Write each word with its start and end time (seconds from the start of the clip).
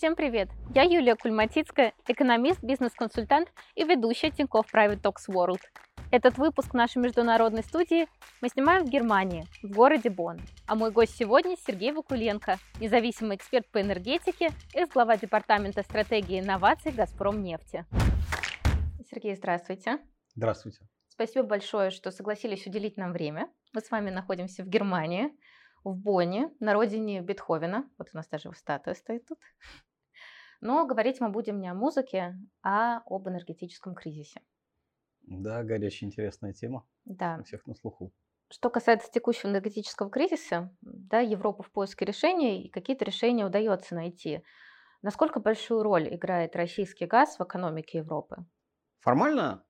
Всем 0.00 0.16
привет! 0.16 0.48
Я 0.74 0.84
Юлия 0.84 1.14
Кульматицкая, 1.14 1.92
экономист, 2.08 2.62
бизнес-консультант 2.62 3.52
и 3.74 3.84
ведущая 3.84 4.30
Тинькофф 4.30 4.72
Private 4.74 5.02
Talks 5.02 5.28
World. 5.28 5.60
Этот 6.10 6.38
выпуск 6.38 6.72
нашей 6.72 7.02
международной 7.02 7.62
студии 7.62 8.08
мы 8.40 8.48
снимаем 8.48 8.86
в 8.86 8.88
Германии, 8.88 9.44
в 9.62 9.70
городе 9.70 10.08
Бонн. 10.08 10.40
А 10.66 10.74
мой 10.74 10.90
гость 10.90 11.16
сегодня 11.16 11.54
Сергей 11.66 11.92
Вакуленко, 11.92 12.56
независимый 12.80 13.36
эксперт 13.36 13.68
по 13.70 13.82
энергетике, 13.82 14.52
экс-глава 14.72 15.18
Департамента 15.18 15.82
стратегии 15.82 16.38
и 16.38 16.40
инноваций 16.40 16.92
«Газпром 16.92 17.42
нефти». 17.42 17.84
Сергей, 19.10 19.36
здравствуйте. 19.36 19.98
Здравствуйте. 20.34 20.78
Спасибо 21.08 21.46
большое, 21.46 21.90
что 21.90 22.10
согласились 22.10 22.66
уделить 22.66 22.96
нам 22.96 23.12
время. 23.12 23.50
Мы 23.74 23.82
с 23.82 23.90
вами 23.90 24.08
находимся 24.08 24.64
в 24.64 24.66
Германии, 24.66 25.30
в 25.84 25.94
Бонне, 25.94 26.50
на 26.58 26.72
родине 26.72 27.20
Бетховена. 27.20 27.84
Вот 27.98 28.08
у 28.12 28.16
нас 28.16 28.28
даже 28.28 28.50
статуя 28.54 28.94
стоит 28.94 29.26
тут. 29.26 29.38
Но 30.60 30.86
говорить 30.86 31.20
мы 31.20 31.30
будем 31.30 31.60
не 31.60 31.68
о 31.68 31.74
музыке, 31.74 32.36
а 32.62 33.02
об 33.06 33.28
энергетическом 33.28 33.94
кризисе. 33.94 34.42
Да, 35.22 35.62
горячая 35.62 36.08
интересная 36.08 36.52
тема. 36.52 36.86
Да. 37.04 37.38
У 37.40 37.44
всех 37.44 37.66
на 37.66 37.74
слуху. 37.74 38.12
Что 38.50 38.68
касается 38.68 39.10
текущего 39.10 39.50
энергетического 39.50 40.10
кризиса, 40.10 40.74
да, 40.80 41.20
Европа 41.20 41.62
в 41.62 41.70
поиске 41.70 42.04
решений, 42.04 42.64
и 42.64 42.70
какие-то 42.70 43.04
решения 43.04 43.46
удается 43.46 43.94
найти. 43.94 44.42
Насколько 45.02 45.40
большую 45.40 45.82
роль 45.82 46.12
играет 46.14 46.56
российский 46.56 47.06
газ 47.06 47.38
в 47.38 47.44
экономике 47.44 47.98
Европы? 47.98 48.44
Формально 48.98 49.64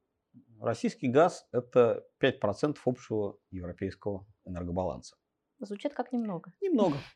российский 0.60 1.08
газ– 1.08 1.46
это 1.52 2.04
5% 2.20 2.78
общего 2.84 3.38
европейского 3.50 4.26
энергобаланса. 4.44 5.16
Звучит 5.60 5.94
как 5.94 6.12
немного. 6.12 6.52
Немного. 6.60 6.96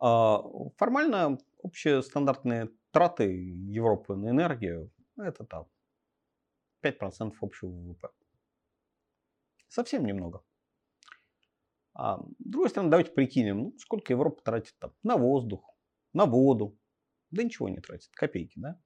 А, 0.00 0.40
формально 0.76 1.38
общие 1.60 2.04
стандартные 2.04 2.70
траты 2.90 3.24
Европы 3.24 4.16
на 4.16 4.30
энергию– 4.30 4.90
это 5.16 5.44
там 5.44 5.66
5% 6.82 7.34
общего 7.40 7.68
ВВП. 7.68 8.08
Совсем 9.68 10.06
немного. 10.06 10.42
А, 11.94 12.18
с 12.18 12.26
другой 12.38 12.70
стороны, 12.70 12.90
давайте 12.90 13.10
прикинем, 13.10 13.58
ну, 13.58 13.74
сколько 13.78 14.12
Европа 14.12 14.42
тратит 14.42 14.74
там, 14.78 14.92
на 15.02 15.16
воздух, 15.16 15.76
на 16.12 16.26
воду. 16.26 16.78
Да 17.30 17.42
ничего 17.42 17.68
не 17.68 17.80
тратит, 17.80 18.10
копейки, 18.12 18.58
да? 18.58 18.80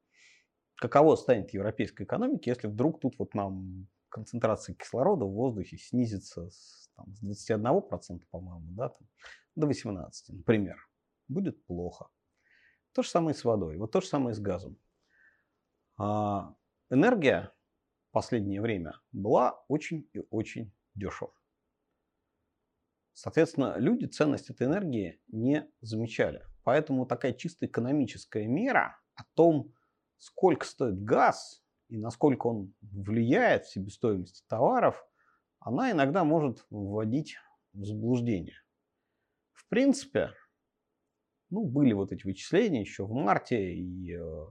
Каково 0.77 1.15
станет 1.17 1.53
европейской 1.53 2.03
экономике, 2.03 2.51
если 2.51 2.67
вдруг 2.67 3.01
тут 3.01 3.19
вот 3.19 3.35
нам 3.35 3.87
концентрация 4.09 4.75
кислорода 4.75 5.25
в 5.25 5.33
воздухе 5.33 5.79
снизится 5.79 6.51
с, 6.51 6.91
там, 6.97 7.15
с 7.15 7.49
21%, 7.49 8.23
по-моему, 8.31 8.73
да, 8.73 8.89
там, 8.89 9.09
до 9.55 9.67
18%, 9.69 10.09
например. 10.31 10.77
Будет 11.29 11.65
плохо. 11.67 12.09
То 12.93 13.03
же 13.03 13.09
самое 13.09 13.35
с 13.35 13.45
водой, 13.45 13.77
вот 13.79 13.91
то 13.91 14.01
же 14.01 14.07
самое 14.07 14.35
с 14.35 14.41
газом. 14.41 14.79
А, 15.97 16.55
энергия 16.91 17.53
в 18.09 18.13
последнее 18.13 18.61
время 18.61 19.01
была 19.13 19.65
очень 19.69 20.09
и 20.13 20.23
очень 20.31 20.73
дешево. 20.95 21.33
Соответственно, 23.15 23.77
люди 23.79 24.07
ценность 24.07 24.51
этой 24.51 24.67
энергии 24.67 25.21
не 25.29 25.71
замечали. 25.81 26.45
Поэтому 26.65 27.07
такая 27.07 27.33
чисто 27.33 27.67
экономическая 27.67 28.47
мера 28.47 28.99
о 29.15 29.25
том, 29.35 29.73
сколько 30.19 30.65
стоит 30.65 31.03
газ 31.03 31.63
и 31.89 31.99
насколько 31.99 32.47
он 32.47 32.75
влияет 32.81 33.65
в 33.65 33.73
себестоимости 33.73 34.43
товаров, 34.49 35.07
она 35.61 35.91
иногда 35.91 36.25
может 36.25 36.65
вводить 36.71 37.37
в 37.73 37.85
заблуждение. 37.85 38.57
В 39.53 39.69
принципе, 39.69 40.33
ну, 41.53 41.67
были 41.67 41.93
вот 41.93 42.13
эти 42.13 42.25
вычисления 42.25 42.81
еще 42.81 43.05
в 43.05 43.13
марте, 43.13 43.75
и 43.75 44.17
э, 44.17 44.47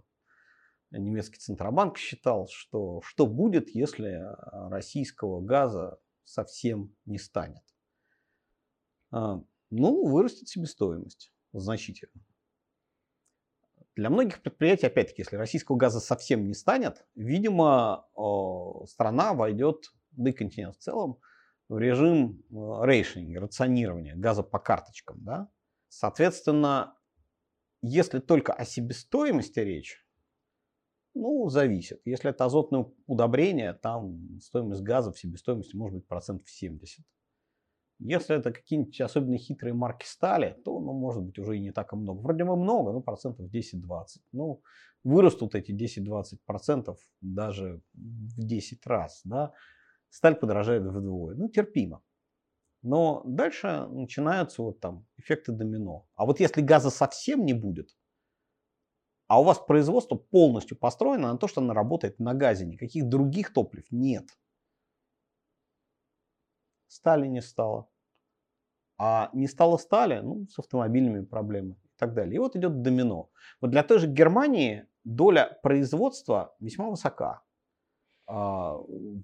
немецкий 0.92 1.40
Центробанк 1.40 1.98
считал, 1.98 2.48
что 2.48 3.02
что 3.02 3.26
будет, 3.26 3.70
если 3.74 4.10
э, 4.10 4.70
российского 4.70 5.42
газа 5.42 6.00
совсем 6.26 6.96
не 7.06 7.18
станет. 7.18 7.64
А, 9.10 9.42
ну, 9.72 10.06
вырастет 10.06 10.48
себестоимость 10.48 11.34
значительно. 11.54 12.24
Для 13.96 14.12
многих 14.12 14.44
предприятий, 14.44 14.86
опять-таки, 14.86 15.24
если 15.24 15.38
российского 15.38 15.78
газа 15.78 16.00
совсем 16.00 16.48
не 16.48 16.54
станет, 16.54 17.04
видимо, 17.16 18.08
страна 18.88 19.34
войдет, 19.34 19.92
да 20.12 20.30
и 20.30 20.34
континент 20.34 20.78
в 20.78 20.80
целом, 20.80 21.18
в 21.68 21.80
режим 21.80 22.44
рейшинга, 22.52 23.42
рационирования 23.42 24.16
газа 24.16 24.44
по 24.44 24.60
карточкам. 24.60 25.18
Да? 25.24 25.50
Соответственно, 25.92 26.96
если 27.82 28.20
только 28.20 28.54
о 28.54 28.64
себестоимости 28.64 29.60
речь, 29.60 30.08
ну, 31.14 31.50
зависит. 31.50 32.02
Если 32.06 32.30
это 32.30 32.46
азотное 32.46 32.86
удобрение, 33.08 33.74
там 33.74 34.40
стоимость 34.40 34.84
газа 34.84 35.12
в 35.12 35.20
себестоимости 35.20 35.76
может 35.76 35.98
быть 35.98 36.08
процентов 36.08 36.50
70. 36.50 37.06
Если 38.00 38.38
это 38.38 38.54
какие-нибудь 38.54 39.02
особенно 39.02 39.38
хитрые 39.38 39.74
марки 39.74 40.06
стали, 40.06 40.58
то, 40.64 40.80
ну, 40.80 40.94
может 40.94 41.24
быть, 41.24 41.38
уже 41.38 41.58
и 41.58 41.60
не 41.60 41.72
так 41.72 41.92
и 41.92 41.98
много. 41.98 42.22
Вроде 42.22 42.46
бы 42.46 42.56
много, 42.56 42.94
но 42.94 43.02
процентов 43.02 43.50
10-20. 43.52 44.22
Ну, 44.32 44.62
вырастут 45.04 45.56
эти 45.56 45.74
10-20 45.74 46.40
процентов 46.46 47.00
даже 47.20 47.82
в 47.94 48.40
10 48.40 48.88
раз, 48.88 49.22
да. 49.26 49.52
Сталь 50.10 50.38
подорожает 50.38 50.84
вдвое. 50.84 51.36
Ну, 51.36 51.50
терпимо. 51.50 52.02
Но 52.82 53.22
дальше 53.26 53.88
начинаются 53.90 54.64
вот 54.64 54.80
там 54.80 55.06
эффекты 55.18 55.52
домино. 55.52 56.08
А 56.16 56.26
вот 56.26 56.40
если 56.40 56.62
газа 56.62 56.90
совсем 56.90 57.46
не 57.46 57.54
будет, 57.54 57.96
а 59.28 59.40
у 59.40 59.44
вас 59.44 59.60
производство 59.60 60.16
полностью 60.16 60.78
построено 60.78 61.32
на 61.32 61.38
то, 61.38 61.48
что 61.48 61.62
оно 61.62 61.74
работает 61.74 62.20
на 62.20 62.34
газе, 62.34 62.66
никаких 62.66 63.08
других 63.08 63.54
топлив 63.54 63.86
нет. 63.92 64.28
Стали 66.88 67.28
не 67.28 67.42
стало. 67.42 67.88
А 68.98 69.30
не 69.34 69.48
стало 69.48 69.78
стали, 69.78 70.20
ну, 70.20 70.48
с 70.48 70.60
автомобильными 70.60 71.24
проблемами 71.24 71.80
и 71.84 71.98
так 71.98 72.14
далее. 72.14 72.36
И 72.36 72.40
вот 72.40 72.56
идет 72.56 72.82
домино. 72.82 73.30
Вот 73.62 73.72
для 73.72 73.84
той 73.84 74.00
же 74.00 74.08
Германии 74.08 74.86
доля 75.04 75.58
производства 75.64 76.56
весьма 76.60 76.90
высока. 76.90 77.42
А, 78.28 78.78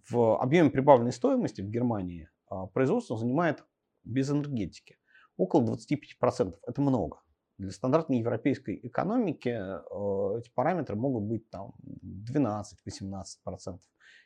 в 0.09 0.41
объеме 0.41 0.69
прибавленной 0.69 1.11
стоимости 1.11 1.61
в 1.61 1.69
Германии 1.69 2.29
а, 2.49 2.67
производство 2.67 3.17
занимает 3.17 3.63
без 4.03 4.29
энергетики 4.29 4.97
около 5.37 5.75
25%. 5.75 6.55
Это 6.65 6.81
много. 6.81 7.21
Для 7.57 7.71
стандартной 7.71 8.19
европейской 8.19 8.79
экономики 8.83 9.49
э, 9.49 10.39
эти 10.39 10.49
параметры 10.53 10.95
могут 10.95 11.23
быть 11.23 11.49
там 11.49 11.73
12-18%. 12.03 13.79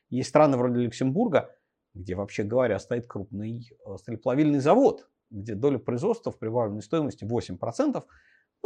Есть 0.10 0.30
страны 0.30 0.58
вроде 0.58 0.82
Люксембурга, 0.82 1.56
где, 1.94 2.16
вообще 2.16 2.44
говоря, 2.44 2.78
стоит 2.80 3.08
крупный 3.08 3.72
э, 3.86 3.98
сталеплавильный 3.98 4.60
завод, 4.60 5.10
где 5.30 5.56
доля 5.56 5.78
производства 5.80 6.32
в 6.32 6.40
прибавленной 6.40 6.82
стоимости 6.82 7.24
8%, 7.24 7.58
потому 7.58 8.04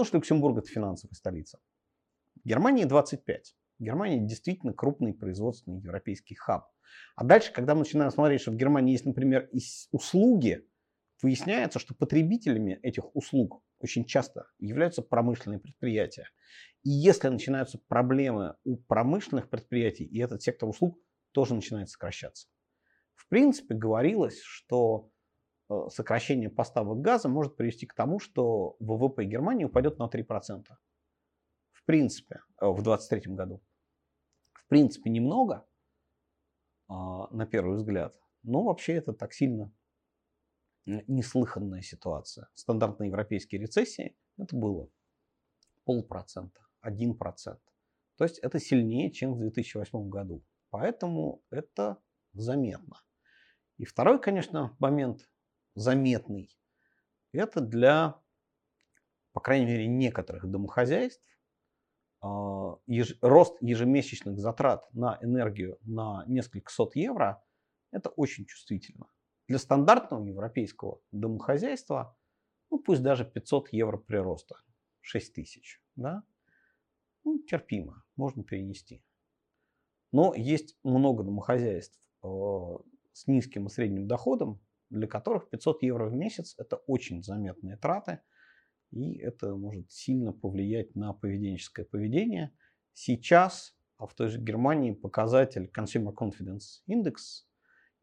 что 0.01 0.17
Люксембург 0.17 0.57
это 0.57 0.67
финансовая 0.67 1.13
столица. 1.13 1.59
В 2.43 2.47
Германии 2.47 2.85
25%. 2.85 3.19
Германия 3.80 4.19
действительно 4.19 4.74
крупный 4.74 5.13
производственный 5.13 5.80
европейский 5.80 6.36
хаб. 6.36 6.68
А 7.16 7.24
дальше, 7.24 7.52
когда 7.52 7.74
мы 7.74 7.80
начинаем 7.80 8.12
смотреть, 8.12 8.41
что 8.41 8.52
в 8.52 8.56
Германии 8.56 8.94
есть, 8.94 9.06
например, 9.06 9.50
услуги, 9.91 10.68
выясняется, 11.22 11.80
что 11.80 11.96
потребителями 11.96 12.80
этих 12.84 13.16
услуг 13.16 13.64
очень 13.80 14.06
часто 14.06 14.47
являются 14.59 15.02
промышленные 15.02 15.59
предприятия. 15.59 16.30
И 16.84 16.90
если 16.90 17.30
начинаются 17.30 17.80
проблемы 17.88 18.56
у 18.64 18.78
промышленных 18.78 19.50
предприятий, 19.50 20.06
и 20.06 20.19
этот 20.19 20.41
сектор 20.41 20.69
услуг 20.69 21.00
тоже 21.31 21.56
начинает 21.56 21.90
сокращаться. 21.90 22.47
В 23.16 23.28
принципе, 23.28 23.75
говорилось, 23.75 24.40
что 24.41 25.09
э, 25.69 25.74
сокращение 25.90 26.50
поставок 26.50 27.02
газа 27.02 27.28
может 27.28 27.58
привести 27.58 27.85
к 27.85 27.94
тому, 27.94 28.19
что 28.19 28.75
ВВП 28.80 29.23
Германии 29.26 29.66
упадет 29.66 29.97
на 29.97 30.08
3%. 30.08 30.64
В 31.72 31.85
принципе, 31.85 32.41
э, 32.61 32.67
в 32.67 32.82
2023 32.82 33.34
году. 33.34 33.61
В 34.66 34.70
принципе, 34.70 35.09
немного, 35.09 35.67
а, 36.88 37.28
на 37.29 37.46
первый 37.46 37.78
взгляд, 37.78 38.20
но 38.44 38.64
вообще 38.64 38.94
это 38.94 39.14
так 39.14 39.34
сильно 39.34 39.72
неслыханная 40.85 41.82
ситуация. 41.82 42.50
Стандартные 42.53 43.09
европейские 43.09 43.62
рецессии 43.62 44.16
это 44.38 44.56
было 44.56 44.90
полпроцента, 45.84 46.62
один 46.82 47.16
процент. 47.16 47.62
То 48.17 48.23
есть 48.23 48.40
это 48.40 48.59
сильнее, 48.59 49.12
чем 49.12 49.34
в 49.34 49.40
2008 49.40 50.09
году. 50.09 50.44
Поэтому 50.70 51.44
это 51.50 52.02
заметно. 52.34 53.02
И 53.78 53.85
второй, 53.85 54.22
конечно, 54.22 54.76
момент 54.79 55.29
заметный. 55.76 56.50
Это 57.34 57.61
для, 57.61 58.22
по 59.34 59.41
крайней 59.41 59.66
мере, 59.66 59.88
некоторых 59.88 60.50
домохозяйств 60.50 61.23
а, 62.25 62.79
рост 63.22 63.57
ежемесячных 63.61 64.39
затрат 64.39 64.91
на 64.93 65.19
энергию 65.22 65.77
на 65.83 66.23
несколько 66.27 66.72
сот 66.72 66.95
евро– 66.95 67.43
это 67.91 68.09
очень 68.09 68.45
чувствительно. 68.45 69.07
Для 69.47 69.59
стандартного 69.59 70.25
европейского 70.25 71.01
домохозяйства, 71.11 72.17
ну 72.72 72.79
пусть 72.79 73.03
даже 73.03 73.25
500 73.25 73.73
евро 73.73 73.97
прироста, 73.97 74.55
6 75.01 75.33
тысяч, 75.35 75.81
да, 75.95 76.23
ну, 77.23 77.39
терпимо, 77.39 78.03
можно 78.16 78.43
перенести. 78.43 79.03
Но 80.11 80.33
есть 80.33 80.77
много 80.83 81.23
домохозяйств 81.23 81.99
э, 82.23 82.27
с 83.13 83.27
низким 83.27 83.67
и 83.67 83.69
средним 83.69 84.07
доходом, 84.07 84.61
для 84.89 85.07
которых 85.07 85.49
500 85.49 85.83
евро 85.83 86.07
в 86.07 86.13
месяц– 86.13 86.55
это 86.57 86.77
очень 86.87 87.23
заметные 87.23 87.77
траты, 87.77 88.22
и 88.96 89.18
это 89.18 89.56
может 89.56 89.92
сильно 89.92 90.32
повлиять 90.32 90.96
на 90.96 91.14
поведенческое 91.14 91.86
поведение. 91.86 92.52
Сейчас 92.94 93.76
в 94.00 94.14
той 94.16 94.30
же 94.30 94.40
Германии 94.40 94.94
показатель 94.94 95.70
Consumer 95.76 96.14
Confidence 96.14 96.82
Index, 96.90 97.44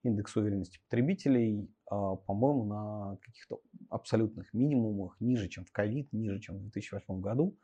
индекс 0.02 0.36
уверенности 0.36 0.80
потребителей, 0.84 1.70
а, 1.90 2.16
по-моему, 2.16 2.64
на 2.66 3.16
каких-то 3.22 3.60
абсолютных 3.88 4.52
минимумах, 4.52 5.16
ниже, 5.18 5.48
чем 5.48 5.64
в 5.64 5.72
ковид, 5.72 6.12
ниже, 6.12 6.40
чем 6.40 6.58
в 6.58 6.60
2008 6.60 7.20
году. 7.20 7.58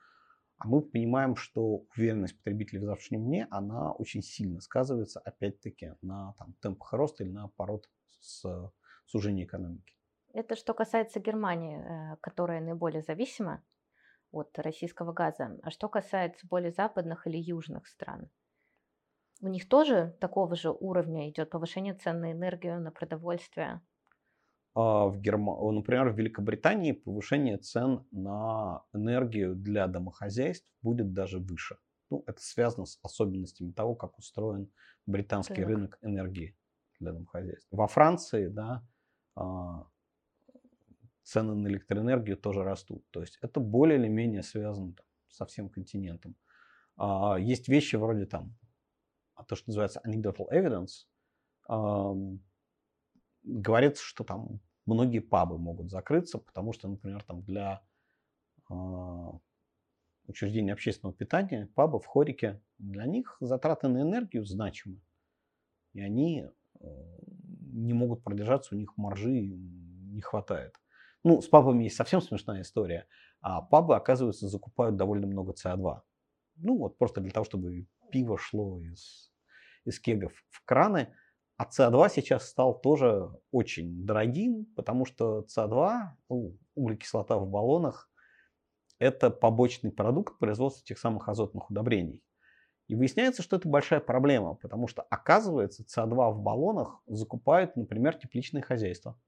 А 0.57 0.67
мы 0.67 0.81
понимаем, 0.81 1.37
что 1.37 1.85
уверенность 1.95 2.37
потребителей 2.39 2.81
в 2.81 2.85
завтрашнем 2.85 3.27
дне, 3.27 3.47
она 3.51 3.93
очень 3.93 4.23
сильно 4.23 4.61
сказывается, 4.61 5.21
опять-таки, 5.21 5.93
на 6.01 6.33
там, 6.39 6.55
темпах 6.61 6.95
роста 6.95 7.25
или 7.25 7.31
наоборот, 7.31 7.89
с 8.21 8.73
сужения 9.07 9.45
экономики. 9.45 9.98
Это 10.33 10.57
что 10.57 10.75
касается 10.75 11.21
Германии, 11.21 11.79
э, 11.79 12.17
которая 12.21 12.61
наиболее 12.61 13.03
зависима 13.03 13.63
от 14.31 14.59
российского 14.59 15.13
газа. 15.13 15.59
А 15.63 15.71
что 15.71 15.89
касается 15.89 16.47
более 16.47 16.71
западных 16.71 17.27
или 17.27 17.39
южных 17.39 17.87
стран? 17.87 18.31
У 19.41 19.49
них 19.49 19.69
тоже 19.69 20.17
такого 20.21 20.57
же 20.57 20.71
уровня 20.71 21.31
идет 21.31 21.51
повышение 21.51 21.95
цен 21.95 22.21
на 22.21 22.33
энергию, 22.33 22.81
на 22.81 22.91
продовольствие? 22.91 23.81
А, 24.75 25.07
в 25.07 25.19
Герма... 25.21 25.57
Например, 25.73 26.11
в 26.11 26.19
Великобритании 26.19 26.93
повышение 26.93 27.57
цен 27.57 28.07
на 28.11 28.83
энергию 28.93 29.55
для 29.55 29.87
домохозяйств 29.87 30.71
будет 30.83 31.13
даже 31.13 31.39
выше. 31.39 31.79
Ну, 32.11 32.25
это 32.27 32.41
связано 32.41 32.87
с 32.87 32.99
особенностями 33.03 33.73
того, 33.73 33.95
как 33.95 34.19
устроен 34.19 34.71
британский 35.07 35.65
рынок, 35.65 35.69
рынок 35.69 35.99
энергии 36.03 36.57
для 37.01 37.13
домохозяйств. 37.13 37.69
Во 37.71 37.87
Франции, 37.87 38.49
да, 38.49 38.87
а, 39.37 39.87
цены 41.29 41.55
на 41.55 41.69
электроэнергию 41.69 42.37
тоже 42.37 42.65
растут. 42.65 43.05
То 43.11 43.21
есть 43.21 43.39
это 43.43 43.61
более 43.61 43.99
или 43.99 44.09
менее 44.09 44.43
связано 44.43 44.95
там, 44.95 45.07
со 45.29 45.45
всем 45.45 45.69
континентом. 45.69 46.35
А, 46.97 47.37
есть 47.39 47.69
вещи 47.69 47.97
вроде 47.97 48.25
там, 48.25 48.57
то, 49.47 49.55
что 49.55 49.71
называется 49.71 50.01
anecdotal 50.07 50.49
evidence. 50.51 51.07
Говорится, 53.45 54.03
что 54.03 54.25
там 54.25 54.61
многие 54.87 55.21
пабы 55.21 55.59
могут 55.59 55.91
закрыться, 55.91 56.39
потому 56.39 56.73
что, 56.73 56.89
например, 56.89 57.23
там 57.23 57.43
для 57.43 57.83
э, 58.69 58.75
учреждения 60.27 60.73
общественного 60.73 61.15
питания, 61.15 61.69
пабы 61.75 62.01
в 62.01 62.07
хорике, 62.07 62.61
для 62.79 63.07
них 63.07 63.37
затраты 63.41 63.89
на 63.89 64.03
энергию 64.03 64.45
значимы. 64.45 65.01
И 65.93 66.01
они 66.01 66.47
э, 66.81 67.19
не 67.73 67.93
могут 67.93 68.25
продержаться, 68.25 68.75
у 68.75 68.79
них 68.79 68.97
маржи 68.97 69.41
не 69.41 70.21
хватает. 70.21 70.75
Ну, 71.25 71.41
с 71.41 71.49
пабами 71.49 71.85
есть 71.85 71.97
совсем 71.97 72.20
смешная 72.20 72.62
история. 72.62 73.06
А 73.41 73.61
пабы, 73.61 73.97
оказывается, 73.97 74.49
закупают 74.49 74.97
довольно 74.97 75.26
много 75.26 75.53
СО2. 75.53 76.00
Ну, 76.56 76.79
вот 76.79 76.99
просто 76.99 77.20
для 77.20 77.31
того, 77.31 77.44
чтобы 77.44 77.87
пиво 78.11 78.38
шло 78.38 78.81
из, 78.81 79.32
из 79.85 80.00
кегов 80.00 80.32
в 80.50 80.65
краны. 80.65 81.15
А 81.56 81.65
СО2 81.65 82.09
сейчас 82.11 82.49
стал 82.49 82.81
тоже 82.81 83.31
очень 83.50 84.05
дорогим, 84.05 84.67
потому 84.76 85.05
что 85.05 85.44
СО2, 85.49 86.11
ну, 86.29 86.56
углекислота 86.75 87.37
в 87.38 87.49
баллонах, 87.49 88.11
это 88.99 89.31
побочный 89.31 89.91
продукт 89.93 90.38
производства 90.38 90.85
тех 90.85 90.99
самых 90.99 91.29
азотных 91.29 91.70
удобрений. 91.70 92.23
И 92.88 92.94
выясняется, 92.94 93.43
что 93.43 93.56
это 93.56 93.69
большая 93.69 94.00
проблема, 94.00 94.55
потому 94.55 94.88
что, 94.88 95.03
оказывается, 95.03 95.85
СО2 95.85 96.32
в 96.32 96.41
баллонах 96.41 97.03
закупают, 97.06 97.76
например, 97.76 98.15
тепличные 98.15 98.62
хозяйства. 98.62 99.19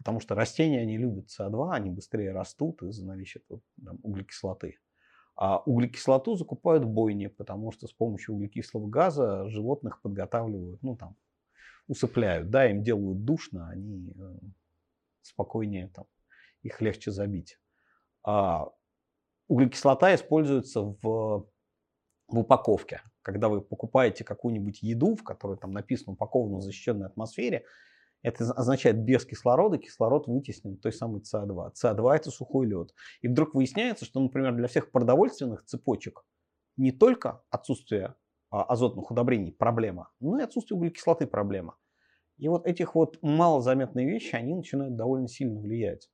Потому 0.00 0.18
что 0.20 0.34
растения, 0.34 0.80
они 0.80 0.96
любят 0.96 1.26
СО2, 1.28 1.72
они 1.72 1.90
быстрее 1.90 2.32
растут 2.32 2.82
из-за 2.82 3.04
наличия 3.04 3.42
там, 3.84 3.98
углекислоты. 4.02 4.78
А 5.36 5.58
углекислоту 5.58 6.36
закупают 6.36 6.84
бойни, 6.84 7.26
потому 7.26 7.70
что 7.70 7.86
с 7.86 7.92
помощью 7.92 8.34
углекислого 8.34 8.88
газа 8.88 9.46
животных 9.50 10.00
подготавливают, 10.00 10.82
ну 10.82 10.96
там, 10.96 11.16
усыпляют, 11.86 12.48
да, 12.48 12.70
им 12.70 12.82
делают 12.82 13.26
душно, 13.26 13.68
они 13.68 14.14
э, 14.16 14.38
спокойнее 15.20 15.88
там, 15.88 16.06
их 16.62 16.80
легче 16.80 17.10
забить. 17.10 17.58
А 18.22 18.70
углекислота 19.48 20.14
используется 20.14 20.80
в, 20.80 20.96
в 21.02 22.38
упаковке. 22.38 23.02
Когда 23.20 23.50
вы 23.50 23.60
покупаете 23.60 24.24
какую-нибудь 24.24 24.82
еду, 24.82 25.14
в 25.14 25.24
которой 25.24 25.58
там 25.58 25.72
написано 25.72 26.12
упаковано 26.12 26.56
в 26.56 26.62
защищенной 26.62 27.06
атмосфере, 27.06 27.66
это 28.22 28.44
означает 28.52 29.02
без 29.02 29.24
кислорода 29.24 29.78
кислород 29.78 30.26
вытеснен 30.26 30.76
той 30.76 30.92
самой 30.92 31.22
СО2. 31.22 31.72
СО2 31.72 32.14
это 32.14 32.30
сухой 32.30 32.66
лед. 32.66 32.94
И 33.22 33.28
вдруг 33.28 33.54
выясняется, 33.54 34.04
что, 34.04 34.20
например, 34.20 34.54
для 34.54 34.68
всех 34.68 34.90
продовольственных 34.90 35.64
цепочек 35.64 36.24
не 36.76 36.92
только 36.92 37.42
отсутствие 37.50 38.14
а, 38.50 38.64
азотных 38.64 39.10
удобрений 39.10 39.52
проблема, 39.52 40.10
но 40.20 40.38
и 40.38 40.42
отсутствие 40.42 40.76
углекислоты 40.76 41.26
проблема. 41.26 41.76
И 42.36 42.48
вот 42.48 42.66
этих 42.66 42.94
вот 42.94 43.18
малозаметные 43.22 44.06
вещи, 44.06 44.34
они 44.34 44.54
начинают 44.54 44.96
довольно 44.96 45.28
сильно 45.28 45.60
влиять. 45.60 46.10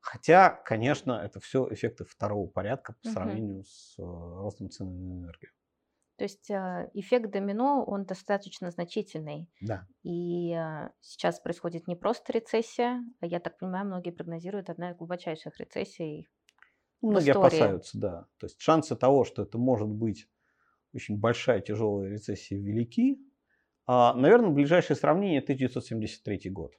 Хотя, 0.00 0.50
конечно, 0.50 1.12
это 1.12 1.40
все 1.40 1.66
эффекты 1.70 2.04
второго 2.04 2.46
порядка 2.46 2.94
по 3.02 3.08
сравнению 3.08 3.58
угу. 3.58 3.64
с 3.64 3.98
э, 3.98 4.02
ростом 4.02 4.70
цен 4.70 4.86
на 4.86 5.12
энергию. 5.12 5.50
То 6.16 6.24
есть 6.24 6.50
а, 6.50 6.88
эффект 6.94 7.30
домино, 7.30 7.84
он 7.84 8.04
достаточно 8.04 8.70
значительный. 8.70 9.48
Да. 9.60 9.86
И 10.02 10.52
а, 10.52 10.92
сейчас 11.00 11.40
происходит 11.40 11.88
не 11.88 11.96
просто 11.96 12.32
рецессия, 12.32 13.02
а 13.20 13.26
я 13.26 13.40
так 13.40 13.58
понимаю, 13.58 13.86
многие 13.86 14.10
прогнозируют 14.10 14.70
одна 14.70 14.90
из 14.90 14.96
глубочайших 14.96 15.58
рецессий 15.58 16.28
Многие 17.00 17.32
истории. 17.32 17.46
опасаются, 17.46 17.98
да. 17.98 18.26
То 18.38 18.46
есть 18.46 18.60
шансы 18.60 18.96
того, 18.96 19.24
что 19.24 19.42
это 19.42 19.58
может 19.58 19.88
быть 19.88 20.28
очень 20.94 21.18
большая 21.18 21.60
тяжелая 21.60 22.08
рецессия, 22.08 22.58
велики. 22.58 23.18
А, 23.86 24.14
наверное, 24.14 24.50
ближайшее 24.50 24.96
сравнение 24.96 25.40
1973 25.40 26.50
год, 26.50 26.72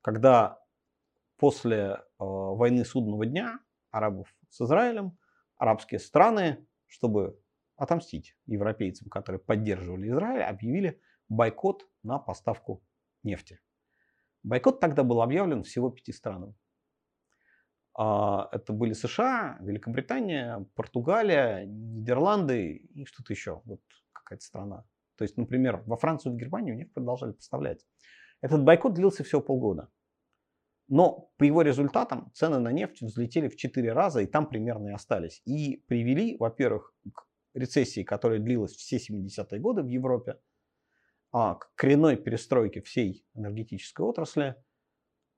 когда 0.00 0.58
после 1.36 1.78
э, 1.78 1.98
войны 2.18 2.84
судного 2.84 3.26
дня 3.26 3.60
арабов 3.90 4.34
с 4.48 4.60
Израилем 4.62 5.18
арабские 5.56 6.00
страны, 6.00 6.66
чтобы 6.86 7.38
отомстить 7.76 8.36
европейцам, 8.46 9.08
которые 9.08 9.40
поддерживали 9.40 10.08
Израиль, 10.08 10.42
объявили 10.42 11.00
бойкот 11.28 11.86
на 12.02 12.18
поставку 12.18 12.82
нефти. 13.22 13.60
Бойкот 14.42 14.80
тогда 14.80 15.02
был 15.02 15.22
объявлен 15.22 15.62
всего 15.62 15.90
пяти 15.90 16.12
странам. 16.12 16.54
А, 17.94 18.48
это 18.52 18.72
были 18.72 18.92
США, 18.92 19.58
Великобритания, 19.60 20.66
Португалия, 20.74 21.64
Нидерланды 21.64 22.76
и 22.76 23.04
что-то 23.06 23.32
еще, 23.32 23.62
вот 23.64 23.80
какая-то 24.12 24.44
страна. 24.44 24.84
То 25.16 25.24
есть, 25.24 25.36
например, 25.36 25.82
во 25.86 25.96
Францию 25.96 26.32
и 26.32 26.36
в 26.36 26.38
Германию 26.38 26.76
нефть 26.76 26.92
продолжали 26.92 27.32
поставлять. 27.32 27.86
Этот 28.42 28.62
бойкот 28.64 28.94
длился 28.94 29.24
всего 29.24 29.40
полгода. 29.40 29.88
Но 30.88 31.32
по 31.36 31.44
его 31.44 31.62
результатам 31.62 32.30
цены 32.32 32.58
на 32.60 32.70
нефть 32.70 33.02
взлетели 33.02 33.48
в 33.48 33.56
4 33.56 33.92
раза 33.92 34.20
и 34.20 34.26
там 34.26 34.46
примерно 34.46 34.88
и 34.88 34.92
остались. 34.92 35.42
И 35.44 35.82
привели, 35.88 36.36
во-первых, 36.38 36.94
к 37.12 37.25
рецессии, 37.56 38.04
которая 38.04 38.38
длилась 38.38 38.72
все 38.72 38.98
70-е 38.98 39.58
годы 39.58 39.82
в 39.82 39.88
Европе, 39.88 40.38
а 41.32 41.54
к 41.54 41.72
коренной 41.74 42.16
перестройке 42.16 42.80
всей 42.82 43.26
энергетической 43.34 44.02
отрасли, 44.02 44.54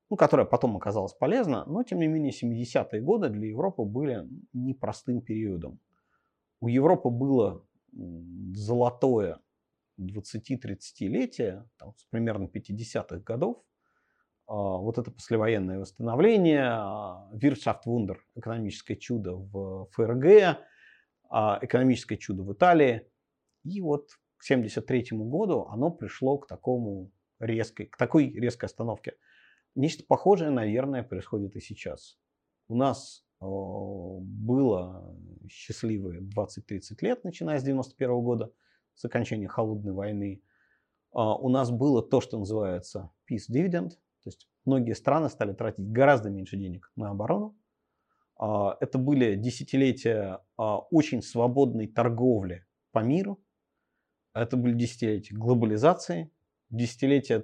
ну, 0.09 0.17
которая 0.17 0.45
потом 0.45 0.75
оказалась 0.77 1.13
полезна, 1.13 1.65
но 1.65 1.83
тем 1.83 1.99
не 1.99 2.07
менее 2.07 2.31
70-е 2.31 3.01
годы 3.01 3.29
для 3.29 3.47
Европы 3.47 3.83
были 3.83 4.27
непростым 4.53 5.21
периодом. 5.21 5.79
У 6.61 6.67
Европы 6.67 7.09
было 7.09 7.65
золотое 7.91 9.39
20-30-летие, 9.99 11.67
там, 11.77 11.93
с 11.97 12.03
примерно 12.09 12.45
50-х 12.45 13.19
годов, 13.19 13.63
а, 14.47 14.77
вот 14.77 14.97
это 14.97 15.11
послевоенное 15.11 15.79
восстановление, 15.79 16.71
Wirtschaftswunder, 17.33 18.17
экономическое 18.35 18.95
чудо 18.95 19.35
в 19.35 19.89
ФРГ, 19.91 20.25
а, 20.25 20.59
экономическое 21.29 22.17
чудо 22.17 22.43
в 22.43 22.53
Италии. 22.53 23.07
И 23.63 23.81
вот 23.81 24.11
к 24.37 24.43
1973 24.43 25.17
году 25.19 25.67
оно 25.69 25.91
пришло 25.91 26.37
к 26.37 26.47
такому 26.47 27.11
резкой, 27.39 27.87
к 27.87 27.97
такой 27.97 28.31
резкой 28.31 28.67
остановке. 28.67 29.15
Нечто 29.75 30.03
похожее, 30.07 30.49
наверное, 30.49 31.03
происходит 31.03 31.55
и 31.55 31.59
сейчас. 31.59 32.17
У 32.67 32.75
нас 32.75 33.25
было 33.41 35.15
счастливые 35.47 36.21
20-30 36.21 36.79
лет, 37.01 37.23
начиная 37.23 37.59
с 37.59 37.63
91 37.63 38.21
года, 38.21 38.51
с 38.95 39.05
окончания 39.05 39.47
холодной 39.47 39.93
войны. 39.93 40.43
Э, 41.13 41.19
у 41.19 41.49
нас 41.49 41.71
было 41.71 42.03
то, 42.03 42.21
что 42.21 42.37
называется 42.37 43.11
peace 43.31 43.49
dividend, 43.49 43.89
то 43.89 44.27
есть 44.27 44.49
многие 44.65 44.93
страны 44.93 45.29
стали 45.29 45.53
тратить 45.53 45.89
гораздо 45.89 46.29
меньше 46.29 46.57
денег 46.57 46.91
на 46.95 47.11
оборону, 47.11 47.55
А, 47.55 47.58
это 48.39 48.97
были 48.97 49.35
десятилетия 49.35 50.39
а, 50.57 50.77
очень 50.77 51.21
свободной 51.21 51.87
торговли 51.87 52.65
по 52.91 52.99
миру. 52.99 53.43
Это 54.33 54.55
были 54.55 54.73
десятилетия 54.73 55.35
глобализации, 55.35 56.31
десятилетия, 56.69 57.43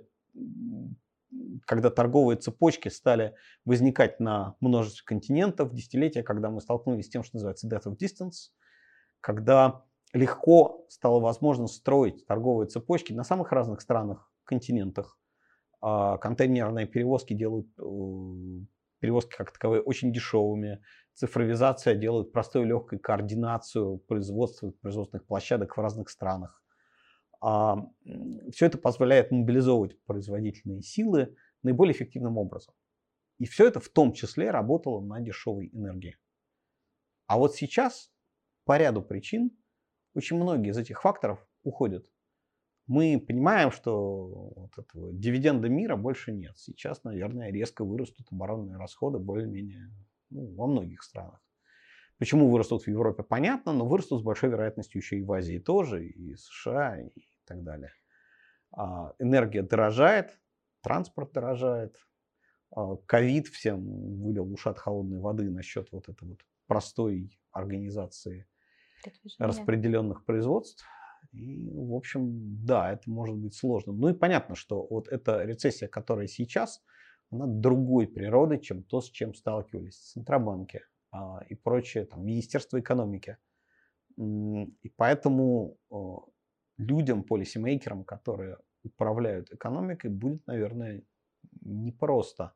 когда 1.65 1.89
торговые 1.89 2.37
цепочки 2.37 2.87
стали 2.89 3.35
возникать 3.65 4.19
на 4.19 4.55
множестве 4.61 5.03
континентов, 5.05 5.73
десятилетия, 5.73 6.23
когда 6.23 6.49
мы 6.49 6.61
столкнулись 6.61 7.07
с 7.07 7.09
тем, 7.09 7.23
что 7.23 7.37
называется 7.37 7.67
death 7.67 7.85
of 7.87 7.97
distance, 7.97 8.51
когда 9.19 9.83
легко 10.13 10.85
стало 10.87 11.19
возможно 11.19 11.67
строить 11.67 12.25
торговые 12.25 12.69
цепочки 12.69 13.11
на 13.11 13.23
самых 13.23 13.51
разных 13.51 13.81
странах, 13.81 14.31
континентах. 14.45 15.19
А, 15.81 16.17
контейнерные 16.17 16.87
перевозки 16.87 17.33
делают 17.33 17.67
э, 17.77 18.65
перевозки 18.99 19.35
как 19.35 19.51
таковые 19.51 19.81
очень 19.81 20.13
дешевыми. 20.13 20.81
Цифровизация 21.13 21.95
делает 21.95 22.31
простой 22.31 22.63
и 22.63 22.67
легкой 22.67 22.99
координацию 22.99 23.99
производства 23.99 24.71
производственных 24.81 25.25
площадок 25.25 25.77
в 25.77 25.81
разных 25.81 26.09
странах. 26.09 26.61
А, 27.41 27.77
все 28.51 28.65
это 28.65 28.77
позволяет 28.77 29.31
мобилизовывать 29.31 30.01
производительные 30.05 30.81
силы 30.81 31.35
наиболее 31.63 31.93
эффективным 31.93 32.37
образом. 32.37 32.73
И 33.37 33.45
все 33.45 33.67
это 33.67 33.79
в 33.79 33.89
том 33.89 34.13
числе 34.13 34.51
работало 34.51 35.01
на 35.01 35.19
дешевой 35.19 35.69
энергии. 35.73 36.17
А 37.27 37.37
вот 37.37 37.55
сейчас 37.55 38.11
по 38.65 38.77
ряду 38.77 39.01
причин 39.01 39.51
очень 40.13 40.37
многие 40.37 40.69
из 40.69 40.77
этих 40.77 41.01
факторов 41.01 41.45
уходят. 41.63 42.07
Мы 42.87 43.23
понимаем, 43.25 43.71
что 43.71 44.51
вот 44.55 44.77
этого 44.77 45.11
дивиденда 45.11 45.69
мира 45.69 45.95
больше 45.95 46.31
нет. 46.31 46.53
Сейчас, 46.57 47.03
наверное, 47.03 47.51
резко 47.51 47.83
вырастут 47.83 48.27
оборонные 48.31 48.77
расходы 48.77 49.17
более-менее 49.17 49.91
ну, 50.29 50.53
во 50.55 50.67
многих 50.67 51.01
странах. 51.01 51.41
Почему 52.17 52.49
вырастут 52.49 52.83
в 52.83 52.87
Европе, 52.87 53.23
понятно, 53.23 53.73
но 53.73 53.85
вырастут 53.85 54.21
с 54.21 54.23
большой 54.23 54.49
вероятностью 54.49 55.01
еще 55.01 55.17
и 55.17 55.23
в 55.23 55.31
Азии 55.31 55.57
тоже, 55.57 56.07
и 56.07 56.35
США, 56.35 57.01
и 57.01 57.27
так 57.45 57.63
далее. 57.63 57.91
А, 58.71 59.13
энергия 59.19 59.63
дорожает, 59.63 60.39
транспорт 60.81 61.33
дорожает. 61.33 61.97
А, 62.71 62.95
ковид 63.05 63.47
всем 63.47 64.21
вылил 64.21 64.51
ушат 64.51 64.79
холодной 64.79 65.19
воды 65.19 65.49
насчет 65.49 65.91
вот 65.91 66.07
этой 66.07 66.27
вот 66.27 66.39
простой 66.67 67.37
организации 67.51 68.47
распределенных 69.39 70.23
производств. 70.25 70.85
И, 71.31 71.69
в 71.69 71.93
общем, 71.93 72.65
да, 72.65 72.93
это 72.93 73.09
может 73.09 73.35
быть 73.35 73.55
сложным. 73.55 73.99
Ну 73.99 74.09
и 74.09 74.13
понятно, 74.13 74.55
что 74.55 74.85
вот 74.89 75.07
эта 75.07 75.43
рецессия, 75.43 75.87
которая 75.87 76.27
сейчас, 76.27 76.83
она 77.31 77.45
другой 77.47 78.07
природы, 78.07 78.59
чем 78.59 78.83
то, 78.83 79.01
с 79.01 79.09
чем 79.09 79.33
сталкивались 79.33 79.97
центробанки 79.97 80.81
а, 81.11 81.43
и 81.49 81.55
прочее, 81.55 82.05
там, 82.05 82.25
Министерство 82.25 82.79
экономики. 82.79 83.37
И 84.17 84.89
поэтому 84.95 85.77
людям, 86.77 87.23
полисимейкерам, 87.23 88.03
которые 88.05 88.57
управляют 88.83 89.51
экономикой, 89.51 90.09
будет, 90.09 90.45
наверное, 90.47 91.03
непросто 91.61 92.53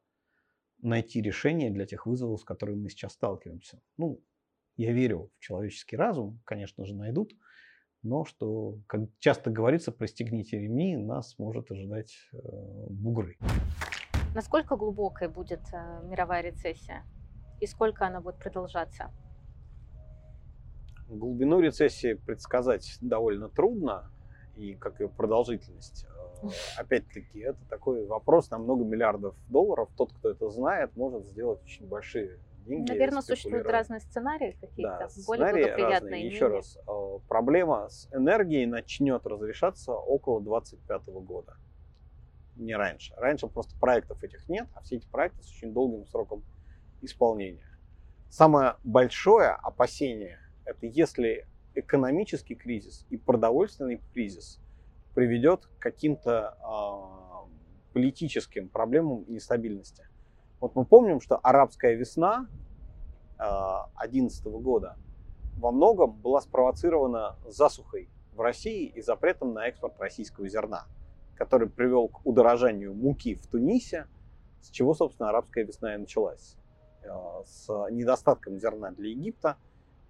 найти 0.82 1.22
решение 1.22 1.70
для 1.70 1.86
тех 1.86 2.06
вызовов, 2.06 2.42
с 2.42 2.44
которыми 2.44 2.84
мы 2.84 2.90
сейчас 2.90 3.14
сталкиваемся. 3.14 3.82
Ну, 3.98 4.22
я 4.78 4.94
верю 4.94 5.32
в 5.36 5.40
человеческий 5.40 5.98
разум, 5.98 6.40
конечно 6.46 6.86
же, 6.86 6.96
найдут 6.96 7.34
но 8.04 8.26
что, 8.26 8.78
как 8.88 9.02
часто 9.20 9.52
говорится, 9.52 9.92
пристегните 9.92 10.60
ремни, 10.60 10.96
нас 10.96 11.38
может 11.38 11.72
ожидать 11.72 12.14
э, 12.32 12.38
бугры. 12.90 13.38
Насколько 14.34 14.76
глубокой 14.76 15.28
будет 15.28 15.62
э, 15.74 16.02
мировая 16.06 16.42
рецессия 16.42 17.04
и 17.60 17.66
сколько 17.66 18.06
она 18.06 18.22
будет 18.22 18.38
продолжаться? 18.38 19.12
Глубину 21.10 21.60
рецессии 21.60 22.14
предсказать 22.14 22.98
довольно 23.02 23.50
трудно, 23.50 24.12
и 24.56 24.76
как 24.76 25.00
ее 25.00 25.10
продолжительность. 25.10 26.06
Э, 26.42 26.48
опять-таки, 26.78 27.40
это 27.40 27.60
такой 27.70 28.06
вопрос 28.06 28.50
на 28.50 28.60
много 28.60 28.86
миллиардов 28.86 29.36
долларов. 29.50 29.90
Тот, 29.98 30.14
кто 30.14 30.30
это 30.30 30.50
знает, 30.50 30.96
может 30.96 31.26
сделать 31.26 31.62
очень 31.64 31.88
большие 31.88 32.40
деньги. 32.70 32.90
Наверное, 32.90 33.22
существуют 33.22 33.68
разные 33.68 34.00
сценарии 34.00 34.58
какие-то, 34.62 34.98
да, 35.00 35.24
более 35.26 35.48
сценарии 35.48 35.64
благоприятные. 35.64 35.94
Разные. 35.94 36.28
Еще 36.28 36.48
раз, 36.48 36.78
э, 36.78 37.20
проблема 37.28 37.90
с 37.90 38.08
энергией 38.14 38.66
начнет 38.66 39.26
разрешаться 39.26 39.94
около 39.94 40.42
2025 40.42 41.22
года. 41.22 41.58
Не 42.56 42.76
раньше. 42.76 43.14
Раньше 43.18 43.48
просто 43.48 43.78
проектов 43.80 44.24
этих 44.24 44.48
нет, 44.48 44.68
а 44.76 44.82
все 44.82 44.98
эти 44.98 45.08
проекты 45.08 45.42
с 45.44 45.50
очень 45.50 45.74
долгим 45.74 46.06
сроком 46.06 46.44
исполнения. 47.02 47.80
Самое 48.30 48.76
большое 48.84 49.50
опасение– 49.50 50.40
это 50.66 50.86
если 50.86 51.48
экономический 51.74 52.56
кризис 52.56 53.06
и 53.10 53.18
продовольственный 53.18 54.02
кризис 54.14 54.60
приведет 55.16 55.66
к 55.66 55.80
каким-то 55.80 56.58
э, 56.62 57.94
политическим 57.94 58.70
проблемам 58.70 59.24
и 59.24 59.34
нестабильности. 59.34 60.08
Вот 60.60 60.76
мы 60.76 60.86
помним, 60.86 61.22
что 61.22 61.38
арабская 61.38 61.96
весна 61.96 62.48
2011 63.38 64.46
а, 64.46 64.50
года 64.50 64.98
во 65.58 65.72
многом 65.72 66.14
была 66.14 66.42
спровоцирована 66.42 67.38
засухой 67.48 68.10
в 68.34 68.42
России 68.42 68.86
и 68.88 69.02
запретом 69.02 69.54
на 69.54 69.68
экспорт 69.68 70.00
российского 70.00 70.48
зерна, 70.50 70.86
который 71.36 71.70
привел 71.70 72.10
к 72.10 72.26
удорожанию 72.26 72.94
муки 72.94 73.36
в 73.36 73.48
Тунисе, 73.48 74.08
с 74.62 74.70
чего, 74.70 74.94
собственно, 74.94 75.30
арабская 75.30 75.64
весна 75.64 75.96
и 75.96 75.98
началась. 75.98 76.58
А, 77.08 77.44
с 77.46 77.68
недостатком 77.92 78.60
зерна 78.60 78.92
для 78.92 79.10
Египта. 79.12 79.58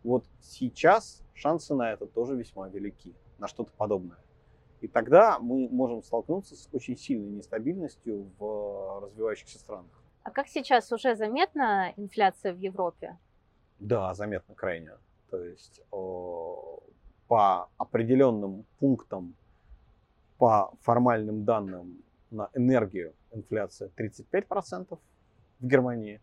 Вот 0.03 0.25
сейчас 0.41 1.21
шансы 1.33 1.75
на 1.75 1.91
это 1.91 2.07
тоже 2.07 2.35
весьма 2.35 2.69
велики, 2.69 3.13
на 3.37 3.47
что-то 3.47 3.71
подобное. 3.73 4.19
И 4.81 4.87
тогда 4.87 5.37
мы 5.39 5.67
можем 5.69 6.01
столкнуться 6.01 6.55
с 6.55 6.69
очень 6.71 6.97
сильной 6.97 7.29
нестабильностью 7.29 8.31
в 8.39 9.01
развивающихся 9.01 9.59
странах. 9.59 9.98
А 10.29 10.31
как 10.31 10.47
сейчас 10.47 10.91
уже 10.91 11.15
заметна 11.15 11.91
инфляция 11.97 12.53
в 12.53 12.59
Европе? 12.59 13.17
Да, 13.79 14.13
заметно 14.13 14.53
крайне. 14.53 14.91
То 15.31 15.43
есть 15.43 15.81
о, 15.89 16.83
по 17.27 17.67
определенным 17.77 18.63
пунктам, 18.77 19.33
по 20.37 20.71
формальным 20.81 21.45
данным 21.45 22.03
на 22.29 22.51
энергию 22.53 23.15
инфляция 23.31 23.89
35% 23.97 24.99
в 25.59 25.65
Германии, 25.65 26.21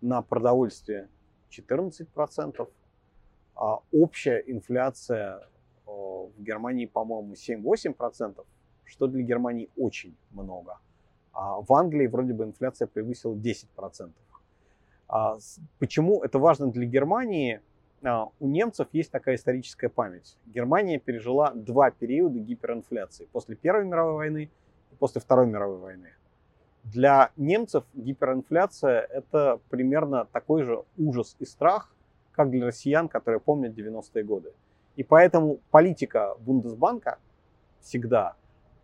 на 0.00 0.22
продовольствие 0.22 1.08
14%, 1.50 2.68
а 3.56 3.78
общая 3.90 4.44
инфляция 4.46 5.44
в 5.86 6.30
Германии, 6.38 6.86
по-моему, 6.86 7.32
7-8%, 7.32 8.46
что 8.84 9.08
для 9.08 9.22
Германии 9.22 9.68
очень 9.76 10.16
много– 10.30 10.78
а 11.40 11.62
в 11.62 11.72
Англии 11.72 12.06
вроде 12.06 12.34
бы 12.34 12.44
инфляция 12.44 12.86
превысила 12.86 13.34
10%. 13.34 14.10
А 15.08 15.38
почему 15.78 16.22
это 16.22 16.38
важно 16.38 16.70
для 16.70 16.84
Германии? 16.84 17.62
А, 18.04 18.28
у 18.40 18.46
немцев 18.46 18.88
есть 18.92 19.10
такая 19.10 19.36
историческая 19.36 19.88
память. 19.88 20.36
Германия 20.44 20.98
пережила 20.98 21.52
два 21.54 21.90
периода 21.90 22.38
гиперинфляции. 22.38 23.26
После 23.32 23.56
Первой 23.56 23.86
мировой 23.86 24.14
войны 24.16 24.50
и 24.92 24.94
после 24.96 25.22
Второй 25.22 25.46
мировой 25.46 25.78
войны. 25.78 26.10
Для 26.84 27.30
немцев 27.38 27.84
гиперинфляция– 27.94 29.00
это 29.10 29.60
примерно 29.70 30.26
такой 30.26 30.64
же 30.64 30.84
ужас 30.98 31.36
и 31.38 31.46
страх, 31.46 31.90
как 32.32 32.50
для 32.50 32.66
россиян, 32.66 33.08
которые 33.08 33.40
помнят 33.40 33.72
90-е 33.72 34.24
годы. 34.24 34.52
И 34.96 35.04
поэтому 35.04 35.60
политика 35.70 36.34
Бундесбанка 36.40 37.18
всегда 37.80 38.36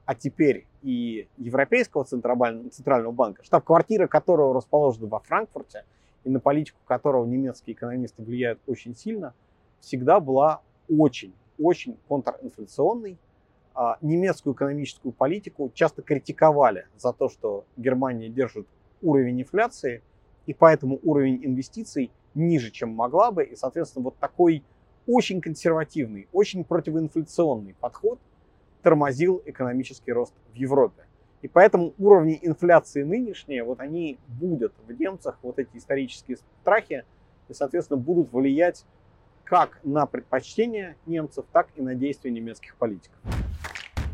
а 0.06 0.14
теперь 0.14 0.66
и 0.82 1.28
Европейского 1.36 2.04
центрального 2.04 3.10
банка, 3.10 3.42
штаб-квартира 3.44 4.06
которого 4.06 4.54
расположена 4.54 5.08
во 5.08 5.18
Франкфурте, 5.18 5.84
и 6.22 6.30
на 6.30 6.38
политику 6.38 6.78
которого 6.86 7.26
немецкие 7.26 7.75
экономисты 7.75 8.22
влияют 8.22 8.60
очень 8.66 8.94
сильно, 8.96 9.34
всегда 9.80 10.20
была 10.20 10.62
очень, 10.88 11.34
очень 11.58 11.98
контринфляционной. 12.08 13.18
А, 13.75 13.98
немецкую 14.00 14.54
экономическую 14.54 15.12
политику 15.12 15.70
часто 15.75 16.02
критиковали 16.02 16.86
за 16.96 17.12
то, 17.12 17.28
что 17.28 17.64
Германия 17.76 18.28
держит 18.28 18.66
уровень 19.02 19.42
инфляции, 19.42 20.02
и 20.46 20.54
поэтому 20.54 21.00
уровень 21.02 21.44
инвестиций 21.44 22.12
ниже, 22.34 22.70
чем 22.70 22.90
могла 22.90 23.32
бы. 23.32 23.44
И, 23.44 23.56
соответственно, 23.56 24.04
вот 24.04 24.16
такой 24.18 24.62
очень 25.06 25.40
консервативный, 25.40 26.28
очень 26.32 26.62
противоинфляционный 26.62 27.75
подход– 27.80 28.20
тормозил 28.87 29.43
экономический 29.45 30.12
рост 30.12 30.33
в 30.52 30.55
Европе. 30.55 31.09
И 31.43 31.49
поэтому 31.49 31.93
уровни 31.99 32.38
инфляции 32.40 33.02
нынешние, 33.02 33.64
вот 33.64 33.81
они 33.81 34.16
будут 34.28 34.75
в 34.87 34.93
немцах, 34.93 35.40
вот 35.43 35.59
эти 35.59 35.76
исторические 35.76 36.37
страхи, 36.37 37.05
и, 37.49 37.52
соответственно, 37.52 37.99
будут 37.99 38.33
влиять 38.33 38.87
как 39.43 39.81
на 39.83 40.07
предпочтения 40.07 40.97
немцев, 41.05 41.47
так 41.52 41.66
и 41.75 41.83
на 41.83 41.97
действия 41.97 42.31
немецких 42.31 42.76
политиков. 42.76 43.19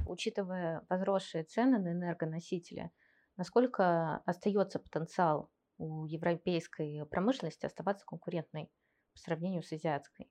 Учитывая 0.06 0.86
возросшие 0.88 1.44
цены 1.44 1.78
на 1.78 1.92
энергоносители, 1.92 2.90
насколько 3.36 4.22
остается 4.24 4.78
потенциал 4.78 5.50
у 5.76 6.06
европейской 6.06 7.04
промышленности 7.10 7.66
оставаться 7.66 8.06
конкурентной 8.06 8.70
по 9.12 9.18
сравнению 9.18 9.62
с 9.62 9.70
азиатской? 9.70 10.30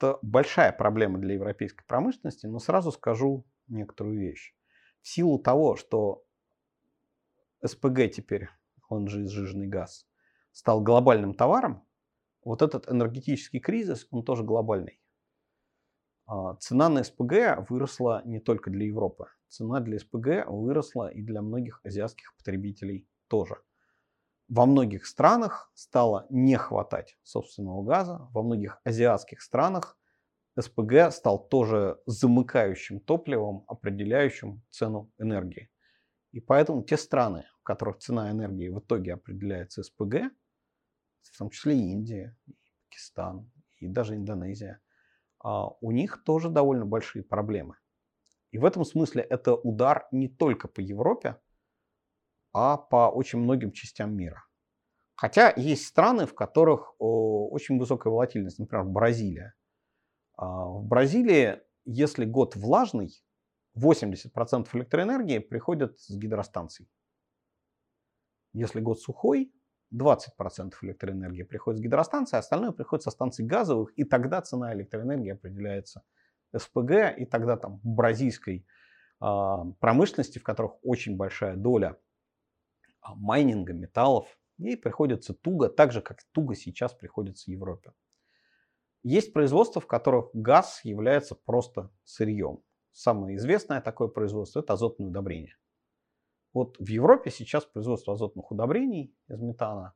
Это 0.00 0.18
большая 0.22 0.72
проблема 0.72 1.18
для 1.18 1.34
европейской 1.34 1.84
промышленности, 1.84 2.46
но 2.46 2.58
сразу 2.58 2.90
скажу 2.90 3.44
некоторую 3.68 4.18
вещь. 4.18 4.54
В 5.02 5.08
силу 5.08 5.38
того, 5.38 5.76
что 5.76 6.24
СПГ 7.62 8.10
теперь, 8.10 8.48
он 8.88 9.08
же 9.08 9.24
изжиженный 9.24 9.66
газ, 9.66 10.06
стал 10.52 10.80
глобальным 10.80 11.34
товаром, 11.34 11.86
вот 12.42 12.62
этот 12.62 12.90
энергетический 12.90 13.60
кризис, 13.60 14.06
он 14.10 14.24
тоже 14.24 14.42
глобальный. 14.42 15.02
А, 16.24 16.54
цена 16.54 16.88
на 16.88 17.04
СПГ 17.04 17.68
выросла 17.68 18.22
не 18.24 18.40
только 18.40 18.70
для 18.70 18.86
Европы. 18.86 19.26
Цена 19.48 19.80
для 19.80 19.98
СПГ 19.98 20.46
выросла 20.46 21.08
и 21.08 21.20
для 21.20 21.42
многих 21.42 21.82
азиатских 21.84 22.34
потребителей 22.38 23.06
тоже. 23.28 23.56
Во 24.50 24.66
многих 24.66 25.06
странах 25.06 25.70
стало 25.74 26.26
не 26.28 26.56
хватать 26.56 27.16
собственного 27.22 27.84
газа. 27.84 28.26
Во 28.32 28.42
многих 28.42 28.80
азиатских 28.82 29.42
странах 29.42 29.96
СПГ 30.58 31.12
стал 31.12 31.46
тоже 31.46 32.00
замыкающим 32.06 32.98
топливом, 32.98 33.64
определяющим 33.68 34.60
цену 34.68 35.08
энергии. 35.18 35.70
И 36.32 36.40
поэтому 36.40 36.82
те 36.82 36.96
страны, 36.96 37.44
в 37.60 37.62
которых 37.62 37.98
цена 37.98 38.28
энергии 38.32 38.68
в 38.68 38.80
итоге 38.80 39.14
определяется 39.14 39.84
СПГ, 39.84 40.32
в 41.22 41.38
том 41.38 41.50
числе 41.50 41.76
Индия, 41.76 42.36
Пакистан, 42.88 43.48
и 43.78 43.86
даже 43.86 44.16
Индонезия, 44.16 44.80
а, 45.38 45.68
у 45.80 45.92
них 45.92 46.24
тоже 46.24 46.50
довольно 46.50 46.86
большие 46.86 47.22
проблемы. 47.22 47.76
И 48.50 48.58
в 48.58 48.64
этом 48.64 48.84
смысле 48.84 49.22
это 49.22 49.54
удар 49.54 50.08
не 50.10 50.26
только 50.26 50.66
по 50.66 50.80
Европе, 50.80 51.36
а 52.52 52.76
по 52.76 53.08
очень 53.08 53.38
многим 53.38 53.72
частям 53.72 54.14
мира. 54.16 54.44
Хотя 55.14 55.52
есть 55.56 55.86
страны, 55.86 56.26
в 56.26 56.34
которых 56.34 56.94
очень 56.98 57.78
высокая 57.78 58.10
волатильность, 58.10 58.58
например, 58.58 58.86
Бразилия. 58.86 59.54
А, 60.36 60.64
в 60.64 60.84
Бразилии, 60.86 61.60
если 61.84 62.24
год 62.24 62.56
влажный, 62.56 63.12
80% 63.76 64.68
электроэнергии 64.72 65.38
приходит 65.38 66.00
с 66.00 66.16
гидростанций. 66.16 66.88
Если 68.52 68.80
год 68.80 69.00
сухой, 69.00 69.52
20% 69.94 70.72
электроэнергии 70.82 71.42
приходит 71.42 71.80
с 71.80 71.82
гидростанции, 71.82 72.36
а 72.36 72.40
остальное 72.40 72.72
приходит 72.72 73.02
со 73.02 73.10
станций 73.10 73.44
газовых, 73.44 73.92
и 73.96 74.04
тогда 74.04 74.40
цена 74.40 74.72
электроэнергии 74.74 75.32
определяется 75.32 76.02
СПГ, 76.56 77.16
и 77.18 77.26
тогда 77.26 77.56
там 77.56 77.80
бразильской 77.82 78.66
э, 79.20 79.26
промышленности, 79.80 80.38
в 80.38 80.42
которых 80.42 80.76
очень 80.82 81.16
большая 81.16 81.56
доля 81.56 81.98
майнинга, 83.02 83.72
металлов, 83.72 84.26
ей 84.58 84.76
приходится 84.76 85.34
туго, 85.34 85.68
так 85.68 85.92
же, 85.92 86.02
как 86.02 86.22
туго 86.32 86.54
сейчас 86.54 86.92
приходится 86.94 87.50
Европе. 87.50 87.92
Есть 89.02 89.32
производства, 89.32 89.80
в 89.80 89.86
которых 89.86 90.30
газ 90.34 90.80
является 90.84 91.34
просто 91.34 91.90
сырьем. 92.04 92.62
Самое 92.92 93.36
известное 93.36 93.80
такое 93.80 94.08
производство– 94.08 94.60
это 94.60 94.74
азотное 94.74 95.08
удобрение. 95.08 95.56
Вот 96.52 96.76
в 96.78 96.86
Европе 96.86 97.30
сейчас 97.30 97.64
производство 97.64 98.14
азотных 98.14 98.50
удобрений 98.50 99.14
из 99.28 99.40
метана, 99.40 99.94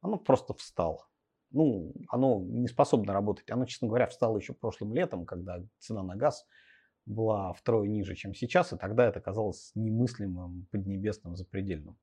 оно 0.00 0.16
просто 0.18 0.54
встало. 0.54 1.06
Ну, 1.50 1.92
оно 2.08 2.40
не 2.40 2.68
способно 2.68 3.12
работать. 3.12 3.50
Оно, 3.50 3.64
честно 3.64 3.88
говоря, 3.88 4.06
встало 4.06 4.38
еще 4.38 4.54
прошлым 4.54 4.94
летом, 4.94 5.26
когда 5.26 5.62
цена 5.78 6.02
на 6.02 6.14
газ 6.14 6.46
была 7.06 7.52
втрое 7.52 7.88
ниже, 7.88 8.14
чем 8.14 8.34
сейчас, 8.34 8.72
и 8.72 8.76
тогда 8.76 9.06
это 9.06 9.20
казалось 9.20 9.72
немыслимым, 9.74 10.68
поднебесным, 10.70 11.34
запредельным. 11.34 11.98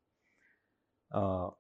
А, 1.10 1.54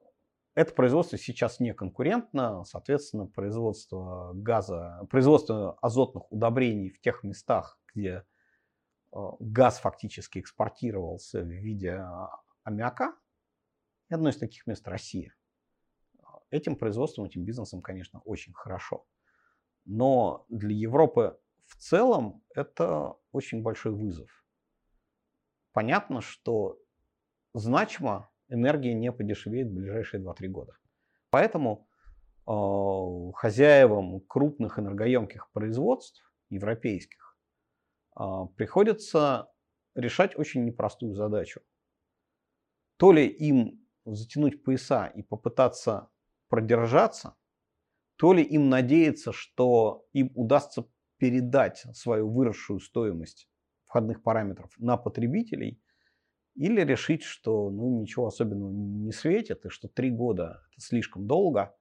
это 0.55 0.73
производство 0.73 1.17
сейчас 1.17 1.59
не 1.59 1.73
конкурентно, 1.73 2.63
соответственно, 2.63 3.27
производство 3.27 4.31
газа, 4.33 5.05
производство 5.09 5.77
азотных 5.81 6.31
удобрений 6.31 6.89
в 6.89 6.99
тех 6.99 7.23
местах, 7.23 7.79
где 7.93 8.25
Э, 9.13 9.31
газ 9.39 9.79
фактически 9.79 10.39
экспортировался 10.39 11.41
в 11.41 11.47
виде 11.47 11.91
а, 11.91 12.41
аммиака. 12.63 13.15
И 14.09 14.13
одно 14.13 14.29
из 14.29 14.37
таких 14.37 14.67
мест 14.67 14.87
Россия. 14.87 15.35
Этим 16.49 16.75
производством, 16.75 17.25
этим 17.25 17.43
бизнесом, 17.43 17.81
конечно, 17.81 18.21
очень 18.21 18.53
хорошо. 18.53 19.05
Но 19.85 20.45
для 20.49 20.75
Европы 20.75 21.39
в 21.65 21.75
целом 21.77 22.43
это 22.53 23.15
очень 23.31 23.61
большой 23.61 23.91
вызов. 23.91 24.45
Понятно, 25.73 26.21
что 26.21 26.79
значимо 27.53 28.29
энергия 28.49 28.93
не 28.93 29.11
подешевеет 29.11 29.67
в 29.67 29.73
ближайшие 29.73 30.23
2-3 30.23 30.47
года. 30.47 30.73
Поэтому 31.29 31.87
э, 32.47 33.31
хозяевам 33.35 34.21
крупных 34.21 34.79
энергоемких 34.79 35.51
производств 35.51 36.23
европейских 36.49 37.37
а, 38.15 38.45
приходится 38.45 39.51
решать 39.93 40.37
очень 40.37 40.65
непростую 40.65 41.13
задачу. 41.13 41.61
То 42.97 43.11
ли 43.11 43.27
им 43.27 43.85
затянуть 44.05 44.63
пояса 44.63 45.07
и 45.07 45.21
попытаться 45.21 46.09
продержаться, 46.47 47.35
то 48.15 48.33
ли 48.33 48.41
им 48.41 48.69
надеяться, 48.69 49.31
что 49.31 50.07
им 50.13 50.31
удастся 50.33 50.85
передать 51.17 51.85
свою 51.93 52.31
выросшую 52.31 52.79
стоимость 52.79 53.47
входных 53.85 54.23
параметров 54.23 54.71
на 54.77 54.97
потребителей, 54.97 55.79
или 56.57 56.81
решить, 56.81 57.23
что 57.23 57.69
ну, 57.69 58.01
ничего 58.01 58.27
особенного 58.27 58.71
не 58.71 59.11
светит, 59.11 59.65
и 59.65 59.69
что 59.69 59.87
три 59.87 60.11
года 60.11 60.61
это 60.71 60.81
слишком 60.81 61.27
долго, 61.27 61.75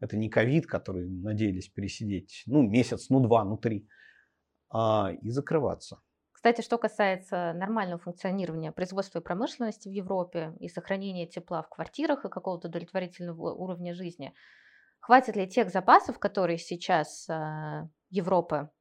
это 0.00 0.16
не 0.16 0.28
ковид, 0.28 0.66
который 0.66 1.08
надеялись 1.08 1.68
пересидеть, 1.68 2.42
ну, 2.46 2.62
месяц, 2.62 3.10
ну, 3.10 3.20
два, 3.20 3.44
ну, 3.44 3.56
три– 3.56 3.88
а, 4.70 5.10
и 5.20 5.30
закрываться. 5.30 6.00
Кстати, 6.32 6.62
что 6.62 6.78
касается 6.78 7.52
нормального 7.54 8.00
функционирования 8.00 8.72
производства 8.72 9.18
и 9.18 9.22
промышленности 9.22 9.88
в 9.88 9.92
Европе 9.92 10.54
и 10.58 10.68
сохранения 10.68 11.26
тепла 11.26 11.62
в 11.62 11.68
квартирах 11.68 12.24
и 12.24 12.30
какого-то 12.30 12.68
удовлетворительного 12.68 13.52
уровня 13.52 13.94
жизни, 13.94 14.32
хватит 15.00 15.36
ли 15.36 15.46
тех 15.46 15.70
запасов, 15.70 16.18
которые 16.18 16.56
сейчас 16.56 17.28
э, 17.28 17.88
Европа 18.08 18.72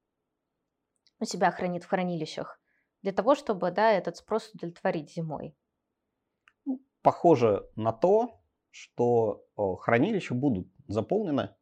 у 1.20 1.26
себя 1.26 1.52
хранит 1.52 1.84
в 1.84 1.90
хранилищах, 1.90 2.59
для 3.02 3.14
того, 3.14 3.36
чтобы 3.36 3.72
да, 3.72 3.92
этот 3.92 4.18
спрос 4.18 4.50
удовлетворить 4.54 5.12
зимой? 5.14 5.56
Ну, 6.66 6.82
похоже 7.02 7.70
на 7.76 7.92
то, 7.92 8.42
что 8.72 9.46
хранилища 9.80 10.34
будут 10.34 10.68
заполнены. 10.88 11.56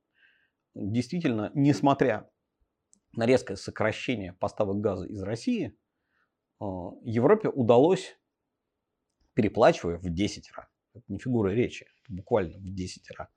Действительно, 0.75 1.51
несмотря 1.53 2.29
на 3.13 3.25
резкое 3.25 3.55
сокращение 3.55 4.33
поставок 4.33 4.81
газа 4.81 5.05
из 5.07 5.21
России, 5.21 5.77
Европе 6.59 7.49
удалось, 7.49 8.19
переплачивая 9.33 9.97
в 9.97 10.09
10 10.09 10.51
раз, 10.51 10.67
это 10.93 11.05
не 11.07 11.19
фигура 11.19 11.49
речи, 11.49 11.87
буквально 12.09 12.57
в 12.57 12.73
10 12.73 13.11
раз, 13.11 13.29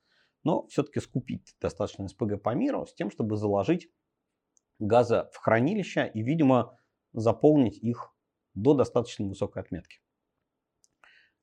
но 0.42 0.66
все-таки 0.68 1.00
скупить 1.00 1.54
достаточно 1.60 2.08
СПГ 2.08 2.42
по 2.42 2.54
миру 2.54 2.86
с 2.86 2.94
тем, 2.94 3.10
чтобы 3.10 3.36
заложить 3.36 3.90
газа 4.78 5.30
в 5.32 5.36
хранилища 5.36 6.04
и, 6.04 6.22
видимо, 6.22 6.78
заполнить 7.12 7.78
их 7.78 8.14
до 8.54 8.74
достаточно 8.74 9.26
высокой 9.26 9.62
отметки. 9.62 10.00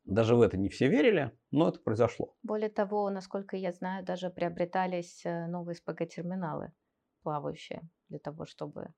Даже 0.08 0.36
в 0.36 0.42
это 0.42 0.58
не 0.58 0.70
все 0.70 0.88
верили, 0.88 1.38
но 1.52 1.68
это 1.68 1.80
произошло. 1.80 2.36
Более 2.42 2.70
того, 2.70 3.10
насколько 3.10 3.58
я 3.58 3.74
знаю, 3.74 4.06
даже 4.06 4.30
приобретались 4.30 5.26
э, 5.26 5.48
новые 5.48 5.76
СПГ-терминалы 5.76 6.72
плавающие 7.24 7.82
для 8.08 8.20
того, 8.20 8.46
чтобы... 8.46 8.94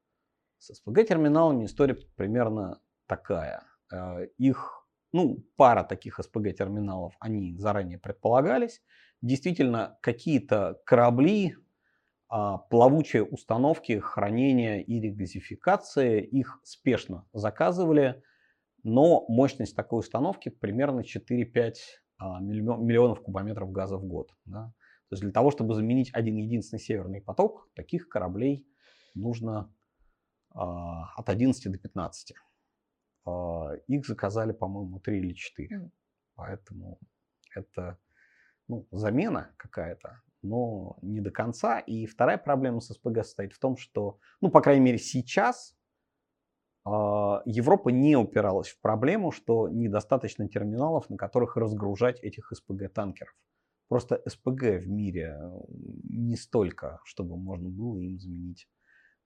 С 0.59 0.75
СПГ-терминалами 0.75 1.65
история 1.65 1.95
примерно 2.15 2.79
такая. 3.07 3.63
Э, 3.91 4.27
их, 4.37 4.87
ну, 5.11 5.43
пара 5.55 5.83
таких 5.83 6.19
СПГ-терминалов, 6.19 7.15
они 7.19 7.57
заранее 7.57 7.97
предполагались. 7.97 8.83
Действительно, 9.21 9.97
какие-то 10.01 10.79
корабли, 10.85 11.55
плавучие 12.29 13.23
установки 13.23 13.99
хранения 13.99 14.81
и 14.81 14.99
регазификации, 14.99 16.21
их 16.21 16.59
спешно 16.63 17.27
заказывали, 17.33 18.21
но 18.83 19.25
мощность 19.27 19.75
такой 19.75 19.99
установки 19.99 20.49
примерно 20.49 21.01
4-5 21.01 21.73
а, 22.19 22.39
миллионов 22.41 23.21
кубометров 23.21 23.71
газа 23.71 23.97
в 23.97 24.05
год. 24.05 24.31
Да? 24.45 24.73
То 25.09 25.13
есть 25.13 25.23
для 25.23 25.31
того, 25.31 25.51
чтобы 25.51 25.73
заменить 25.73 26.11
один 26.13 26.35
единственный 26.35 26.79
северный 26.79 27.21
поток, 27.21 27.69
таких 27.73 28.09
кораблей 28.09 28.67
нужно 29.15 29.73
э, 30.53 30.59
от 30.59 31.29
11 31.29 31.71
до 31.71 31.79
15. 31.79 32.31
Э, 32.31 32.35
а, 33.25 33.71
их 33.87 34.05
заказали, 34.05 34.51
по-моему, 34.51 34.99
3 34.99 35.17
или 35.17 35.33
4. 35.33 35.77
Mm. 35.77 35.89
Поэтому 36.35 36.99
это 37.55 37.97
ну, 38.67 38.87
замена 38.91 39.51
какая-то, 39.57 40.21
но 40.41 40.97
не 41.01 41.21
до 41.21 41.31
конца. 41.31 41.79
И 41.79 42.05
вторая 42.05 42.37
проблема 42.37 42.79
с 42.79 42.87
СПГ 42.87 43.23
состоит 43.23 43.53
в 43.53 43.59
том, 43.59 43.77
что, 43.77 44.19
ну, 44.41 44.49
по 44.49 44.61
крайней 44.61 44.83
мере, 44.83 44.97
сейчас 44.97 45.75
а, 46.85 47.41
Европа 47.45 47.89
не 47.89 48.15
упиралась 48.15 48.69
в 48.69 48.79
проблему, 48.81 49.31
что 49.31 49.69
недостаточно 49.69 50.47
терминалов, 50.47 51.09
на 51.09 51.17
которых 51.17 51.57
разгружать 51.57 52.19
этих 52.21 52.51
СПГ-танкеров. 52.51 53.35
Просто 53.87 54.21
СПГ 54.27 54.81
в 54.81 54.87
мире 54.87 55.39
не 56.03 56.35
столько, 56.35 56.99
чтобы 57.03 57.37
можно 57.37 57.69
было 57.69 57.97
им 57.97 58.19
заменить 58.19 58.67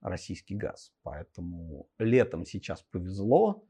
российский 0.00 0.54
газ. 0.54 0.92
Поэтому 1.02 1.88
летом 1.98 2.44
сейчас 2.44 2.82
повезло, 2.82 3.64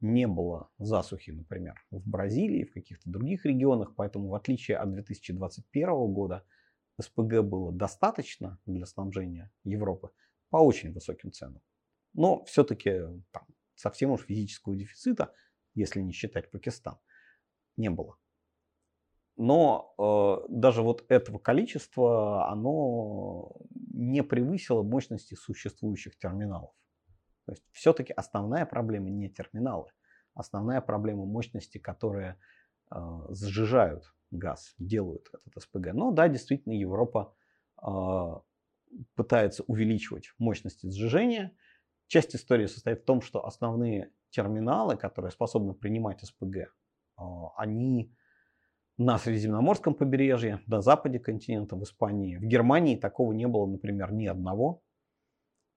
не 0.00 0.26
было 0.26 0.70
засухи, 0.78 1.30
например, 1.30 1.74
в 1.90 2.08
Бразилии, 2.08 2.64
в 2.64 2.72
каких-то 2.72 3.10
других 3.10 3.44
регионах, 3.44 3.94
поэтому 3.96 4.28
в 4.28 4.34
отличие 4.34 4.76
от 4.76 4.92
2021 4.92 6.12
года 6.12 6.44
СПГ 7.00 7.42
было 7.42 7.72
достаточно 7.72 8.58
для 8.66 8.86
снабжения 8.86 9.52
Европы 9.64 10.10
по 10.50 10.56
очень 10.58 10.92
высоким 10.92 11.32
ценам. 11.32 11.62
Но 12.14 12.44
все-таки 12.44 13.02
там, 13.30 13.46
совсем 13.74 14.10
уж 14.10 14.22
физического 14.22 14.74
дефицита, 14.74 15.32
если 15.74 16.00
не 16.00 16.12
считать 16.12 16.50
Пакистан, 16.50 16.98
не 17.76 17.90
было. 17.90 18.18
Но 19.36 19.94
э, 19.96 20.46
даже 20.52 20.82
вот 20.82 21.04
этого 21.08 21.38
количества, 21.38 22.50
оно 22.50 23.54
не 23.70 24.24
превысило 24.24 24.82
мощности 24.82 25.34
существующих 25.34 26.18
терминалов. 26.18 26.72
То 27.46 27.52
есть 27.52 27.62
все-таки 27.70 28.12
основная 28.12 28.66
проблема 28.66 29.10
не 29.10 29.28
терминалы. 29.28 29.92
Основная 30.34 30.80
проблема 30.80 31.24
мощности, 31.24 31.78
которые 31.78 32.36
э, 32.90 32.96
сжижают 33.30 34.12
газ, 34.30 34.74
делают 34.78 35.28
этот 35.32 35.62
СПГ. 35.62 35.92
Но 35.92 36.10
да, 36.10 36.28
действительно, 36.28 36.72
Европа 36.72 37.34
э, 37.82 38.34
пытается 39.14 39.64
увеличивать 39.66 40.32
мощности 40.38 40.88
сжижения. 40.88 41.56
Часть 42.06 42.34
истории 42.34 42.66
состоит 42.66 43.02
в 43.02 43.04
том, 43.04 43.20
что 43.20 43.44
основные 43.44 44.12
терминалы, 44.30 44.96
которые 44.96 45.30
способны 45.30 45.74
принимать 45.74 46.20
СПГ, 46.22 46.56
э, 46.56 46.68
они 47.56 48.14
на 48.98 49.16
Средиземноморском 49.16 49.94
побережье, 49.94 50.60
на 50.66 50.82
западе 50.82 51.20
континента, 51.20 51.76
в 51.76 51.82
Испании. 51.84 52.36
В 52.36 52.42
Германии 52.42 52.96
такого 52.96 53.32
не 53.32 53.46
было, 53.46 53.64
например, 53.66 54.12
ни 54.12 54.26
одного. 54.26 54.82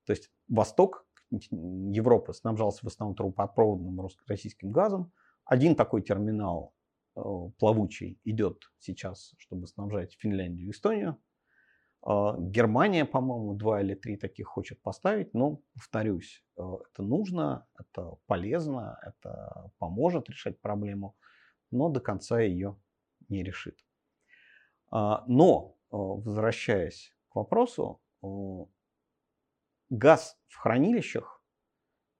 То 0.05 0.13
есть 0.13 0.31
Восток 0.47 1.05
Европы 1.29 2.33
снабжался 2.33 2.79
в 2.83 2.87
основном 2.87 3.15
трубопроводным 3.15 4.07
российским 4.27 4.71
газом. 4.71 5.13
Один 5.45 5.75
такой 5.75 6.01
терминал 6.01 6.73
плавучий 7.13 8.19
идет 8.23 8.71
сейчас, 8.79 9.33
чтобы 9.37 9.67
снабжать 9.67 10.17
Финляндию 10.19 10.67
и 10.67 10.71
Эстонию. 10.71 11.21
Э, 12.05 12.33
Германия, 12.39 13.05
по-моему, 13.05 13.53
два 13.53 13.81
или 13.81 13.95
три 13.95 14.17
таких 14.17 14.47
хочет 14.47 14.81
поставить, 14.81 15.33
но, 15.33 15.61
повторюсь, 15.73 16.43
э, 16.57 16.61
это 16.61 17.03
нужно, 17.03 17.67
это 17.77 18.15
полезно, 18.25 18.97
это 19.03 19.71
поможет 19.77 20.29
решать 20.29 20.59
проблему, 20.61 21.15
но 21.71 21.89
до 21.89 21.99
конца 21.99 22.39
ее 22.39 22.79
не 23.29 23.43
решит. 23.43 23.77
А, 24.91 25.23
но, 25.27 25.77
э, 25.91 25.95
возвращаясь 25.95 27.15
к 27.29 27.35
вопросу, 27.35 28.01
э, 28.23 28.27
газ 29.89 30.37
в 30.47 30.57
хранилищах 30.57 31.40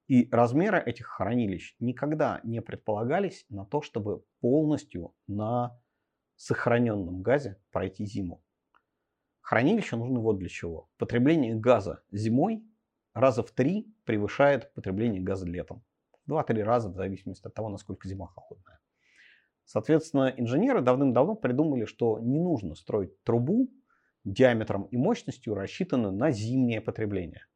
и 0.08 0.28
размеры 0.30 0.82
этих 0.84 1.06
хранилищ 1.06 1.76
никогда 1.78 2.40
не 2.44 2.60
предполагались 2.60 3.46
на 3.48 3.64
то, 3.64 3.82
чтобы 3.82 4.24
полностью 4.40 5.14
на 5.26 5.78
сохраненном 6.36 7.22
газе 7.22 7.60
пройти 7.70 8.04
зиму. 8.04 8.42
Хранилища 9.40 9.96
нужны 9.96 10.18
вот 10.20 10.38
для 10.38 10.48
чего. 10.48 10.88
Потребление 10.98 11.54
газа 11.54 12.02
зимой 12.10 12.64
раза 13.14 13.42
в 13.42 13.50
три 13.50 13.92
превышает 14.04 14.72
потребление 14.74 15.22
газа 15.22 15.46
летом. 15.46 15.84
Два-три 16.26 16.62
раза 16.62 16.88
в 16.88 16.94
зависимости 16.94 17.46
от 17.46 17.54
того, 17.54 17.68
насколько 17.68 18.08
зима 18.08 18.28
холодная. 18.28 18.80
Соответственно, 19.64 20.32
инженеры 20.36 20.80
давным-давно 20.80 21.34
придумали, 21.34 21.84
что 21.84 22.18
не 22.18 22.40
нужно 22.40 22.74
строить 22.74 23.22
трубу 23.22 23.70
диаметром 24.24 24.84
и 24.84 24.96
мощностью, 24.96 25.54
рассчитанную 25.54 26.12
на 26.12 26.30
зимнее 26.30 26.80
потребление. 26.80 27.46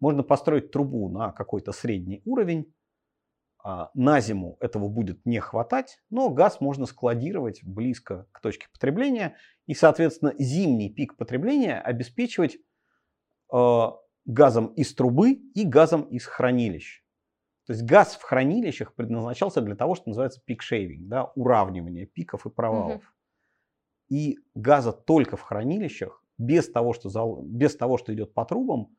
Можно 0.00 0.22
построить 0.22 0.70
трубу 0.70 1.08
на 1.08 1.32
какой-то 1.32 1.72
средний 1.72 2.22
уровень, 2.24 2.72
а, 3.66 3.90
на 3.94 4.20
зиму 4.20 4.58
этого 4.60 4.88
будет 4.88 5.24
не 5.24 5.40
хватать, 5.40 5.98
но 6.10 6.28
газ 6.28 6.60
можно 6.60 6.84
складировать 6.84 7.64
близко 7.64 8.26
к 8.32 8.40
точке 8.40 8.68
потребления 8.70 9.36
и, 9.66 9.74
соответственно, 9.74 10.34
зимний 10.38 10.92
пик 10.92 11.16
потребления 11.16 11.80
обеспечивать 11.80 12.58
а, 13.50 13.96
газом 14.26 14.66
из 14.74 14.94
трубы 14.94 15.32
и 15.32 15.64
газом 15.64 16.02
из 16.02 16.26
хранилищ. 16.26 17.02
То 17.66 17.72
есть 17.72 17.84
газ 17.84 18.16
в 18.16 18.22
хранилищах 18.22 18.94
предназначался 18.94 19.62
для 19.62 19.74
того, 19.74 19.94
что 19.94 20.10
называется 20.10 20.42
пик-шейвинг, 20.44 21.08
да, 21.08 21.24
уравнивание 21.34 22.04
пиков 22.04 22.44
и 22.44 22.50
провалов. 22.50 22.96
Угу. 22.96 23.04
И 24.10 24.38
газа 24.54 24.92
только 24.92 25.38
в 25.38 25.40
хранилищах, 25.40 26.22
без 26.36 26.70
того, 26.70 26.92
что, 26.92 27.08
зал, 27.08 27.42
без 27.42 27.74
того, 27.76 27.96
что 27.96 28.12
идет 28.12 28.34
по 28.34 28.44
трубам, 28.44 28.94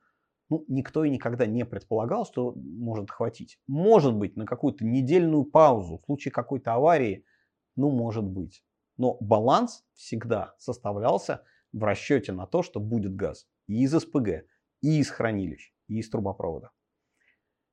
ну, 0.50 0.64
никто 0.68 1.04
и 1.04 1.10
никогда 1.10 1.46
не 1.46 1.66
предполагал, 1.66 2.26
что 2.26 2.54
может 2.56 3.10
хватить. 3.10 3.60
Может 3.68 4.14
быть, 4.14 4.36
на 4.36 4.46
какую-то 4.46 4.86
недельную 4.86 5.44
паузу, 5.44 5.98
в 5.98 6.06
случае 6.06 6.32
какой-то 6.32 6.74
аварии, 6.74 7.26
ну, 7.76 7.90
может 7.90 8.24
быть. 8.24 8.64
Но 8.98 9.18
баланс 9.20 9.84
всегда 9.94 10.56
составлялся 10.58 11.44
в 11.74 11.84
расчете 11.84 12.32
на 12.32 12.48
то, 12.48 12.64
что 12.64 12.80
будет 12.80 13.16
газ 13.16 13.48
и 13.68 13.84
из 13.84 13.92
СПГ, 13.92 14.46
и 14.82 15.00
из 15.00 15.10
хранилищ, 15.10 15.74
и 15.88 16.00
из 16.00 16.10
трубопровода. 16.10 16.72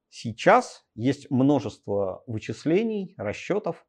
Сейчас 0.08 0.84
есть 0.94 1.30
множество 1.30 2.22
вычислений, 2.26 3.14
расчетов, 3.16 3.86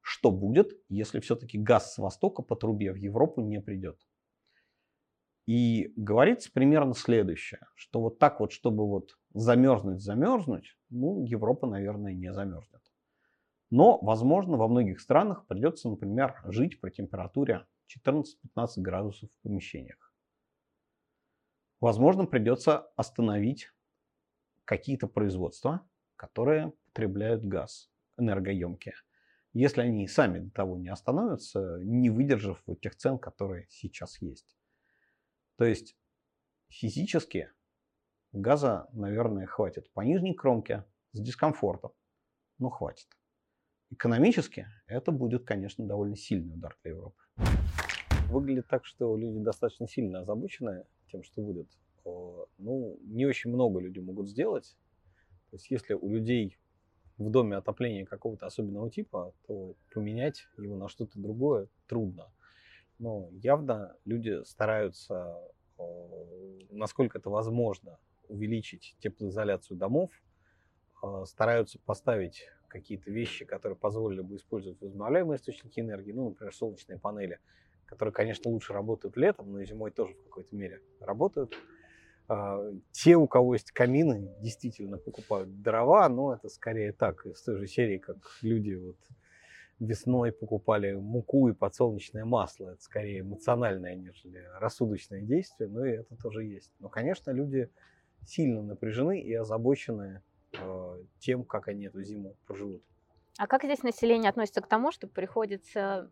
что 0.00 0.30
будет, 0.30 0.72
если 0.88 1.20
все-таки 1.20 1.58
газ 1.58 1.94
с 1.94 1.98
востока 1.98 2.42
по 2.42 2.54
трубе 2.54 2.92
в 2.92 2.96
Европу 2.96 3.40
не 3.40 3.60
придет. 3.60 3.98
И 5.46 5.92
говорится 5.96 6.50
примерно 6.52 6.94
следующее, 6.94 7.60
что 7.76 8.00
вот 8.00 8.18
так 8.18 8.40
вот, 8.40 8.50
чтобы 8.50 8.86
вот 8.86 9.16
замерзнуть, 9.32 10.02
замерзнуть, 10.02 10.76
ну, 10.90 11.24
Европа, 11.24 11.68
наверное, 11.68 12.12
не 12.12 12.32
замерзнет. 12.32 12.82
Но, 13.70 13.98
возможно, 13.98 14.56
во 14.56 14.68
многих 14.68 15.00
странах 15.00 15.46
придется, 15.46 15.88
например, 15.88 16.40
жить 16.46 16.80
при 16.80 16.90
температуре 16.90 17.66
14-15 17.88 18.24
градусов 18.78 19.30
в 19.30 19.42
помещениях. 19.42 20.12
Возможно, 21.80 22.24
придется 22.26 22.88
остановить 22.96 23.70
какие-то 24.64 25.06
производства, 25.06 25.86
которые 26.16 26.72
потребляют 26.86 27.44
газ, 27.44 27.90
энергоемкие. 28.16 28.94
Если 29.52 29.80
они 29.82 30.08
сами 30.08 30.40
до 30.40 30.50
того 30.50 30.78
не 30.78 30.88
остановятся, 30.88 31.78
не 31.82 32.10
выдержав 32.10 32.62
вот 32.66 32.80
тех 32.80 32.96
цен, 32.96 33.18
которые 33.18 33.66
сейчас 33.68 34.20
есть. 34.20 34.55
То 35.56 35.64
есть 35.64 35.96
физически 36.68 37.50
газа, 38.32 38.88
наверное, 38.92 39.46
хватит 39.46 39.90
по 39.92 40.02
нижней 40.02 40.34
кромке 40.34 40.84
с 41.12 41.20
дискомфортом, 41.20 41.92
но 42.58 42.70
хватит. 42.70 43.08
Экономически 43.90 44.66
это 44.86 45.12
будет, 45.12 45.44
конечно, 45.44 45.86
довольно 45.86 46.16
сильный 46.16 46.54
удар 46.54 46.76
для 46.82 46.92
Европы. 46.92 47.22
Выглядит 48.28 48.66
так, 48.68 48.84
что 48.84 49.16
люди 49.16 49.38
достаточно 49.38 49.86
сильно 49.86 50.20
озабочены 50.20 50.84
тем, 51.06 51.22
что 51.22 51.40
будет 51.42 51.68
ну, 52.58 52.98
не 53.02 53.26
очень 53.26 53.50
много 53.50 53.80
люди 53.80 53.98
могут 53.98 54.28
сделать. 54.28 54.76
То 55.50 55.56
есть 55.56 55.70
если 55.70 55.94
у 55.94 56.08
людей 56.08 56.58
в 57.18 57.30
доме 57.30 57.56
отопление 57.56 58.04
какого-то 58.04 58.46
особенного 58.46 58.90
типа, 58.90 59.34
то 59.46 59.74
поменять 59.92 60.46
его 60.58 60.76
на 60.76 60.88
что-то 60.88 61.18
другое 61.18 61.68
трудно. 61.86 62.30
Но 62.98 63.28
явно 63.32 63.96
люди 64.04 64.42
стараются, 64.44 65.36
насколько 66.70 67.18
это 67.18 67.30
возможно, 67.30 67.98
увеличить 68.28 68.96
теплоизоляцию 69.00 69.76
домов, 69.76 70.10
стараются 71.24 71.78
поставить 71.84 72.48
какие-то 72.68 73.10
вещи, 73.10 73.44
которые 73.44 73.78
позволили 73.78 74.22
бы 74.22 74.36
использовать 74.36 74.80
возобновляемые 74.80 75.36
источники 75.36 75.80
энергии, 75.80 76.12
ну, 76.12 76.30
например, 76.30 76.54
солнечные 76.54 76.98
панели, 76.98 77.38
которые, 77.86 78.12
конечно, 78.12 78.50
лучше 78.50 78.72
работают 78.72 79.16
летом, 79.16 79.52
но 79.52 79.60
и 79.60 79.66
зимой 79.66 79.90
тоже 79.90 80.14
в 80.14 80.24
какой-то 80.24 80.56
мере 80.56 80.82
работают. 81.00 81.54
А, 82.28 82.60
те, 82.90 83.14
у 83.16 83.28
кого 83.28 83.54
есть 83.54 83.70
камины, 83.70 84.34
действительно 84.40 84.98
покупают 84.98 85.62
дрова, 85.62 86.08
но 86.08 86.34
это 86.34 86.48
скорее 86.48 86.92
так, 86.92 87.24
из 87.24 87.40
той 87.42 87.56
же 87.56 87.66
серии, 87.66 87.98
как 87.98 88.16
люди 88.42 88.74
вот 88.74 88.96
весной 89.78 90.32
покупали 90.32 90.92
муку 90.92 91.48
и 91.48 91.52
подсолнечное 91.52 92.24
масло. 92.24 92.70
Это 92.70 92.82
скорее 92.82 93.20
эмоциональное, 93.20 93.94
нежели 93.94 94.44
рассудочное 94.58 95.20
действие, 95.20 95.68
но 95.68 95.84
и 95.84 95.92
это 95.92 96.16
тоже 96.16 96.44
есть. 96.44 96.72
Но, 96.78 96.88
конечно, 96.88 97.30
люди 97.30 97.70
сильно 98.24 98.62
напряжены 98.62 99.20
и 99.20 99.34
озабочены 99.34 100.22
э, 100.52 101.02
тем, 101.18 101.44
как 101.44 101.68
они 101.68 101.86
эту 101.86 102.02
зиму 102.02 102.36
проживут. 102.46 102.82
А 103.38 103.46
как 103.46 103.64
здесь 103.64 103.82
население 103.82 104.30
относится 104.30 104.62
к 104.62 104.68
тому, 104.68 104.92
что 104.92 105.06
приходится 105.06 106.10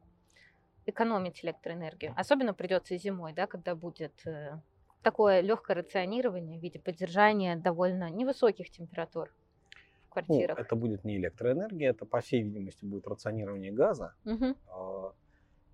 экономить 0.85 1.43
электроэнергию? 1.43 2.13
Особенно 2.17 2.53
придется 2.53 2.97
зимой, 2.99 3.33
да, 3.33 3.47
когда 3.47 3.75
будет 3.75 4.27
э, 4.27 4.61
такое 5.03 5.41
легкое 5.41 5.79
рационирование 5.79 6.59
в 6.59 6.63
виде 6.63 6.79
поддержания 6.79 7.57
довольно 7.57 8.11
невысоких 8.11 8.71
температур? 8.71 9.33
Квартирах? 10.15 10.59
Ну, 10.59 10.65
это 10.65 10.77
будет 10.77 11.05
не 11.05 11.17
электроэнергия, 11.17 11.91
это, 11.91 12.07
по 12.07 12.21
всей 12.21 12.43
видимости, 12.43 12.85
будет 12.85 13.07
рационирование 13.07 13.73
газа. 13.73 14.15
Угу. 14.25 15.15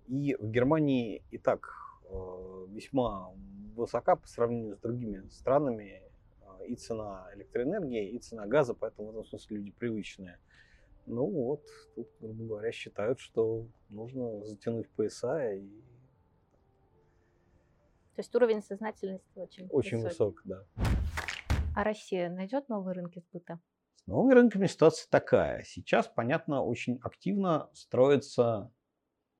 И 0.07 0.35
в 0.35 0.51
Германии 0.51 1.23
и 1.31 1.37
так 1.37 1.69
э, 2.09 2.65
весьма 2.69 3.31
высока 3.75 4.15
по 4.15 4.27
сравнению 4.27 4.75
с 4.75 4.79
другими 4.79 5.27
странами 5.29 6.01
э, 6.41 6.67
и 6.67 6.75
цена 6.75 7.29
электроэнергии, 7.35 8.09
и 8.09 8.19
цена 8.19 8.45
газа, 8.45 8.73
поэтому 8.73 9.07
в 9.07 9.11
этом 9.11 9.25
смысле 9.25 9.57
люди 9.57 9.71
привычные. 9.71 10.37
Ну 11.05 11.25
вот, 11.25 11.65
тут, 11.95 12.09
грубо 12.19 12.43
говоря, 12.43 12.71
считают, 12.71 13.19
что 13.19 13.65
нужно 13.89 14.43
затянуть 14.45 14.89
пояса 14.89 15.53
и 15.53 15.67
то 18.15 18.19
есть 18.19 18.35
уровень 18.35 18.61
сознательности 18.61 19.39
очень, 19.39 19.67
очень 19.71 20.01
высок, 20.03 20.41
да. 20.43 20.65
А 21.73 21.83
Россия 21.83 22.29
найдет 22.29 22.67
новые 22.67 22.95
рынки 22.95 23.19
сбыта? 23.19 23.59
С 23.95 24.07
новыми 24.07 24.33
рынками 24.33 24.67
ситуация 24.67 25.07
такая. 25.09 25.63
Сейчас, 25.63 26.07
понятно, 26.07 26.63
очень 26.63 26.99
активно 27.01 27.69
строится, 27.73 28.71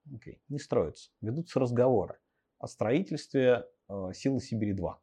okay, 0.08 0.40
не 0.48 0.60
строится, 0.60 1.12
ведутся 1.20 1.60
разговоры 1.60 2.20
о 2.58 2.68
строительстве 2.68 3.66
э, 3.90 4.12
Силы 4.14 4.40
Сибири-2. 4.40 4.96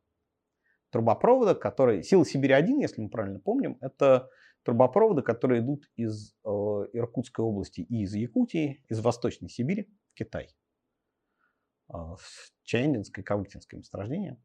Трубопровода, 0.91 1.55
которые... 1.55 2.03
Сила 2.03 2.25
Сибири-1, 2.25 2.81
если 2.81 3.03
мы 3.03 3.11
правильно 3.11 3.41
помним, 3.41 3.77
это 3.83 4.31
трубопроводы, 4.63 5.21
которые 5.23 5.61
идут 5.61 5.91
из 5.97 6.35
э, 6.45 6.49
Иркутской 6.49 7.45
области 7.45 7.83
и 7.83 8.05
из 8.05 8.15
Якутии, 8.15 8.85
из 8.89 9.01
Восточной 9.01 9.51
Сибири 9.51 9.91
Китай. 10.15 10.49
А, 11.89 12.17
в 12.17 12.53
Чаяндинское 12.63 13.23
и 13.23 13.27
Кавыктинское 13.27 13.79
месторождение. 13.79 14.41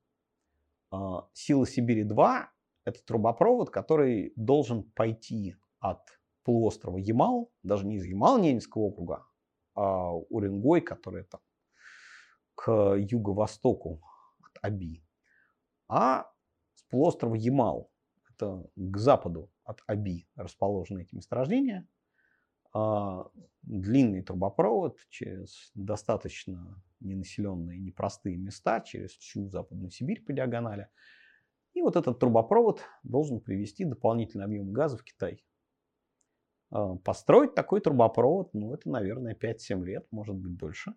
А, 0.91 1.29
Сила 1.33 1.65
Сибири-2– 1.65 2.47
это 2.85 3.03
трубопровод, 3.03 3.69
который 3.69 4.33
должен 4.35 4.83
пойти 4.83 5.55
от 5.79 6.19
полуострова 6.43 6.97
Ямал, 6.97 7.51
даже 7.63 7.85
не 7.85 7.97
из 7.97 8.05
Ямал-Ненецкого 8.05 8.81
округа, 8.81 9.25
а 9.75 10.11
Уренгой, 10.13 10.81
который 10.81 11.23
там 11.23 11.41
к 12.55 12.95
юго-востоку 12.95 14.01
от 14.41 14.57
Аби, 14.61 15.03
а 15.87 16.31
с 16.75 16.83
полуострова 16.83 17.35
Ямал, 17.35 17.91
это 18.29 18.67
к 18.75 18.97
западу 18.97 19.51
от 19.63 19.81
Аби 19.87 20.27
расположены 20.35 21.03
эти 21.03 21.15
месторождения, 21.15 21.87
а, 22.73 23.29
длинный 23.61 24.23
трубопровод 24.23 24.99
через 25.09 25.71
достаточно 25.75 26.81
ненаселенные, 26.99 27.79
непростые 27.79 28.37
места, 28.37 28.81
через 28.81 29.11
всю 29.11 29.47
Западную 29.49 29.91
Сибирь 29.91 30.23
по 30.23 30.33
диагонали. 30.33 30.89
И 31.73 31.81
вот 31.81 31.95
этот 31.95 32.19
трубопровод 32.19 32.81
должен 33.03 33.39
привести 33.39 33.83
дополнительный 33.83 34.45
объем 34.45 34.71
газа 34.71 34.97
в 34.97 35.03
Китай. 35.03 35.43
А, 36.69 36.95
построить 36.97 37.55
такой 37.55 37.81
трубопровод, 37.81 38.53
ну 38.53 38.73
это, 38.73 38.89
наверное, 38.89 39.35
5-7 39.35 39.83
лет, 39.83 40.07
может 40.11 40.35
быть 40.35 40.55
дольше. 40.55 40.93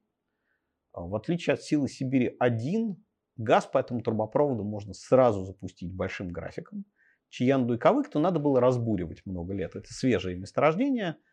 А, 0.92 1.02
в 1.02 1.14
отличие 1.14 1.54
от 1.54 1.62
силы 1.62 1.88
Сибири-1, 1.88 2.96
газ 3.36 3.66
по 3.66 3.78
этому 3.78 4.02
трубопроводу 4.02 4.64
можно 4.64 4.92
сразу 4.94 5.44
запустить 5.44 5.92
большим 5.92 6.28
графиком. 6.28 6.84
Чиянду 7.28 7.74
и 7.74 7.78
Кавыкту 7.78 8.18
надо 8.18 8.38
было 8.38 8.60
разбуривать 8.60 9.24
много 9.24 9.54
лет. 9.54 9.74
Это 9.74 9.92
свежие 9.92 10.36
месторождения– 10.36 11.16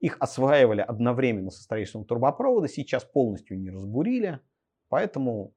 их 0.00 0.16
осваивали 0.20 0.82
одновременно 0.82 1.50
со 1.50 1.62
строительством 1.62 2.04
трубопровода, 2.04 2.68
сейчас 2.68 3.04
полностью 3.04 3.58
не 3.58 3.70
разбурили, 3.70 4.40
поэтому 4.88 5.54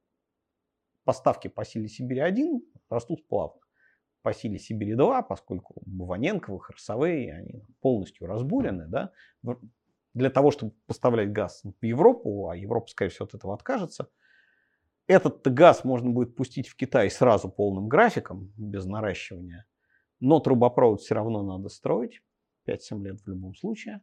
поставки 1.04 1.48
по 1.48 1.64
силе 1.64 1.88
Сибири-1 1.88 2.60
растут 2.90 3.26
плавно. 3.28 3.60
По 4.22 4.34
силе 4.34 4.58
Сибири-2, 4.58 5.24
поскольку 5.26 5.82
Баваненковы, 5.86 6.60
Харсовые, 6.60 7.34
они 7.34 7.64
полностью 7.80 8.26
разбурены, 8.26 8.86
да, 8.86 9.12
для 10.12 10.30
того, 10.30 10.50
чтобы 10.50 10.72
поставлять 10.86 11.32
газ 11.32 11.62
в 11.64 11.84
Европу, 11.84 12.48
а 12.48 12.56
Европа, 12.56 12.88
скорее 12.88 13.10
всего, 13.10 13.26
от 13.26 13.34
этого 13.34 13.54
откажется, 13.54 14.08
этот 15.06 15.42
газ 15.52 15.84
можно 15.84 16.10
будет 16.10 16.36
пустить 16.36 16.68
в 16.68 16.76
Китай 16.76 17.10
сразу 17.10 17.48
полным 17.48 17.88
графиком, 17.88 18.52
без 18.56 18.84
наращивания, 18.84 19.66
но 20.20 20.38
трубопровод 20.38 21.00
все 21.00 21.14
равно 21.14 21.42
надо 21.42 21.68
строить, 21.68 22.20
5-7 22.68 23.02
лет 23.02 23.20
в 23.20 23.26
любом 23.26 23.54
случае. 23.54 24.02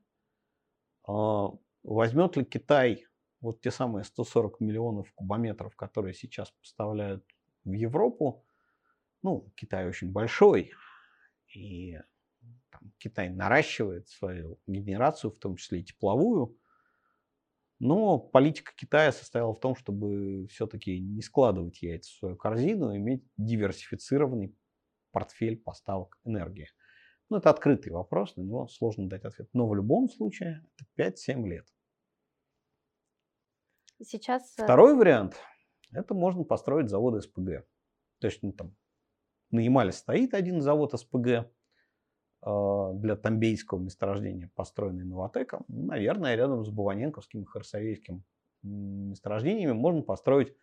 А, 1.07 1.51
возьмет 1.83 2.35
ли 2.35 2.43
Китай 2.43 3.05
вот 3.39 3.61
те 3.61 3.71
самые 3.71 4.03
140 4.03 4.59
миллионов 4.59 5.11
кубометров, 5.13 5.75
которые 5.75 6.13
сейчас 6.13 6.51
поставляют 6.51 7.23
в 7.63 7.71
Европу? 7.71 8.43
Ну, 9.27 9.51
Китай 9.57 9.85
очень 9.85 10.13
большой, 10.13 10.71
и 11.53 11.99
там, 12.71 12.93
Китай 12.97 13.27
наращивает 13.27 14.07
свою 14.07 14.57
генерацию, 14.67 15.31
в 15.31 15.37
том 15.37 15.57
числе 15.57 15.81
и 15.81 15.83
тепловую. 15.83 16.57
Но 17.79 18.19
политика 18.19 18.71
Китая 18.73 19.11
состояла 19.11 19.53
в 19.53 19.59
том, 19.59 19.75
чтобы 19.75 20.47
все-таки 20.47 20.97
не 20.97 21.21
складывать 21.21 21.81
яйца 21.81 22.09
в 22.09 22.15
свою 22.19 22.35
корзину, 22.37 22.95
иметь 22.95 23.21
диверсифицированный 23.35 24.55
портфель 25.11 25.57
поставок 25.57 26.17
энергии. 26.23 26.69
Ну, 27.27 27.35
это 27.35 27.49
открытый 27.49 27.91
вопрос, 27.91 28.37
на 28.37 28.43
него 28.43 28.69
сложно 28.69 29.09
дать 29.09 29.25
ответ. 29.25 29.49
Но 29.51 29.67
в 29.67 29.75
любом 29.75 30.07
случае 30.07 30.65
это 30.95 31.11
5-7 31.11 31.45
лет. 31.49 31.67
Сейчас... 34.01 34.57
Э, 34.57 34.63
Второй 34.63 34.95
вариант– 34.95 35.35
это 35.91 36.13
можно 36.13 36.45
построить 36.45 36.87
завод 36.87 37.21
СПГ. 37.21 37.67
То 38.19 38.27
есть 38.27 38.41
ну, 38.41 38.53
там 38.53 38.73
на 39.51 39.59
Ямале 39.59 39.91
стоит 39.91 40.33
один 40.33 40.61
завод 40.61 40.93
СПГ 40.93 41.27
э, 41.27 41.45
для 42.95 43.15
Тамбейского 43.15 43.79
месторождения, 43.79 44.51
построенный 44.55 45.05
Новотеком. 45.05 45.65
Наверное, 45.67 46.35
рядом 46.35 46.65
с 46.65 46.69
Баваненковским 46.69 47.43
и 47.43 47.45
Харсовейским 47.45 48.23
месторождениями 48.63 49.73
можно 49.73 50.01
построить 50.01 50.53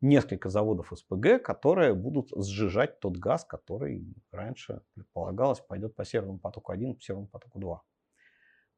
несколько 0.00 0.48
заводов 0.48 0.92
СПГ, 0.94 1.42
которые 1.42 1.94
будут 1.94 2.30
сжижать 2.34 3.00
тот 3.00 3.16
газ, 3.16 3.44
который 3.44 4.14
раньше 4.30 4.82
предполагалось 4.94 5.60
пойдет 5.60 5.94
по 5.94 6.04
Северному 6.04 6.38
потоку-1, 6.38 6.94
по 6.94 7.00
Северному 7.02 7.28
потоку-2. 7.28 7.80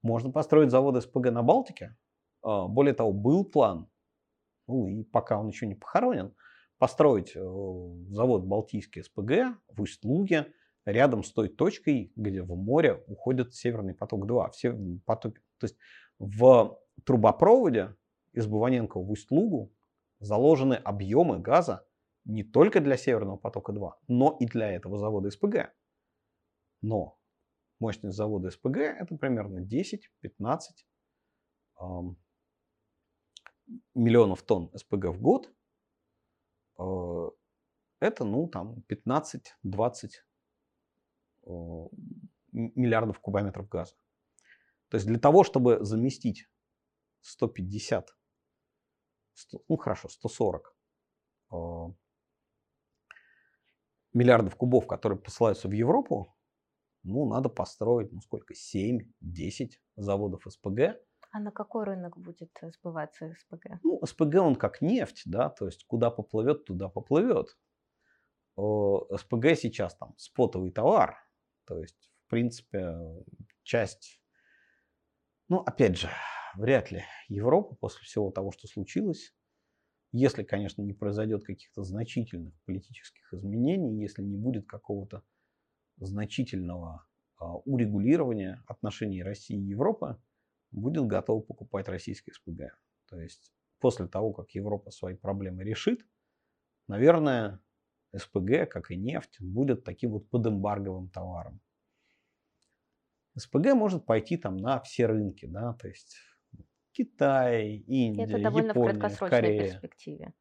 Можно 0.03 0.33
построить 0.33 0.71
заводы 0.71 1.01
СПГ 1.01 1.31
на 1.31 1.43
Балтике. 1.43 1.97
А, 2.43 2.67
более 2.67 2.95
того, 2.95 3.13
был 3.13 3.45
план, 3.45 3.89
ну 4.67 4.89
и 4.89 5.05
пока 5.05 5.39
он 5.39 5.49
еще 5.49 5.67
не 5.67 5.77
похоронен, 5.77 6.35
построить 6.83 7.37
э, 7.37 7.41
завод 8.11 8.43
Балтийский 8.43 9.05
СПГ 9.05 9.57
в 9.69 9.83
Усть-Луге, 9.83 10.53
рядом 10.85 11.23
с 11.23 11.33
той 11.33 11.49
точкой, 11.49 12.13
где 12.17 12.43
в 12.43 12.57
море 12.57 13.05
уходит 13.07 13.55
Северный 13.55 13.95
поток-2. 13.95 14.51
Все 14.51 14.77
потоки, 15.07 15.41
то 15.59 15.67
есть 15.67 15.77
в 16.19 16.77
трубопроводе 17.05 17.95
из 18.33 18.49
Буваненко 18.49 18.99
в 18.99 19.09
Усть-Лугу 19.13 19.73
заложены 20.19 20.75
объемы 20.75 21.39
газа 21.39 21.87
не 22.25 22.43
только 22.43 22.81
для 22.81 22.97
Северного 22.97 23.37
потока-2, 23.37 23.93
но 24.09 24.37
и 24.41 24.47
для 24.47 24.73
этого 24.73 24.99
завода 24.99 25.31
СПГ. 25.31 25.73
Но 26.81 27.17
мощность 27.79 28.17
завода 28.17 28.51
СПГ 28.51 28.79
это 28.79 29.17
примерно 29.17 29.61
10-15 29.61 30.59
эм, 31.81 32.17
миллионов 33.95 34.43
тонн 34.43 34.73
СПГ 34.75 35.11
в 35.11 35.23
год. 35.23 35.49
Э, 36.79 37.31
это, 38.01 38.25
ну, 38.25 38.49
там, 38.49 38.83
15-20 38.89 39.43
э, 41.47 41.51
миллиардов 42.53 43.21
кубометров 43.21 43.69
газа. 43.69 43.95
То 44.89 44.97
есть 44.97 45.07
для 45.07 45.19
того, 45.19 45.45
чтобы 45.45 45.85
заместить 45.85 46.49
150 47.21 48.15
100, 49.35 49.65
ну 49.69 49.77
хорошо, 49.77 50.09
140 50.09 50.77
э, 51.53 51.57
миллиардов 54.13 54.57
кубов, 54.57 54.87
которые 54.87 55.19
посылаются 55.19 55.69
в 55.69 55.73
Европу, 55.73 56.37
ну, 57.03 57.27
надо 57.29 57.49
построить, 57.49 58.13
ну, 58.13 58.21
сколько, 58.21 58.55
7-10 58.55 59.73
заводов 59.97 60.45
СПГ. 60.49 61.01
А 61.33 61.41
на 61.41 61.51
какой 61.51 61.85
рынок 61.85 62.19
будет 62.19 62.51
сбываться 62.63 63.35
СПГ? 63.41 63.81
Ну, 63.83 63.99
СПГ 64.05 64.35
он 64.37 64.55
как 64.55 64.83
нефть, 64.83 65.23
да, 65.25 65.49
то 65.49 65.65
есть 65.65 65.85
куда 65.87 66.11
поплывет, 66.11 66.67
туда 66.67 66.91
поплывет. 66.91 67.57
СПГ 68.55 69.57
сейчас 69.57 69.97
там 69.97 70.15
спотовый 70.19 70.71
товар, 70.73 71.17
то 71.65 71.79
есть, 71.79 72.13
в 72.27 72.31
принципе, 72.31 72.99
часть, 73.63 74.21
ну, 75.49 75.61
опять 75.61 75.99
же, 75.99 76.11
вряд 76.55 76.91
ли 76.91 77.03
Европа 77.29 77.77
после 77.77 78.03
всего 78.03 78.31
того, 78.31 78.53
что 78.53 78.69
случилось, 78.69 79.35
если, 80.13 80.43
конечно, 80.43 80.83
не 80.83 80.93
произойдет 80.93 81.45
каких-то 81.45 81.83
значительных 81.83 82.53
политических 82.67 83.33
изменений, 83.33 84.03
если 84.03 84.23
не 84.23 84.37
будет 84.37 84.67
какого-то 84.67 85.23
значительного 85.97 87.07
а, 87.39 87.57
урегулирования 87.57 88.63
отношений 88.67 89.23
России 89.23 89.57
и 89.57 89.69
Европы, 89.71 90.21
будет 90.73 91.07
готова 91.07 91.41
покупать 91.41 91.89
российские 91.89 92.35
СПГ. 92.35 92.77
То 93.09 93.21
есть 93.21 93.53
после 93.79 94.07
того, 94.09 94.33
как 94.33 94.51
Европа 94.51 94.91
свои 94.91 95.15
проблемы 95.15 95.65
решит, 95.65 96.07
наверное, 96.89 97.61
СПГ, 98.17 98.69
как 98.69 98.91
и 98.91 98.97
нефть, 98.97 99.41
будет 99.41 99.85
таким 99.85 100.13
вот 100.13 100.29
подэмбарговым 100.29 101.09
товаром. 101.11 101.61
СПГ 103.37 103.75
может 103.75 104.05
пойти 104.05 104.37
там 104.37 104.57
на 104.57 104.81
все 104.81 105.07
рынки, 105.07 105.47
да, 105.47 105.73
то 105.75 105.89
есть 105.89 106.17
Китай, 106.93 107.77
Индия, 107.87 108.25
Это 108.25 108.43
довольно 108.43 108.69
Япония, 108.69 108.93
в 108.93 108.99
краткосрочной 108.99 109.41
Корея. 109.41 109.63
перспективе. 109.71 110.35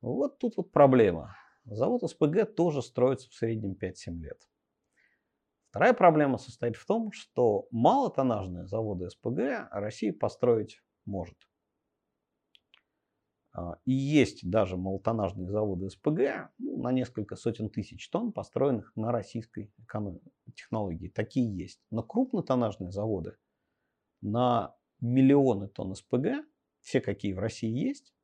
Вот 0.00 0.38
тут 0.38 0.56
вот 0.56 0.72
проблема. 0.72 1.36
Завод 1.64 2.08
СПГ 2.08 2.54
тоже 2.54 2.80
строится 2.80 3.28
в 3.28 3.34
среднем 3.34 3.72
5-7 3.72 4.18
лет. 4.20 4.40
Вторая 5.76 5.92
проблема 5.92 6.38
состоит 6.38 6.74
в 6.74 6.86
том, 6.86 7.12
что 7.12 7.68
малотоннажные 7.70 8.66
заводы 8.66 9.10
СПГ 9.10 9.68
Россия 9.70 10.10
построить 10.10 10.80
может. 11.04 11.36
А, 13.52 13.76
и 13.84 13.92
есть 13.92 14.48
даже 14.48 14.78
малотоннажные 14.78 15.50
заводы 15.50 15.90
СПГ 15.90 16.50
ну, 16.56 16.78
на 16.78 16.92
несколько 16.92 17.36
сотен 17.36 17.68
тысяч 17.68 18.08
тонн, 18.08 18.32
построенных 18.32 18.90
на 18.96 19.12
российской 19.12 19.70
технологии. 20.54 21.08
Такие 21.10 21.54
есть. 21.54 21.82
Но 21.90 22.02
крупнотоннажные 22.02 22.90
заводы 22.90 23.36
на 24.22 24.74
миллионы 25.02 25.68
тонн 25.68 25.94
СПГ, 25.94 26.46
все 26.80 27.02
какие 27.02 27.34
в 27.34 27.38
России 27.38 27.68
есть, 27.68 28.14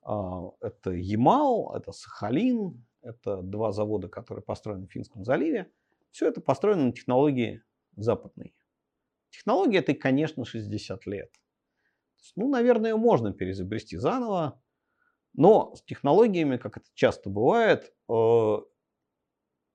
а, 0.00 0.50
это 0.62 0.92
Ямал, 0.92 1.76
это 1.76 1.92
Сахалин, 1.92 2.86
это 3.02 3.42
два 3.42 3.70
завода, 3.70 4.08
которые 4.08 4.42
построены 4.42 4.86
в 4.86 4.90
Финском 4.92 5.26
заливе. 5.26 5.70
Все 6.14 6.28
это 6.28 6.40
построено 6.40 6.84
на 6.86 6.92
технологии 6.92 7.64
западной. 7.96 8.54
Технология 9.30 9.78
этой, 9.78 9.96
конечно, 9.96 10.44
60 10.44 11.06
лет. 11.06 11.28
Ну, 12.36 12.48
наверное, 12.48 12.94
можно 12.94 13.32
переизобрести 13.32 13.96
заново, 13.96 14.62
но 15.32 15.74
с 15.74 15.82
технологиями, 15.82 16.56
как 16.56 16.76
это 16.76 16.86
часто 16.94 17.30
бывает, 17.30 17.92
э, 18.08 18.56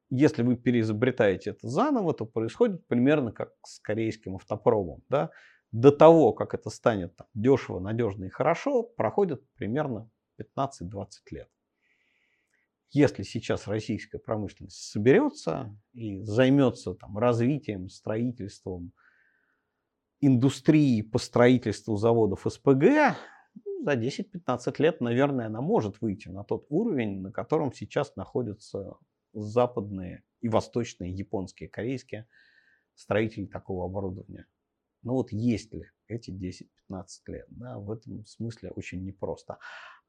если 0.10 0.44
вы 0.44 0.56
переизобретаете 0.56 1.50
это 1.50 1.68
заново, 1.68 2.14
то 2.14 2.26
происходит 2.26 2.88
примерно 2.88 3.34
как 3.34 3.52
с 3.66 3.82
корейским 3.82 4.38
автопромом. 4.38 5.04
Да? 5.10 5.32
До 5.74 5.92
того, 5.92 6.32
как 6.32 6.54
это 6.54 6.70
станет 6.70 7.18
там, 7.18 7.28
дешево, 7.34 7.82
надежно 7.82 8.24
и 8.24 8.30
хорошо, 8.30 8.84
проходит 8.84 9.44
примерно 9.56 10.10
15-20 10.40 11.08
лет. 11.32 11.50
Если 12.92 13.24
сейчас 13.24 13.68
российская 13.68 14.18
промышленность 14.18 14.92
соберется 14.92 15.78
и 15.94 16.22
займется 16.24 16.96
там, 16.96 17.18
развитием, 17.18 17.90
строительством 17.90 18.94
индустрии 20.22 21.02
по 21.02 21.20
строительству 21.20 21.98
заводов 21.98 22.46
СПГ, 22.48 23.16
ну, 23.66 23.84
за 23.84 23.94
10-15 23.94 24.76
лет, 24.80 25.02
наверное, 25.02 25.46
она 25.46 25.62
может 25.62 26.02
выйти 26.02 26.30
на 26.30 26.44
тот 26.44 26.66
уровень, 26.70 27.22
на 27.22 27.32
котором 27.32 27.72
сейчас 27.74 28.16
находятся 28.16 28.98
западные 29.34 30.24
и 30.42 30.50
восточные, 30.50 31.14
японские, 31.14 31.70
корейские 31.70 32.28
строители 32.96 33.46
такого 33.46 33.86
оборудования. 33.86 34.48
Но 35.04 35.14
вот 35.14 35.32
есть 35.32 35.74
ли 35.74 35.86
эти 36.08 36.32
10-15 36.32 37.06
лет? 37.28 37.46
Да, 37.50 37.78
в 37.78 37.92
этом 37.92 38.26
смысле 38.26 38.72
очень 38.72 39.04
непросто. 39.06 39.60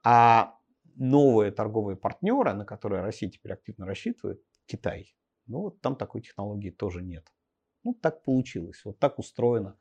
А 0.03 0.57
новые 0.97 1.51
торговые 1.51 1.97
партнеры, 1.97 2.53
на 2.55 2.65
которые 2.65 3.03
Россия 3.03 3.31
теперь 3.31 3.53
активно 3.53 3.87
рассчитывает, 3.87 4.43
Китай, 4.67 5.15
ну 5.47 5.61
вот 5.63 5.81
там 5.81 5.97
такой 5.97 6.23
технологии 6.23 6.71
тоже 6.71 7.03
нет. 7.03 7.27
Ну 7.83 7.95
так 7.95 8.23
получилось, 8.23 8.83
вот 8.85 8.99
так 8.99 9.19
устроено 9.19 9.77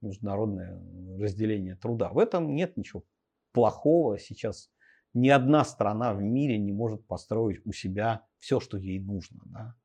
международное 0.00 0.80
разделение 1.18 1.76
труда. 1.76 2.10
В 2.10 2.18
этом 2.18 2.54
нет 2.54 2.76
ничего 2.76 3.04
плохого. 3.52 4.18
Сейчас 4.18 4.70
ни 5.14 5.28
одна 5.28 5.64
страна 5.64 6.12
в 6.12 6.20
мире 6.20 6.58
не 6.58 6.72
может 6.72 7.06
построить 7.06 7.64
у 7.64 7.72
себя 7.72 8.26
все, 8.38 8.60
что 8.60 8.76
ей 8.76 9.00
нужно. 9.00 9.40
Да? 9.46 9.76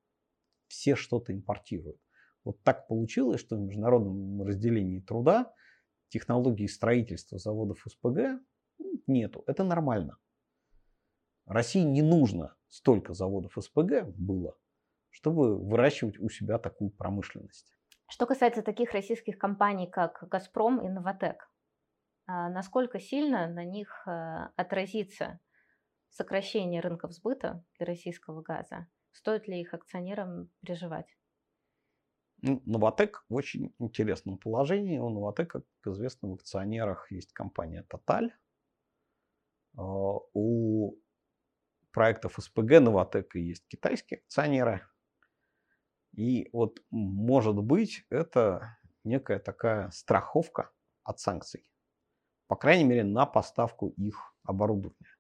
Все 0.68 0.96
что-то 0.96 1.34
импортируют. 1.34 2.00
Вот 2.44 2.62
так 2.64 2.88
получилось, 2.88 3.40
что 3.40 3.56
в 3.56 3.60
международном 3.60 4.42
разделении 4.44 5.00
труда 5.00 5.54
технологии 6.10 6.68
строительства 6.68 7.38
заводов 7.38 7.86
СПГ 7.88 8.42
нету. 9.08 9.44
Это 9.46 9.64
нормально. 9.64 10.18
России 11.50 11.82
не 11.82 12.02
нужно 12.02 12.56
столько 12.68 13.14
заводов 13.14 13.58
СПГ 13.60 14.06
было, 14.16 14.56
чтобы 15.10 15.58
выращивать 15.58 16.20
у 16.20 16.30
себя 16.30 16.60
такую 16.60 16.92
промышленность. 16.92 17.76
Что 18.08 18.26
касается 18.26 18.62
таких 18.62 18.94
российских 18.94 19.38
компаний, 19.38 19.88
как 19.88 20.28
«Газпром» 20.30 20.80
и 20.86 20.90
«Новотек», 20.90 21.50
а 22.28 22.50
насколько 22.50 23.00
сильно 23.00 23.48
на 23.48 23.66
них 23.66 24.04
э, 24.08 24.50
отразится 24.56 25.40
сокращение 26.10 26.80
рынков 26.80 27.12
сбыта 27.14 27.64
для 27.78 27.88
российского 27.88 28.44
газа? 28.44 28.88
Стоит 29.12 29.48
ли 29.48 29.60
их 29.60 29.74
акционерам 29.74 30.52
переживать? 30.62 31.08
Ну, 32.44 32.62
Новотек 32.66 33.26
в 33.28 33.34
очень 33.34 33.74
интересном 33.80 34.38
положении. 34.38 35.00
У 35.00 35.10
Новотека, 35.10 35.64
как 35.82 35.94
известно, 35.94 36.30
в 36.30 36.34
акционерах 36.36 37.12
есть 37.12 37.34
компания 37.34 37.86
Total. 37.92 38.30
А, 39.76 39.82
у 40.34 40.96
проектов 42.00 42.36
СПГ 42.38 42.80
Новотека 42.80 43.40
есть 43.40 43.68
китайские 43.68 44.22
акционеры. 44.22 44.84
И 46.16 46.48
вот, 46.54 46.80
может 46.92 47.58
быть, 47.58 48.06
это 48.10 48.78
некая 49.04 49.38
такая 49.38 49.90
страховка 49.92 50.72
от 51.04 51.20
санкций. 51.20 51.70
По 52.48 52.56
крайней 52.56 52.86
мере, 52.86 53.04
на 53.04 53.26
поставку 53.26 53.90
их 53.98 54.34
оборудования. 54.44 55.18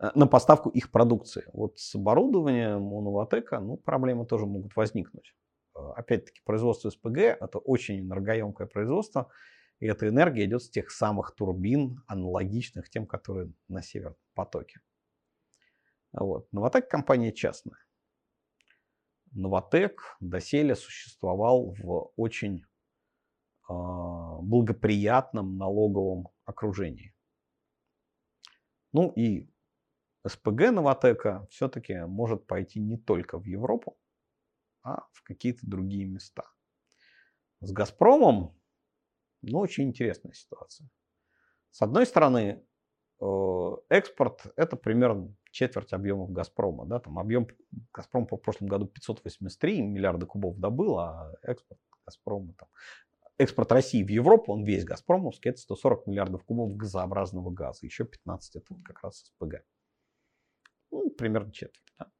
Э, 0.00 0.10
на 0.16 0.26
поставку 0.26 0.70
их 0.70 0.90
продукции. 0.90 1.44
Вот 1.52 1.78
с 1.78 1.94
оборудованием 1.94 2.92
у 2.92 3.00
Новотека 3.00 3.60
ну, 3.60 3.76
проблемы 3.76 4.26
тоже 4.26 4.46
могут 4.46 4.74
возникнуть. 4.74 5.36
Э, 5.76 5.92
опять-таки, 5.94 6.40
производство 6.44 6.90
СПГ– 6.90 7.16
это 7.40 7.58
очень 7.58 8.00
энергоемкое 8.00 8.66
производство. 8.66 9.30
И 9.78 9.86
эта 9.86 10.08
энергия 10.08 10.46
идет 10.46 10.64
с 10.64 10.68
тех 10.68 10.90
самых 10.90 11.36
турбин, 11.36 12.02
аналогичных 12.08 12.90
тем, 12.90 13.06
которые 13.06 13.52
на 13.68 13.82
Северном 13.82 14.18
потоке. 14.34 14.80
Вот. 16.12 16.52
Новотек 16.52 16.88
компания 16.88 17.32
частная. 17.32 17.78
Новотек 19.32 20.16
доселе 20.20 20.74
существовал 20.74 21.74
в 21.78 22.12
очень 22.16 22.64
э, 23.68 23.72
благоприятном 24.42 25.56
налоговом 25.56 26.28
окружении. 26.44 27.14
Ну 28.92 29.12
и 29.12 29.48
СПГ 30.26 30.72
Новотека 30.72 31.46
все-таки 31.50 31.94
может 32.06 32.46
пойти 32.46 32.80
не 32.80 32.98
только 32.98 33.38
в 33.38 33.44
Европу, 33.44 33.96
а 34.82 35.06
в 35.12 35.22
какие-то 35.22 35.60
другие 35.62 36.06
места. 36.06 36.44
С 37.60 37.72
Газпромом 37.72 38.60
ну, 39.42 39.58
очень 39.58 39.84
интересная 39.84 40.32
ситуация. 40.32 40.90
С 41.70 41.82
одной 41.82 42.04
стороны, 42.04 42.64
э, 43.20 43.70
экспорт– 43.88 44.46
это 44.56 44.76
примерно 44.76 45.34
четверть 45.50 45.92
объемов 45.92 46.30
Газпрома. 46.30 46.86
Да? 46.86 47.00
Там 47.00 47.18
объем 47.18 47.46
Газпрома 47.92 48.26
по 48.26 48.36
прошлом 48.36 48.68
году 48.68 48.86
583 48.86 49.82
миллиарда 49.82 50.26
кубов 50.26 50.58
добыл, 50.58 50.98
а 50.98 51.32
экспорт 51.42 51.80
Газпрома 52.04 52.54
там, 52.58 52.68
экспорт 53.40 53.72
России 53.72 54.02
в 54.04 54.08
Европу, 54.08 54.52
он 54.52 54.64
весь 54.64 54.84
Газпромовский, 54.84 55.50
это 55.50 55.60
140 55.60 56.06
миллиардов 56.06 56.44
кубов 56.44 56.76
газообразного 56.76 57.50
газа. 57.50 57.86
Еще 57.86 58.04
15 58.04 58.56
это 58.56 58.74
как 58.84 59.02
раз 59.02 59.24
СПГ. 59.24 59.64
Ну, 60.90 61.10
примерно 61.10 61.50
четверть. 61.52 61.94
Да? 61.98 62.10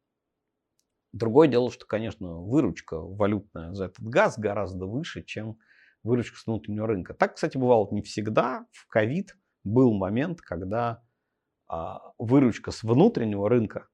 Другое 1.13 1.49
дело, 1.49 1.71
что, 1.71 1.87
конечно, 1.87 2.41
выручка 2.41 2.99
валютная 2.99 3.75
за 3.75 3.87
этот 3.87 4.05
газ 4.05 4.39
гораздо 4.39 4.87
выше, 4.87 5.23
чем 5.23 5.59
выручка 6.03 6.39
с 6.39 6.47
внутреннего 6.47 6.87
рынка. 6.87 7.15
Так, 7.15 7.35
кстати, 7.35 7.59
бывало 7.59 7.89
не 7.91 8.01
всегда. 8.01 8.67
В 8.73 8.87
ковид 8.87 9.37
был 9.65 9.93
момент, 9.93 10.41
когда 10.41 11.03
выручка 12.19 12.71
с 12.71 12.83
внутреннего 12.83 13.49
рынка, 13.49 13.89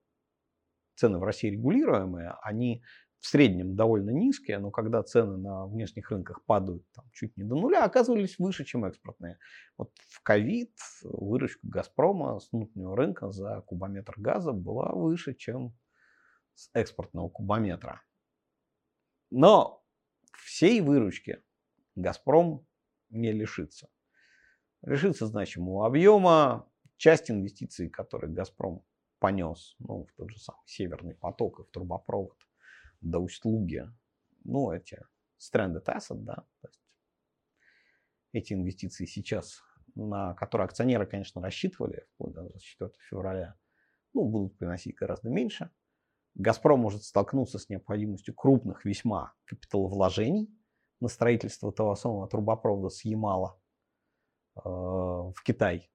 цены 0.95 1.19
в 1.19 1.25
России 1.25 1.51
регулируемые, 1.51 2.35
они 2.43 2.83
в 3.21 3.27
среднем 3.27 3.75
довольно 3.77 4.11
низкие, 4.11 4.59
но 4.59 4.71
когда 4.71 5.03
цены 5.03 5.37
на 5.37 5.67
внешних 5.67 6.11
рынках 6.11 6.45
падают 6.45 6.85
там, 6.93 7.05
чуть 7.13 7.37
не 7.37 7.45
до 7.45 7.57
нуля, 7.57 7.85
оказывались 7.85 8.39
выше, 8.39 8.65
чем 8.65 8.85
экспортные. 8.85 9.39
Вот 9.77 9.91
в 10.09 10.23
ковид 10.23 10.73
выручка 11.03 11.61
«Газпрома» 11.63 12.39
с 12.39 12.51
внутреннего 12.53 12.97
рынка 12.97 13.31
за 13.33 13.63
кубометр 13.63 14.15
газа 14.17 14.53
была 14.53 14.93
выше, 14.93 15.35
чем 15.35 15.77
с 16.55 16.71
экспортного 16.73 17.29
кубометра. 17.29 18.03
Но 19.31 19.83
всей 20.45 20.81
выручки 20.81 21.43
«Газпром» 21.97 22.67
не 23.11 23.33
лишится. 23.33 23.89
Лишится 24.83 25.27
значимого 25.27 25.87
объема, 25.87 26.71
часть 26.97 27.31
инвестиций, 27.31 27.89
которые 27.89 28.33
«Газпром» 28.33 28.85
понес 29.19 29.77
ну, 29.79 30.05
в 30.05 30.13
тот 30.13 30.31
же 30.31 30.39
самый 30.39 30.63
Северный 30.67 31.15
поток 31.15 31.61
и 31.61 31.63
в 31.65 31.71
трубопровод 31.71 32.37
до 33.01 33.19
Усть-Луги, 33.19 33.91
ну, 34.45 34.71
эти 34.71 35.03
stranded 35.39 35.85
asset, 35.87 36.19
да, 36.19 36.47
то 36.61 36.69
есть 36.69 36.81
эти 38.33 38.53
инвестиции 38.53 39.07
сейчас, 39.07 39.63
на 39.95 40.35
которые 40.35 40.67
акционеры, 40.67 41.07
конечно, 41.07 41.41
рассчитывали 41.41 42.07
вплоть 42.15 42.35
до 42.35 42.43
24 42.43 42.91
февраля, 43.09 43.57
ну, 44.13 44.25
будут 44.25 44.59
приносить 44.59 44.97
гораздо 44.97 45.31
меньше. 45.31 45.71
Газпром 46.35 46.81
может 46.81 47.03
столкнуться 47.03 47.59
с 47.59 47.69
необходимостью 47.69 48.35
крупных 48.35 48.85
весьма 48.85 49.35
капиталовложений 49.47 50.51
на 51.01 51.09
строительство 51.09 51.73
того 51.73 51.95
самого 51.95 52.29
трубопровода 52.29 52.91
с 52.91 53.05
Ямала 53.05 53.59
э, 54.57 54.61
в 54.61 55.37
Китай. 55.45 55.91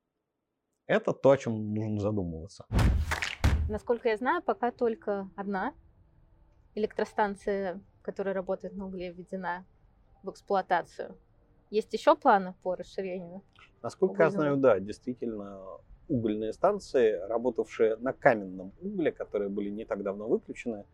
Это 0.87 1.13
то, 1.13 1.31
о 1.31 1.37
чем 1.37 1.73
нужно 1.73 1.99
задумываться. 1.99 2.65
Насколько 3.69 4.09
я 4.09 4.17
знаю, 4.17 4.41
пока 4.41 4.71
только 4.71 5.29
одна 5.35 5.73
электростанция, 6.75 7.81
которая 8.01 8.33
работает 8.33 8.75
на 8.75 8.87
угле, 8.87 9.11
введена 9.11 9.65
в 10.23 10.29
эксплуатацию. 10.31 11.15
Есть 11.69 11.93
еще 11.93 12.15
планы 12.15 12.55
по 12.63 12.75
расширению? 12.75 13.41
Насколько 13.81 14.13
угольного? 14.13 14.31
я 14.31 14.37
знаю, 14.37 14.57
да, 14.57 14.79
действительно, 14.79 15.61
угольные 16.09 16.51
станции, 16.51 17.13
работавшие 17.27 17.95
на 17.95 18.11
каменном 18.11 18.73
угле, 18.81 19.11
которые 19.11 19.49
были 19.49 19.69
не 19.69 19.85
так 19.85 20.03
давно 20.03 20.27
выключены, 20.27 20.85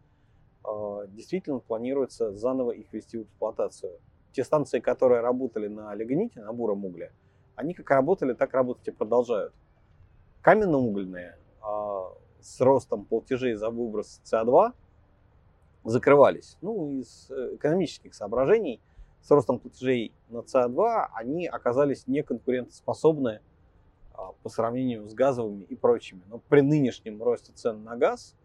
а, 0.64 1.08
действительно 1.08 1.60
планируется 1.60 2.34
заново 2.36 2.72
их 2.72 2.94
ввести 2.94 3.18
в 3.18 3.24
эксплуатацию. 3.24 4.00
Те 4.32 4.44
станции, 4.44 4.80
которые 4.80 5.22
работали 5.22 5.68
на 5.68 5.96
лигните, 5.96 6.42
на 6.42 6.54
буром 6.54 6.86
угле, 6.86 7.12
они 7.56 7.74
как 7.74 7.90
работали, 7.90 8.34
так 8.34 8.54
работать 8.54 8.88
и 8.88 8.92
продолжают. 8.92 9.54
Каменно-угольные 10.42 11.38
а, 11.62 12.14
с 12.42 12.62
ростом 12.62 13.06
платежей 13.06 13.56
за 13.56 13.70
выброс 13.70 14.22
СО2 14.26 14.72
закрывались. 15.84 16.58
Ну, 16.62 17.00
из 17.00 17.30
э, 17.30 17.56
экономических 17.56 18.14
соображений 18.14 18.82
с 19.22 19.32
ростом 19.32 19.60
платежей 19.60 20.14
на 20.30 20.40
СО2 20.40 21.08
они 21.14 21.48
оказались 21.48 22.08
неконкурентоспособны 22.08 23.42
а, 24.14 24.32
по 24.44 24.50
сравнению 24.50 25.08
с 25.08 25.14
газовыми 25.14 25.64
и 25.64 25.76
прочими. 25.76 26.22
Но 26.28 26.40
при 26.50 26.62
нынешнем 26.62 27.22
росте 27.22 27.52
цен 27.54 27.84
на 27.84 27.98
газ 27.98 28.36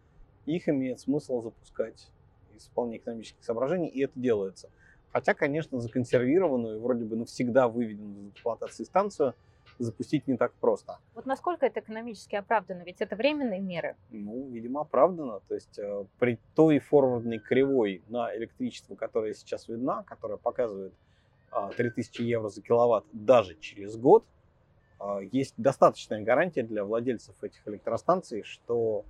их 0.46 0.68
имеет 0.68 1.00
смысл 1.00 1.40
запускать 1.40 2.10
из 2.54 2.66
вполне 2.66 2.96
экономических 2.96 3.44
соображений, 3.44 3.88
и 3.88 4.02
это 4.02 4.18
делается. 4.18 4.70
Хотя, 5.12 5.34
конечно, 5.34 5.78
законсервированную, 5.78 6.80
вроде 6.80 7.04
бы 7.04 7.16
навсегда 7.16 7.68
выведенную 7.68 8.26
из 8.26 8.32
эксплуатации 8.32 8.84
станцию– 8.84 9.34
запустить 9.82 10.26
не 10.26 10.36
так 10.36 10.52
просто. 10.54 10.98
Вот 11.14 11.26
насколько 11.26 11.66
это 11.66 11.80
экономически 11.80 12.36
оправдано? 12.36 12.82
Ведь 12.82 13.00
это 13.00 13.16
временные 13.16 13.60
меры. 13.60 13.96
Ну, 14.10 14.48
видимо, 14.48 14.82
оправдано. 14.82 15.40
То 15.48 15.54
есть 15.54 15.78
э, 15.78 16.04
при 16.18 16.38
той 16.54 16.78
форвардной 16.78 17.38
кривой 17.38 18.02
на 18.08 18.34
электричество, 18.36 18.94
которая 18.94 19.34
сейчас 19.34 19.68
видна, 19.68 20.02
которая 20.04 20.38
показывает 20.38 20.94
э, 21.52 21.70
3000 21.76 22.22
евро 22.22 22.48
за 22.48 22.62
киловатт 22.62 23.04
даже 23.12 23.54
через 23.56 23.96
год, 23.96 24.24
э, 25.00 25.28
есть 25.32 25.54
достаточная 25.56 26.22
гарантия 26.22 26.62
для 26.62 26.84
владельцев 26.84 27.34
этих 27.42 27.66
электростанций, 27.66 28.42
что 28.42 29.04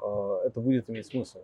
э, 0.00 0.46
это 0.46 0.60
будет 0.60 0.88
иметь 0.90 1.06
смысл. 1.06 1.40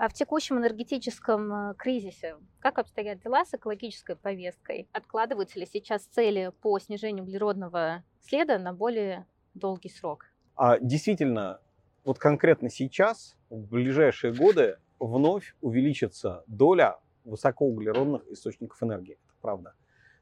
А 0.00 0.08
в 0.08 0.14
текущем 0.14 0.56
энергетическом 0.56 1.52
э, 1.52 1.74
кризисе 1.74 2.36
как 2.58 2.78
обстоят 2.78 3.20
дела 3.20 3.44
с 3.44 3.52
экологической 3.52 4.16
повесткой? 4.16 4.88
Откладываются 4.92 5.58
ли 5.60 5.66
сейчас 5.66 6.04
цели 6.04 6.52
по 6.62 6.78
снижению 6.78 7.24
углеродного 7.24 8.02
следа 8.18 8.58
на 8.58 8.72
более 8.72 9.26
долгий 9.52 9.90
срок? 9.90 10.24
А, 10.56 10.78
действительно, 10.78 11.60
вот 12.02 12.18
конкретно 12.18 12.70
сейчас, 12.70 13.36
в 13.50 13.68
ближайшие 13.68 14.32
годы, 14.32 14.78
вновь 14.98 15.54
увеличится 15.60 16.44
доля 16.46 16.96
высокоуглеродных 17.24 18.26
источников 18.30 18.82
энергии. 18.82 19.18
Это 19.26 19.34
правда. 19.42 19.74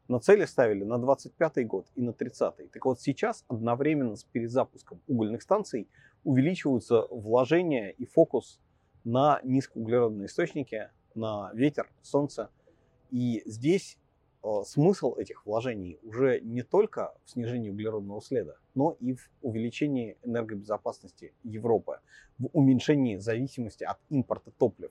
Но 0.09 0.19
цели 0.19 0.45
ставили 0.47 0.83
на 0.83 0.99
25 0.99 1.69
год 1.69 1.87
и 1.95 2.03
на 2.03 2.13
30 2.13 2.73
Так 2.73 2.85
вот 2.85 3.01
сейчас 3.01 3.45
одновременно 3.47 4.17
с 4.17 4.25
перезапуском 4.25 5.01
угольных 5.07 5.41
станций 5.41 5.89
увеличиваются 6.25 7.07
вложения 7.13 7.91
и 7.91 8.07
фокус 8.07 8.59
на 9.05 9.41
низкоуглеродные 9.43 10.27
источники, 10.27 10.91
на 11.15 11.51
ветер, 11.55 11.91
солнце. 12.03 12.51
И 13.11 13.43
здесь 13.47 13.99
э, 14.43 14.49
смысл 14.65 15.15
этих 15.15 15.47
вложений 15.47 15.99
уже 16.03 16.41
не 16.41 16.63
только 16.63 17.15
в 17.25 17.31
снижении 17.31 17.71
углеродного 17.71 18.21
следа, 18.21 18.57
но 18.75 18.97
и 19.01 19.15
в 19.15 19.31
увеличении 19.43 20.17
энергобезопасности 20.23 21.33
Европы, 21.43 22.01
в 22.39 22.49
уменьшении 22.53 23.17
зависимости 23.17 23.85
от 23.85 23.99
импорта 24.11 24.51
топлив. 24.59 24.91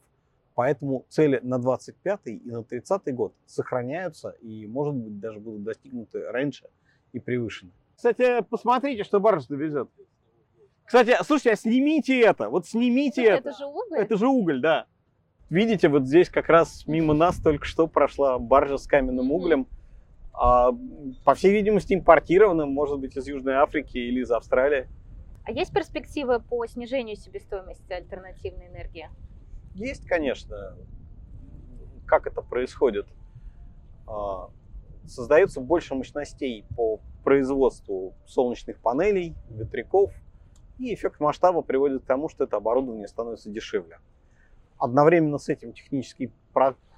Поэтому 0.55 1.05
цели 1.09 1.39
на 1.43 1.59
25 1.59 2.19
и 2.25 2.41
на 2.49 2.63
30 2.63 3.13
год 3.13 3.33
сохраняются 3.45 4.29
и, 4.41 4.65
может 4.65 4.95
быть, 4.95 5.19
даже 5.19 5.39
будут 5.39 5.63
достигнуты 5.63 6.23
раньше 6.31 6.67
и 7.13 7.19
превышены. 7.19 7.71
Кстати, 7.95 8.43
посмотрите, 8.49 9.03
что 9.03 9.19
баржа 9.19 9.47
довезет. 9.49 9.89
Кстати, 10.87 11.17
слушайте, 11.23 11.51
а 11.51 11.55
снимите 11.57 12.21
это, 12.21 12.49
вот 12.49 12.65
снимите 12.65 13.21
это. 13.25 13.49
Это 13.49 13.57
же 13.57 13.65
уголь? 13.65 13.99
Это 13.99 14.15
же 14.15 14.27
уголь, 14.27 14.61
да. 14.61 14.85
Видите, 15.49 15.89
вот 15.89 16.07
здесь 16.07 16.29
как 16.29 16.47
раз 16.47 16.87
мимо 16.87 17.13
нас 17.13 17.37
только 17.41 17.65
что 17.65 17.87
прошла 17.87 18.39
баржа 18.39 18.77
с 18.77 18.87
каменным 18.87 19.33
углем. 19.33 19.67
А, 20.31 20.71
по 21.25 21.35
всей 21.35 21.51
видимости, 21.51 21.93
импортированным, 21.93 22.71
может 22.71 22.99
быть, 22.99 23.17
из 23.17 23.27
Южной 23.27 23.55
Африки 23.55 23.97
или 23.97 24.21
из 24.21 24.31
Австралии. 24.31 24.87
А 25.43 25.51
есть 25.51 25.73
перспективы 25.73 26.39
по 26.39 26.65
снижению 26.67 27.17
себестоимости 27.17 27.91
альтернативной 27.91 28.67
энергии? 28.67 29.09
Есть, 29.75 30.05
конечно. 30.05 30.77
Как 32.05 32.27
это 32.27 32.41
происходит? 32.41 33.07
А, 34.07 34.49
создается 35.05 35.59
больше 35.59 35.95
мощностей 35.95 36.63
по 36.77 37.01
производству 37.25 38.13
солнечных 38.25 38.79
панелей, 38.79 39.35
ветряков– 39.49 40.13
и 40.79 40.93
эффект 40.93 41.19
масштаба 41.19 41.61
приводит 41.61 42.03
к 42.03 42.05
тому, 42.05 42.29
что 42.29 42.43
это 42.43 42.57
оборудование 42.57 43.07
становится 43.07 43.49
дешевле. 43.49 43.99
Одновременно 44.77 45.37
с 45.37 45.49
этим 45.49 45.73
технический 45.73 46.31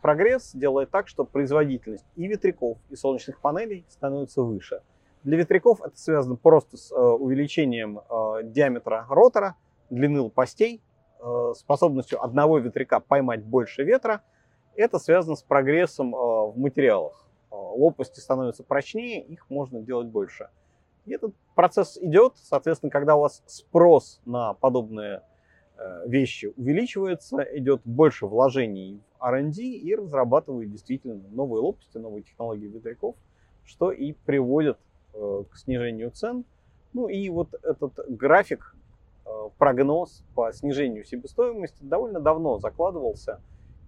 прогресс 0.01 0.51
делает 0.53 0.91
так, 0.91 1.07
что 1.07 1.23
производительность 1.23 2.05
и 2.15 2.27
ветряков, 2.27 2.77
и 2.89 2.95
солнечных 2.95 3.39
панелей 3.39 3.85
становится 3.89 4.41
выше. 4.41 4.81
Для 5.23 5.37
ветряков 5.37 5.81
это 5.81 5.97
связано 5.97 6.35
просто 6.35 6.77
с 6.77 6.91
э, 6.91 6.95
увеличением 6.95 7.99
э, 7.99 8.43
диаметра 8.43 9.05
ротора, 9.09 9.55
длины 9.89 10.21
лопастей, 10.21 10.81
э, 11.19 11.53
способностью 11.57 12.23
одного 12.23 12.59
ветряка 12.59 13.01
поймать 13.01 13.43
больше 13.43 13.83
ветра. 13.83 14.21
Это 14.75 14.97
связано 14.97 15.35
с 15.35 15.43
прогрессом 15.43 16.11
в 16.11 16.53
материалах. 16.55 17.27
Лопасти 17.51 18.21
становятся 18.21 18.63
прочнее, 18.63 19.21
их 19.21 19.49
можно 19.49 19.81
делать 19.81 20.07
больше. 20.07 20.49
И 21.09 21.13
этот 21.13 21.33
процесс 21.55 21.97
идет, 21.97 22.33
соответственно, 22.35 22.91
когда 22.91 23.15
у 23.15 23.21
вас 23.21 23.41
спрос 23.47 24.21
на 24.25 24.53
подобные 24.53 25.23
э, 25.75 26.07
вещи 26.07 26.53
увеличивается, 26.55 27.37
идет 27.51 27.81
больше 27.83 28.27
вложений 28.27 29.01
в 29.19 29.23
R&D 29.23 29.59
и 29.59 29.95
разрабатывают 29.95 30.69
действительно 30.69 31.19
новые 31.31 31.61
лопасти, 31.63 31.97
новые 31.97 32.21
технологии 32.21 32.67
ветряков, 32.67 33.15
что 33.65 33.91
и 33.91 34.13
приводит 34.13 34.77
э, 35.15 35.43
к 35.49 35.57
снижению 35.57 36.11
цен. 36.11 36.45
Ну 36.93 37.07
и 37.07 37.27
вот 37.29 37.55
этот 37.63 37.95
график, 38.07 38.75
э, 39.25 39.29
прогноз 39.57 40.23
по 40.35 40.51
снижению 40.53 41.05
себестоимости 41.05 41.81
довольно 41.81 42.19
давно 42.19 42.59
закладывался. 42.59 43.41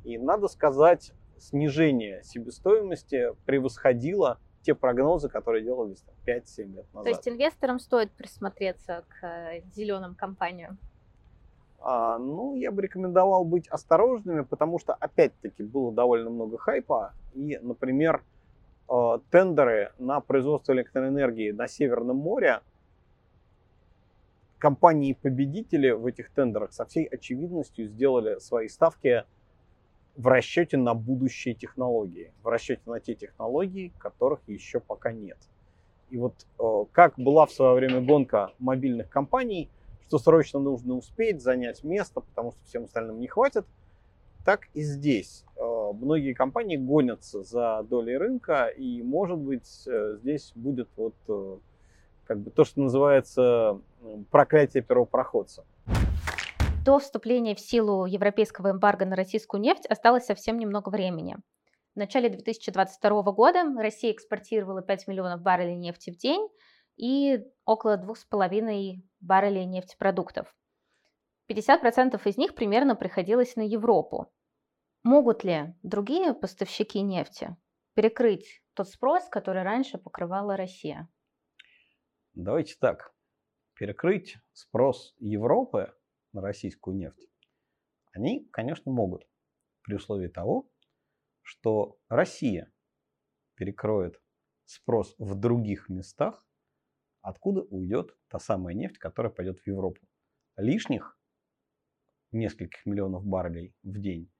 И 0.03 0.17
надо 0.17 0.47
сказать, 0.47 1.11
снижение 1.37 2.23
себестоимости 2.23 3.35
превосходило 3.45 4.39
те 4.61 4.75
прогнозы, 4.75 5.29
которые 5.29 5.63
делались 5.63 6.03
5-7 6.25 6.75
лет 6.75 6.85
назад. 6.93 7.03
То 7.03 7.09
есть 7.09 7.27
инвесторам 7.27 7.79
стоит 7.79 8.11
присмотреться 8.11 9.03
к 9.07 9.25
э, 9.25 9.61
зеленым 9.75 10.15
компаниям? 10.15 10.77
А, 11.79 12.19
ну, 12.19 12.55
я 12.55 12.71
бы 12.71 12.81
рекомендовал 12.81 13.43
быть 13.43 13.67
осторожными, 13.67 14.41
потому 14.41 14.79
что, 14.79 14.93
опять-таки, 14.93 15.63
было 15.63 15.91
довольно 15.91 16.29
много 16.29 16.57
хайпа. 16.57 17.13
И, 17.33 17.57
например, 17.61 18.23
э, 18.89 19.19
тендеры 19.31 19.91
на 19.97 20.19
производство 20.19 20.73
электроэнергии 20.73 21.51
на 21.51 21.67
Северном 21.67 22.17
море, 22.17 22.61
компании-победители 24.59 25.89
в 25.89 26.05
этих 26.05 26.29
тендерах 26.29 26.71
со 26.71 26.85
всей 26.85 27.05
очевидностью 27.05 27.87
сделали 27.87 28.37
свои 28.37 28.67
ставки 28.67 29.25
в 30.15 30.27
расчете 30.27 30.77
на 30.77 30.93
будущие 30.93 31.53
технологии, 31.53 32.33
в 32.43 32.47
расчете 32.47 32.81
на 32.85 32.99
те 32.99 33.15
технологии, 33.15 33.93
которых 33.97 34.41
еще 34.47 34.79
пока 34.79 35.11
нет. 35.11 35.37
И 36.09 36.17
вот 36.17 36.45
э, 36.59 36.85
как 36.91 37.17
была 37.17 37.45
в 37.45 37.51
свое 37.51 37.73
время 37.73 38.01
гонка 38.01 38.51
мобильных 38.59 39.09
компаний, 39.09 39.69
что 40.07 40.19
срочно 40.19 40.59
нужно 40.59 40.95
успеть 40.95 41.41
занять 41.41 41.83
место, 41.83 42.19
потому 42.19 42.51
что 42.51 42.59
всем 42.65 42.83
остальным 42.83 43.19
не 43.19 43.27
хватит, 43.27 43.65
так 44.43 44.67
и 44.73 44.81
здесь. 44.81 45.45
Э, 45.55 45.91
многие 45.93 46.33
компании 46.33 46.75
гонятся 46.75 47.43
за 47.43 47.83
долей 47.89 48.17
рынка, 48.17 48.65
и, 48.67 49.01
может 49.01 49.37
быть, 49.37 49.87
э, 49.87 50.17
здесь 50.21 50.51
будет 50.55 50.89
вот 50.97 51.15
как 52.25 52.39
бы 52.39 52.51
то, 52.51 52.63
что 52.63 52.81
называется 52.81 53.79
проклятие 54.29 54.83
первопроходца. 54.83 55.65
До 56.83 56.97
вступления 56.97 57.53
в 57.53 57.59
силу 57.59 58.07
европейского 58.07 58.71
эмбарго 58.71 59.05
на 59.05 59.15
российскую 59.15 59.61
нефть 59.61 59.85
осталось 59.85 60.25
совсем 60.25 60.57
немного 60.57 60.89
времени. 60.89 61.37
В 61.93 61.99
начале 61.99 62.27
2022 62.27 63.21
года 63.33 63.63
Россия 63.77 64.11
экспортировала 64.11 64.81
5 64.81 65.07
миллионов 65.07 65.41
баррелей 65.41 65.75
нефти 65.75 66.09
в 66.09 66.17
день 66.17 66.49
и 66.97 67.45
около 67.65 67.97
2,5 67.97 68.95
баррелей 69.19 69.65
нефтепродуктов. 69.65 70.55
50% 71.47 72.19
из 72.25 72.37
них 72.37 72.55
примерно 72.55 72.95
приходилось 72.95 73.55
на 73.55 73.61
Европу. 73.61 74.33
Могут 75.03 75.43
ли 75.43 75.75
другие 75.83 76.33
поставщики 76.33 77.01
нефти 77.01 77.55
перекрыть 77.93 78.63
тот 78.73 78.89
спрос, 78.89 79.29
который 79.29 79.61
раньше 79.61 79.99
покрывала 79.99 80.57
Россия? 80.57 81.07
Давайте 82.33 82.75
так. 82.79 83.13
Перекрыть 83.75 84.37
спрос 84.53 85.13
Европы 85.19 85.93
на 86.33 86.41
российскую 86.41 86.95
нефть 86.95 87.31
они, 88.13 88.47
конечно, 88.51 88.91
могут. 88.91 89.27
При 89.83 89.95
условии 89.95 90.27
того, 90.27 90.69
что 91.41 91.97
Россия 92.07 92.71
перекроет 93.55 94.21
спрос 94.65 95.15
в 95.17 95.35
других 95.35 95.89
местах, 95.89 96.47
откуда 97.21 97.61
уйдет 97.61 98.15
та 98.27 98.39
самая 98.39 98.75
нефть, 98.75 98.97
которая 98.97 99.31
пойдет 99.31 99.59
в 99.59 99.67
Европу. 99.67 100.01
Лишних 100.57 101.17
нескольких 102.31 102.85
миллионов 102.85 103.25
баррелей 103.25 103.75
в 103.83 103.99
день 103.99 104.31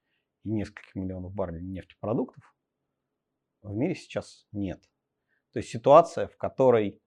и 0.44 0.50
нескольких 0.52 0.96
миллионов 0.96 1.34
баррелей 1.34 1.66
нефтепродуктов 1.66 2.56
в 3.62 3.74
мире 3.76 3.96
сейчас 3.96 4.48
нет. 4.52 4.82
То 5.52 5.60
есть 5.60 5.70
ситуация, 5.70 6.28
в 6.28 6.38
которой 6.38 7.02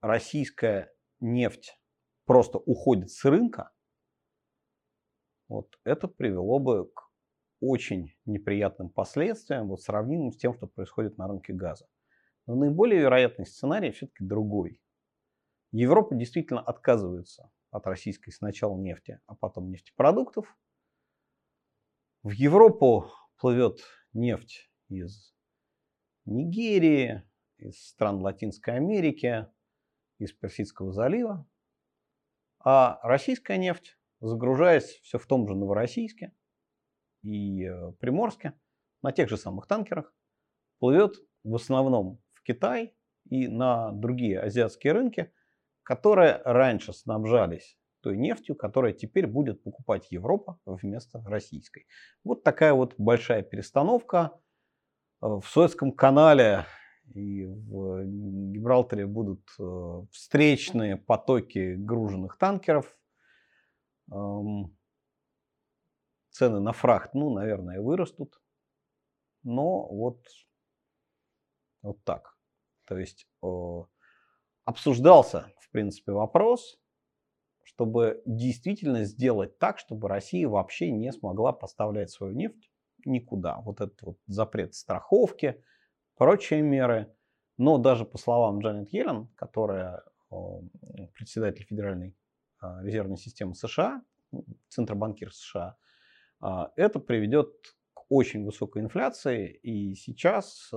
российская 0.00 0.94
нефть 1.20 1.78
просто 2.26 2.58
уходит 2.58 3.10
с 3.10 3.24
рынка, 3.24 3.72
вот 5.48 5.78
это 5.84 6.08
привело 6.08 6.58
бы 6.58 6.90
к 6.90 7.08
очень 7.60 8.14
неприятным 8.26 8.90
последствиям, 8.90 9.68
вот 9.68 9.80
сравнимым 9.80 10.32
с 10.32 10.36
тем, 10.36 10.54
что 10.54 10.66
происходит 10.66 11.16
на 11.16 11.28
рынке 11.28 11.52
газа. 11.52 11.86
Но 12.46 12.54
наиболее 12.54 13.00
вероятный 13.00 13.46
сценарий 13.46 13.92
все-таки 13.92 14.24
другой. 14.24 14.80
Европа 15.72 16.14
действительно 16.14 16.60
отказывается 16.60 17.50
от 17.70 17.86
российской 17.86 18.30
сначала 18.30 18.76
нефти, 18.76 19.20
а 19.26 19.34
потом 19.34 19.70
нефтепродуктов. 19.70 20.56
В 22.22 22.30
Европу 22.30 23.10
плывет 23.38 23.80
нефть 24.12 24.70
из 24.88 25.34
Нигерии, 26.24 27.22
из 27.58 27.80
стран 27.86 28.20
Латинской 28.20 28.74
Америки, 28.74 29.46
из 30.18 30.32
Персидского 30.32 30.92
залива. 30.92 31.46
А 32.68 32.98
российская 33.04 33.58
нефть, 33.58 33.96
загружаясь 34.20 34.98
все 35.04 35.20
в 35.20 35.26
том 35.26 35.46
же 35.46 35.54
Новороссийске 35.54 36.32
и 37.22 37.64
э, 37.64 37.92
Приморске, 38.00 38.54
на 39.02 39.12
тех 39.12 39.28
же 39.28 39.36
самых 39.36 39.68
танкерах, 39.68 40.12
плывет 40.80 41.14
в 41.44 41.54
основном 41.54 42.20
в 42.32 42.42
Китай 42.42 42.92
и 43.30 43.46
на 43.46 43.92
другие 43.92 44.40
азиатские 44.40 44.94
рынки, 44.94 45.32
которые 45.84 46.42
раньше 46.44 46.92
снабжались 46.92 47.78
той 48.00 48.16
нефтью, 48.16 48.56
которая 48.56 48.92
теперь 48.92 49.28
будет 49.28 49.62
покупать 49.62 50.10
Европа 50.10 50.58
вместо 50.64 51.22
российской. 51.24 51.86
Вот 52.24 52.42
такая 52.42 52.72
вот 52.72 52.96
большая 52.98 53.42
перестановка. 53.42 54.32
Э, 55.22 55.38
в 55.40 55.44
Суэцком 55.44 55.92
канале 55.92 56.64
и 57.14 57.46
в 57.46 58.04
Гибралтаре 58.04 59.06
будут 59.06 59.48
э, 59.58 60.02
встречные 60.10 60.96
потоки 60.96 61.74
груженных 61.74 62.36
танкеров. 62.38 62.96
Цены 66.30 66.60
на 66.60 66.72
фрахт, 66.72 67.14
ну, 67.14 67.30
наверное, 67.34 67.80
вырастут. 67.80 68.40
Но 69.42 69.86
вот, 69.88 70.22
вот 71.82 72.04
так. 72.04 72.36
То 72.84 72.98
есть 72.98 73.26
обсуждался, 74.64 75.52
в 75.60 75.70
принципе, 75.70 76.12
вопрос, 76.12 76.78
чтобы 77.62 78.22
действительно 78.26 79.04
сделать 79.04 79.58
так, 79.58 79.78
чтобы 79.78 80.08
Россия 80.08 80.48
вообще 80.48 80.90
не 80.90 81.12
смогла 81.12 81.52
поставлять 81.52 82.10
свою 82.10 82.32
нефть 82.32 82.70
никуда. 83.04 83.60
Вот 83.60 83.80
этот 83.80 84.00
вот 84.02 84.18
запрет 84.26 84.74
страховки, 84.74 85.62
прочие 86.16 86.62
меры. 86.62 87.12
Но 87.58 87.78
даже 87.78 88.04
по 88.04 88.18
словам 88.18 88.60
Джанет 88.60 88.92
Йеллен, 88.92 89.28
которая 89.36 90.02
председатель 91.14 91.64
Федеральной 91.64 92.16
а, 92.60 92.82
резервной 92.82 93.16
системы 93.16 93.54
США, 93.54 94.02
Центробанкир 94.68 95.32
США, 95.32 95.76
а, 96.40 96.72
это 96.76 96.98
приведет 96.98 97.54
к 97.94 98.04
очень 98.08 98.44
высокой 98.44 98.82
инфляции. 98.82 99.52
И 99.62 99.94
сейчас 99.94 100.68
э, 100.72 100.76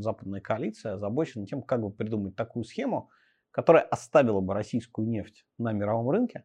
западная 0.00 0.40
коалиция 0.40 0.94
озабочена 0.94 1.46
тем, 1.46 1.62
как 1.62 1.80
бы 1.80 1.90
придумать 1.90 2.36
такую 2.36 2.64
схему, 2.64 3.10
которая 3.50 3.84
оставила 3.84 4.40
бы 4.40 4.54
российскую 4.54 5.08
нефть 5.08 5.46
на 5.58 5.72
мировом 5.72 6.10
рынке, 6.10 6.44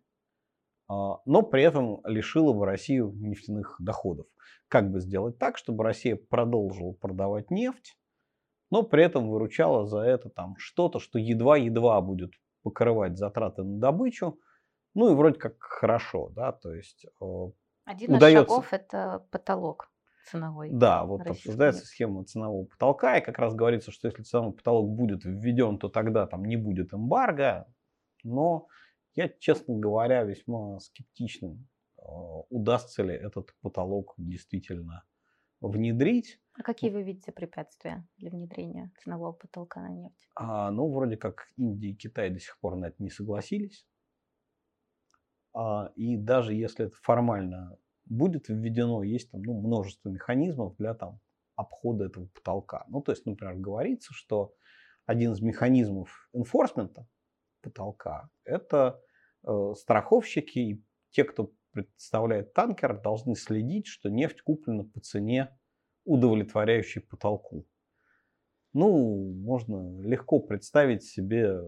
а, 0.87 1.19
но 1.25 1.41
при 1.41 1.63
этом 1.63 2.01
лишила 2.05 2.53
бы 2.53 2.65
Россию 2.65 3.11
нефтяных 3.15 3.75
доходов. 3.79 4.27
Как 4.67 4.91
бы 4.91 4.99
сделать 4.99 5.37
так, 5.37 5.57
чтобы 5.57 5.83
Россия 5.83 6.15
продолжила 6.15 6.93
продавать 6.93 7.51
нефть, 7.51 7.98
но 8.69 8.83
при 8.83 9.03
этом 9.03 9.29
выручала 9.29 9.85
за 9.85 9.99
это 9.99 10.29
там 10.29 10.55
что-то, 10.57 10.99
что 10.99 11.19
едва-едва 11.19 12.01
будет 12.01 12.33
покрывать 12.61 13.17
затраты 13.17 13.63
на 13.63 13.79
добычу, 13.79 14.39
ну 14.93 15.11
и 15.11 15.15
вроде 15.15 15.39
как 15.39 15.55
хорошо, 15.59 16.29
да, 16.29 16.51
то 16.51 16.73
есть 16.73 17.05
Один 17.85 18.15
удается... 18.15 18.43
из 18.43 18.47
шагов– 18.47 18.67
это 18.73 19.25
потолок 19.31 19.91
ценовой. 20.25 20.69
Да, 20.71 21.05
вот 21.05 21.25
обсуждается 21.25 21.85
схема 21.85 22.25
ценового 22.25 22.65
потолка, 22.65 23.17
и 23.17 23.23
как 23.23 23.39
раз 23.39 23.55
говорится, 23.55 23.91
что 23.91 24.07
если 24.07 24.23
ценовой 24.23 24.53
потолок 24.53 24.89
будет 24.89 25.23
введен, 25.23 25.79
то 25.79 25.89
тогда 25.89 26.27
там 26.27 26.45
не 26.45 26.55
будет 26.55 26.93
эмбарго, 26.93 27.67
но 28.23 28.67
я, 29.15 29.29
честно 29.29 29.75
говоря, 29.75 30.23
весьма 30.23 30.79
скептичным, 30.79 31.67
удастся 32.49 33.03
ли 33.03 33.13
этот 33.13 33.53
потолок 33.61 34.13
действительно 34.17 35.03
внедрить. 35.61 36.39
А 36.53 36.63
какие 36.63 36.89
вы 36.89 37.03
видите 37.03 37.31
препятствия 37.31 38.07
для 38.17 38.29
внедрения 38.31 38.91
ценового 39.01 39.33
потолка 39.33 39.81
на 39.81 39.89
нефть? 39.89 40.27
А, 40.35 40.71
ну, 40.71 40.91
вроде 40.91 41.17
как 41.17 41.47
Индия 41.57 41.91
и 41.91 41.95
Китай 41.95 42.29
до 42.29 42.39
сих 42.39 42.59
пор 42.59 42.75
на 42.75 42.87
это 42.87 43.01
не 43.01 43.09
согласились. 43.09 43.87
А, 45.53 45.91
и 45.95 46.17
даже 46.17 46.53
если 46.53 46.87
это 46.87 46.95
формально 47.01 47.77
будет 48.05 48.49
введено, 48.49 49.03
есть 49.03 49.31
там 49.31 49.41
ну, 49.41 49.59
множество 49.61 50.09
механизмов 50.09 50.75
для 50.77 50.93
там, 50.93 51.19
обхода 51.55 52.05
этого 52.05 52.27
потолка. 52.27 52.85
Ну, 52.87 53.01
то 53.01 53.11
есть, 53.11 53.25
например, 53.25 53.55
говорится, 53.55 54.13
что 54.13 54.53
один 55.05 55.33
из 55.33 55.41
механизмов 55.41 56.29
enforcement 56.35 56.95
потолка– 57.61 58.29
это 58.43 59.01
э, 59.45 59.73
страховщики 59.75 60.59
и 60.59 60.83
те, 61.11 61.23
кто 61.23 61.51
представляет 61.71 62.53
танкер, 62.53 62.99
должны 63.01 63.35
следить, 63.35 63.87
что 63.87 64.09
нефть 64.09 64.41
куплена 64.41 64.83
по 64.83 64.99
цене, 64.99 65.57
удовлетворяющей 66.05 67.01
потолку. 67.01 67.67
Ну, 68.73 69.33
можно 69.33 70.01
легко 70.01 70.39
представить 70.39 71.03
себе 71.03 71.59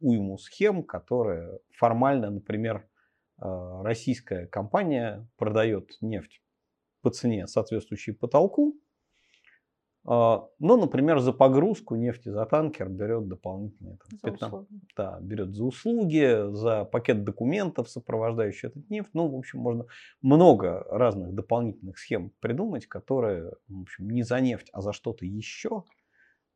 уйму 0.00 0.38
схем, 0.38 0.82
которые 0.82 1.60
формально, 1.70 2.30
например, 2.30 2.88
а, 3.36 3.82
российская 3.82 4.46
компания 4.46 5.28
продает 5.36 5.96
нефть 6.00 6.42
по 7.00 7.10
цене, 7.10 7.46
соответствующей 7.46 8.12
потолку, 8.12 8.80
а, 10.10 10.48
но, 10.58 10.78
например, 10.78 11.18
за 11.18 11.34
погрузку 11.34 11.94
нефти 11.94 12.30
за 12.30 12.46
танкер 12.46 12.88
берет 12.88 13.28
дополнительные 13.28 13.98
там, 13.98 14.32
15, 14.32 14.68
да, 14.96 15.18
берет 15.20 15.54
за 15.54 15.64
услуги, 15.64 16.50
за 16.54 16.86
пакет 16.86 17.24
документов, 17.24 17.90
сопровождающий 17.90 18.68
этот 18.68 18.88
нефть. 18.88 19.10
Ну, 19.12 19.28
в 19.28 19.36
общем, 19.36 19.58
можно 19.58 19.84
много 20.22 20.86
разных 20.88 21.34
дополнительных 21.34 21.98
схем 21.98 22.32
придумать, 22.40 22.86
которые, 22.86 23.52
в 23.68 23.82
общем, 23.82 24.08
не 24.08 24.22
за 24.22 24.40
нефть, 24.40 24.70
а 24.72 24.80
за 24.80 24.94
что-то 24.94 25.26
еще 25.26 25.84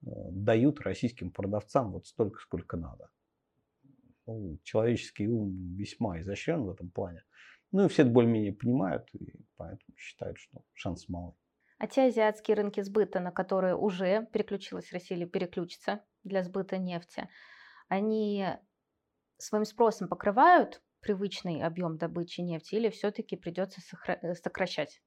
э, 0.07 0.09
дают 0.31 0.81
российским 0.81 1.31
продавцам 1.31 1.93
вот 1.93 2.07
столько, 2.07 2.41
сколько 2.41 2.79
надо 2.79 3.11
ну, 4.27 4.59
человеческий 4.63 5.29
ум 5.29 5.75
весьма 5.77 6.21
изощрен 6.21 6.63
в 6.63 6.71
этом 6.71 6.91
плане. 6.91 7.23
Ну 7.71 7.85
и 7.85 7.89
все 7.89 8.03
это 8.03 8.11
более-менее 8.11 8.53
понимают, 8.53 9.09
и 9.15 9.35
поэтому 9.57 9.97
считают, 9.97 10.39
что 10.39 10.63
шанс 10.73 11.09
малый. 11.09 11.35
А 11.83 11.89
те 11.89 12.05
азиатские 12.05 12.55
рынки 12.55 12.81
сбыта, 12.81 13.19
на 13.19 13.33
которые 13.33 13.75
уже 13.75 14.29
переключилась 14.33 14.93
Россия 14.93 15.19
или 15.19 15.25
переключится 15.25 16.05
для 16.23 16.45
сбыта 16.45 16.79
нефти, 16.79 17.29
они 17.89 18.47
своим 19.37 19.65
спросом 19.65 20.09
покрывают 20.09 20.81
привычный 21.01 21.61
объем 21.61 21.99
добычи 21.99 22.41
нефти 22.41 22.77
или 22.77 22.89
все-таки 22.89 23.35
придется 23.35 23.81
э, 24.07 24.35
сокращать 24.35 25.03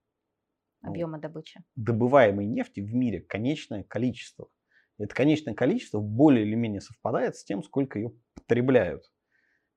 ну, 0.81 0.89
объемы 0.89 1.17
добычи? 1.17 1.63
Добываемой 1.77 2.45
нефти 2.45 2.81
в 2.81 2.93
мире 2.93 3.21
конечное 3.21 3.83
количество. 3.83 4.49
Это 4.97 5.15
конечное 5.15 5.53
количество 5.53 6.01
более 6.01 6.45
или 6.45 6.55
менее 6.55 6.81
совпадает 6.81 7.37
с 7.37 7.45
тем, 7.45 7.63
сколько 7.63 7.99
ее 7.99 8.11
потребляют. 8.33 9.09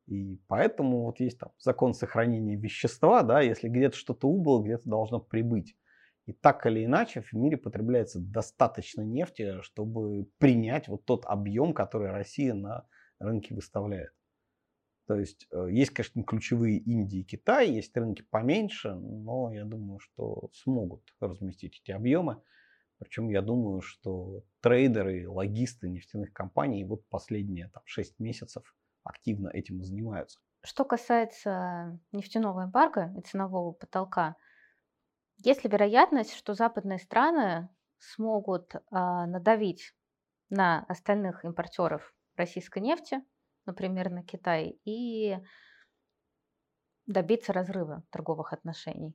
И 0.08 0.40
поэтому 0.48 1.04
вот 1.04 1.20
есть 1.20 1.38
там 1.38 1.52
закон 1.60 1.94
сохранения 1.94 2.56
вещества, 2.56 3.22
да, 3.22 3.40
если 3.40 3.68
где-то 3.68 3.96
что-то 3.96 4.26
убыло, 4.26 4.64
где-то 4.64 4.88
должно 4.88 5.20
прибыть. 5.20 5.76
И 6.28 6.34
так 6.34 6.66
или 6.66 6.84
иначе 6.84 7.22
в 7.22 7.32
мире 7.32 7.56
потребляется 7.56 8.20
достаточно 8.20 9.00
нефти, 9.00 9.62
чтобы 9.62 10.28
принять 10.36 10.86
вот 10.86 11.06
тот 11.06 11.24
объем, 11.24 11.72
который 11.72 12.10
Россия 12.10 12.52
на 12.52 12.86
рынке 13.18 13.54
выставляет. 13.54 14.12
То 15.06 15.14
есть 15.14 15.46
э, 15.50 15.68
есть, 15.70 15.92
конечно, 15.92 16.22
ключевые 16.22 16.80
Индии 16.80 17.20
и 17.20 17.24
Китай, 17.24 17.70
есть 17.70 17.96
рынки 17.96 18.26
поменьше, 18.30 18.94
но 18.94 19.50
я 19.54 19.64
думаю, 19.64 20.00
что 20.00 20.50
смогут 20.52 21.02
разместить 21.18 21.80
эти 21.82 21.92
объемы. 21.92 22.42
Причем 22.98 23.30
я 23.30 23.40
думаю, 23.40 23.80
что 23.80 24.44
трейдеры, 24.60 25.26
логисты 25.30 25.88
нефтяных 25.88 26.34
компаний 26.34 26.84
вот 26.84 27.08
последние 27.08 27.70
там, 27.70 27.82
6 27.86 28.18
месяцев 28.18 28.76
активно 29.02 29.48
этим 29.48 29.80
и 29.80 29.84
занимаются. 29.84 30.40
Что 30.62 30.84
касается 30.84 31.98
нефтяного 32.12 32.64
эмбарго 32.64 33.14
и 33.16 33.22
ценового 33.22 33.72
потолка, 33.72 34.36
есть 35.38 35.64
ли 35.64 35.70
вероятность, 35.70 36.34
что 36.34 36.54
западные 36.54 36.98
страны 36.98 37.68
смогут 37.98 38.74
а, 38.90 39.26
надавить 39.26 39.94
на 40.50 40.84
остальных 40.88 41.44
импортеров 41.44 42.14
российской 42.36 42.80
нефти, 42.80 43.22
например, 43.66 44.10
на 44.10 44.22
Китай, 44.22 44.78
и 44.84 45.36
добиться 47.06 47.52
разрыва 47.52 48.04
торговых 48.10 48.52
отношений? 48.52 49.14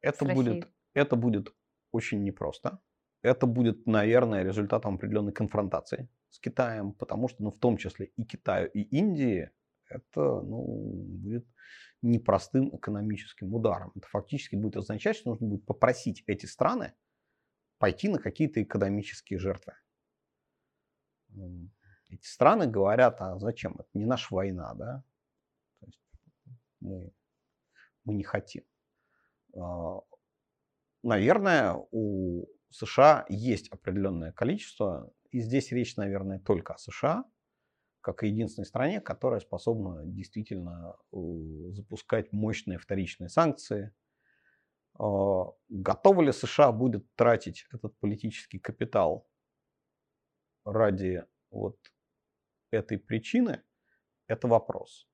Это 0.00 0.24
будет, 0.24 0.68
это 0.94 1.16
будет 1.16 1.54
очень 1.92 2.22
непросто. 2.22 2.80
Это 3.22 3.46
будет, 3.46 3.86
наверное, 3.86 4.44
результатом 4.44 4.96
определенной 4.96 5.32
конфронтации 5.32 6.08
с 6.28 6.38
Китаем, 6.38 6.92
потому 6.92 7.28
что, 7.28 7.42
ну, 7.42 7.50
в 7.50 7.58
том 7.58 7.76
числе 7.78 8.06
и 8.16 8.24
Китаю, 8.24 8.68
и 8.68 8.82
Индии, 8.82 9.50
это, 9.88 10.40
ну, 10.42 10.92
будет 11.22 11.46
непростым 12.04 12.76
экономическим 12.76 13.54
ударом. 13.54 13.92
Это 13.94 14.06
фактически 14.08 14.56
будет 14.56 14.76
означать, 14.76 15.16
что 15.16 15.30
нужно 15.30 15.48
будет 15.48 15.64
попросить 15.64 16.22
эти 16.26 16.46
страны 16.46 16.94
пойти 17.78 18.08
на 18.08 18.18
какие-то 18.18 18.62
экономические 18.62 19.38
жертвы. 19.38 19.74
Эти 22.08 22.26
страны 22.26 22.66
говорят, 22.66 23.20
а 23.20 23.38
зачем? 23.38 23.74
Это 23.74 23.88
не 23.94 24.06
наша 24.06 24.34
война, 24.34 24.74
да? 24.74 25.04
Мы, 26.80 27.12
мы 28.04 28.14
не 28.14 28.22
хотим. 28.22 28.64
А, 29.56 30.00
наверное, 31.02 31.74
у 31.90 32.46
США 32.70 33.24
есть 33.28 33.68
определенное 33.70 34.32
количество, 34.32 35.12
и 35.30 35.40
здесь 35.40 35.72
речь, 35.72 35.96
наверное, 35.96 36.38
только 36.38 36.74
о 36.74 36.78
США, 36.78 37.24
как 38.04 38.22
единственной 38.22 38.66
стране, 38.66 39.00
которая 39.00 39.40
способна 39.40 40.04
действительно 40.04 40.94
э, 41.10 41.16
запускать 41.70 42.32
мощные 42.32 42.78
вторичные 42.78 43.30
санкции. 43.30 43.94
А, 44.98 45.46
готовы 45.70 46.26
ли 46.26 46.32
США 46.32 46.70
будет 46.70 47.06
тратить 47.16 47.66
этот 47.72 47.98
политический 48.00 48.58
капитал 48.58 49.26
ради 50.66 51.24
вот 51.50 51.78
этой 52.70 52.98
причины, 52.98 53.62
это 54.26 54.48
вопрос. 54.48 55.08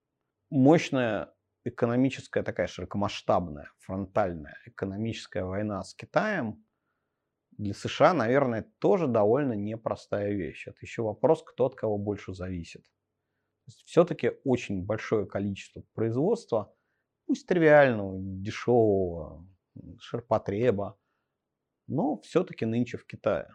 Мощная 0.50 1.32
экономическая, 1.64 2.42
такая 2.42 2.66
широкомасштабная, 2.66 3.70
фронтальная 3.78 4.56
экономическая 4.66 5.44
война 5.44 5.84
с 5.84 5.94
Китаем 5.94 6.64
для 7.60 7.74
США, 7.74 8.14
наверное, 8.14 8.62
тоже 8.78 9.06
довольно 9.06 9.52
непростая 9.52 10.32
вещь. 10.32 10.66
Это 10.66 10.78
еще 10.80 11.02
вопрос, 11.02 11.42
кто 11.42 11.66
от 11.66 11.74
кого 11.74 11.98
больше 11.98 12.32
зависит. 12.32 12.84
Все-таки 13.84 14.32
очень 14.44 14.84
большое 14.84 15.26
количество 15.26 15.82
производства, 15.92 16.74
пусть 17.26 17.46
тривиального, 17.46 18.16
дешевого, 18.18 19.46
ширпотреба, 19.98 20.98
но 21.86 22.18
все-таки 22.22 22.64
нынче 22.64 22.96
в 22.96 23.04
Китае. 23.04 23.54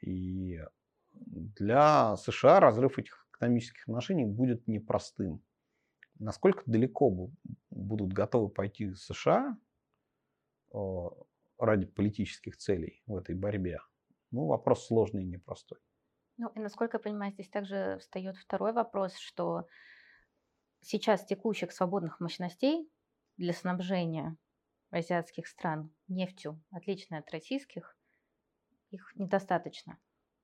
И 0.00 0.60
для 1.12 2.16
США 2.16 2.58
разрыв 2.58 2.98
этих 2.98 3.28
экономических 3.34 3.86
отношений 3.86 4.24
будет 4.24 4.66
непростым. 4.66 5.42
Насколько 6.18 6.62
далеко 6.64 7.30
будут 7.68 8.12
готовы 8.14 8.48
пойти 8.48 8.94
США 8.94 9.58
ради 11.60 11.86
политических 11.86 12.56
целей 12.56 13.02
в 13.06 13.16
этой 13.16 13.34
борьбе? 13.34 13.80
Ну, 14.30 14.46
вопрос 14.46 14.86
сложный 14.86 15.22
и 15.22 15.26
непростой. 15.26 15.78
Ну, 16.36 16.48
и 16.54 16.60
насколько 16.60 16.96
я 16.96 17.02
понимаю, 17.02 17.32
здесь 17.32 17.48
также 17.48 17.98
встает 18.00 18.36
второй 18.36 18.72
вопрос, 18.72 19.16
что 19.16 19.66
сейчас 20.80 21.24
текущих 21.24 21.72
свободных 21.72 22.20
мощностей 22.20 22.88
для 23.36 23.52
снабжения 23.52 24.36
азиатских 24.90 25.46
стран 25.46 25.90
нефтью, 26.08 26.60
отличной 26.70 27.18
от 27.18 27.30
российских, 27.30 27.96
их 28.90 29.12
недостаточно. 29.16 29.98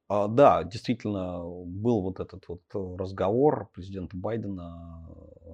А, 0.09 0.29
да, 0.29 0.63
действительно, 0.63 1.43
был 1.65 2.03
вот 2.03 2.21
этот 2.21 2.47
вот 2.49 2.63
разговор 2.75 3.69
президента 3.73 4.17
Байдена 4.17 5.09
э, 5.09 5.49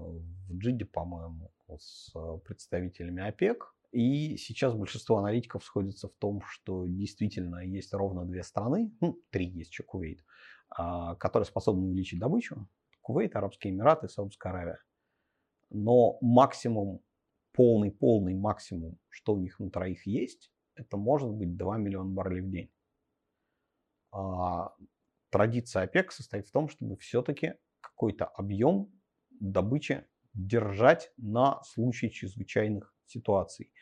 в 0.49 0.59
Джиде, 0.59 0.85
по-моему, 0.85 1.51
с 1.79 2.13
представителями 2.45 3.27
ОПЕК. 3.27 3.75
И 3.93 4.39
сейчас 4.39 4.75
большинство 4.75 5.19
аналитиков 5.19 5.63
сходится 5.63 6.09
в 6.09 6.15
том, 6.15 6.41
что 6.49 6.87
действительно 6.87 7.59
есть 7.59 7.93
ровно 7.93 8.25
две 8.25 8.43
страны, 8.43 8.91
ну, 9.01 9.21
три 9.31 9.47
есть 9.47 9.71
еще 9.71 9.83
Кувейт, 9.83 10.25
а, 10.71 11.15
которые 11.17 11.47
способны 11.47 11.89
увеличить 11.89 12.19
добычу. 12.19 12.67
Кувейт, 13.03 13.37
Арабские 13.37 13.75
Эмираты, 13.75 14.09
Саудовская 14.09 14.53
Аравия. 14.53 14.83
Но 15.69 16.17
максимум, 16.23 17.03
полный-полный 17.53 18.35
максимум, 18.35 18.99
что 19.11 19.35
у 19.35 19.39
них 19.39 19.59
на 19.59 19.71
троих 19.71 20.07
есть, 20.07 20.51
это 20.75 20.97
может 20.97 21.31
быть 21.31 21.57
2 21.59 21.77
миллиона 21.77 22.11
баррелей 22.11 22.41
в 22.41 22.51
день. 22.51 22.73
А, 24.11 24.75
традиция 25.29 25.83
ОПЕК 25.83 26.13
состоит 26.13 26.49
в 26.49 26.53
том, 26.53 26.71
чтобы 26.71 26.97
все-таки 26.97 27.55
какой-то 27.81 28.25
объем 28.25 28.91
добычи 29.31 30.07
держать 30.33 31.13
на 31.19 31.63
случай 31.65 32.11
чрезвычайных 32.11 32.92
ситуаций. 33.07 33.73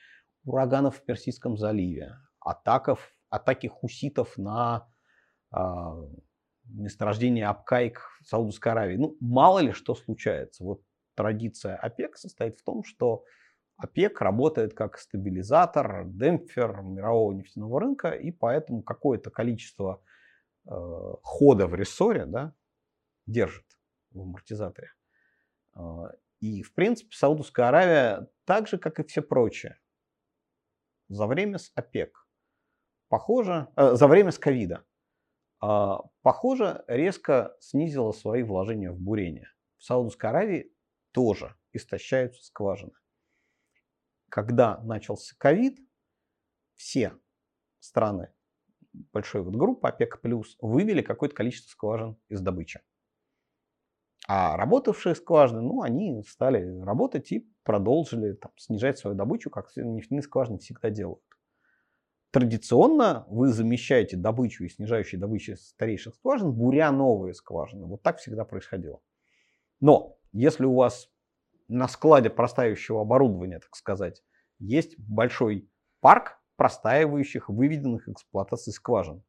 Ураганов 0.45 0.99
в 0.99 1.05
Персидском 1.05 1.57
заливе, 1.57 2.17
атаков, 2.41 3.15
атаки 3.29 3.67
хуситов 3.67 4.37
на 4.39 4.89
а, 5.51 5.97
месторождение 6.65 7.47
Абкайк 7.47 8.01
в 8.23 8.27
Саудовской 8.27 8.73
Аравии. 8.73 8.97
Ну, 8.97 9.17
мало 9.21 9.59
ли 9.61 9.73
что 9.73 9.95
случается. 9.95 10.65
Вот 10.65 10.83
традиция 11.15 11.77
ОПЕК 11.77 12.17
состоит 12.17 12.59
в 12.59 12.65
том, 12.65 12.85
что 12.85 13.25
ОПЕК 13.77 14.21
работает 14.21 14.75
как 14.75 14.99
стабилизатор, 14.99 16.05
демпфер 16.07 16.83
мирового 16.83 17.33
нефтяного 17.33 17.81
рынка, 17.81 18.11
и 18.11 18.31
поэтому 18.31 18.83
какое-то 18.83 19.31
количество 19.31 20.03
Э, 20.67 21.15
хода 21.23 21.67
в 21.67 21.75
рессоре 21.75 22.27
да, 22.27 22.55
держит 23.27 23.65
в 24.11 24.21
амортизаторе. 24.21 24.93
И, 26.41 26.63
в 26.63 26.73
принципе, 26.75 27.15
Саудовская 27.15 27.69
Аравия, 27.69 28.29
так 28.45 28.67
же, 28.67 28.79
как 28.79 28.99
и 28.99 29.05
все 29.05 29.23
прочие, 29.23 29.79
за 31.09 31.27
время 31.27 31.59
с 31.59 31.71
ОПЕК, 31.75 32.27
похоже, 33.09 33.69
э, 33.77 33.95
за 33.95 34.09
время 34.09 34.31
с 34.31 34.39
ковида, 34.39 34.85
э, 35.63 35.93
похоже, 36.23 36.85
резко 36.87 37.57
снизила 37.61 38.13
свои 38.13 38.43
вложения 38.43 38.91
в 38.91 38.99
бурение. 38.99 39.53
В 39.77 39.85
Саудовской 39.85 40.31
Аравии 40.31 40.73
тоже 41.13 41.57
истощаются 41.73 42.43
скважины. 42.45 42.93
Когда 44.29 44.79
начался 44.79 45.35
ковид, 45.39 45.79
все 46.77 47.19
страны 47.81 48.33
большой 48.93 49.43
вот 49.43 49.55
группы 49.55 49.89
ОПЕК+, 49.89 50.21
вывели 50.61 51.03
какое-то 51.03 51.35
количество 51.35 51.71
скважин 51.71 52.17
из 52.29 52.41
добычи. 52.41 52.81
А 54.33 54.57
работавшие 54.57 55.17
скважины, 55.17 55.61
ну, 55.61 55.83
они 55.83 56.23
стали 56.23 56.65
работать 56.83 57.33
и 57.33 57.51
продолжили 57.65 58.35
там, 58.35 58.53
снижать 58.57 58.97
свою 58.97 59.17
добычу, 59.17 59.51
как 59.51 59.75
нефтяные 59.75 60.23
скважины 60.23 60.61
всегда 60.61 60.89
делают. 60.89 61.25
Традиционно 62.31 63.27
вы 63.29 63.49
замещаете 63.49 64.17
добычу 64.17 64.63
и 64.63 64.69
снижающие 64.69 65.21
добычу 65.21 65.57
старейших 65.57 66.15
скважин, 66.15 66.53
буря 66.53 66.93
новые 66.93 67.35
скважины. 67.35 67.87
Вот 67.87 68.03
так 68.03 68.19
всегда 68.19 68.45
происходило. 68.45 69.01
Но 69.81 70.17
если 70.31 70.65
у 70.65 70.77
вас 70.77 71.11
на 71.67 71.89
складе 71.89 72.31
простаивающего 72.31 73.01
оборудования, 73.01 73.59
так 73.59 73.75
сказать, 73.75 74.23
есть 74.61 74.97
большой 74.97 75.69
парк 75.99 76.39
простаивающих, 76.55 77.49
выведенных 77.49 78.09
эксплуатации 78.09 78.71
скважин. 78.71 79.25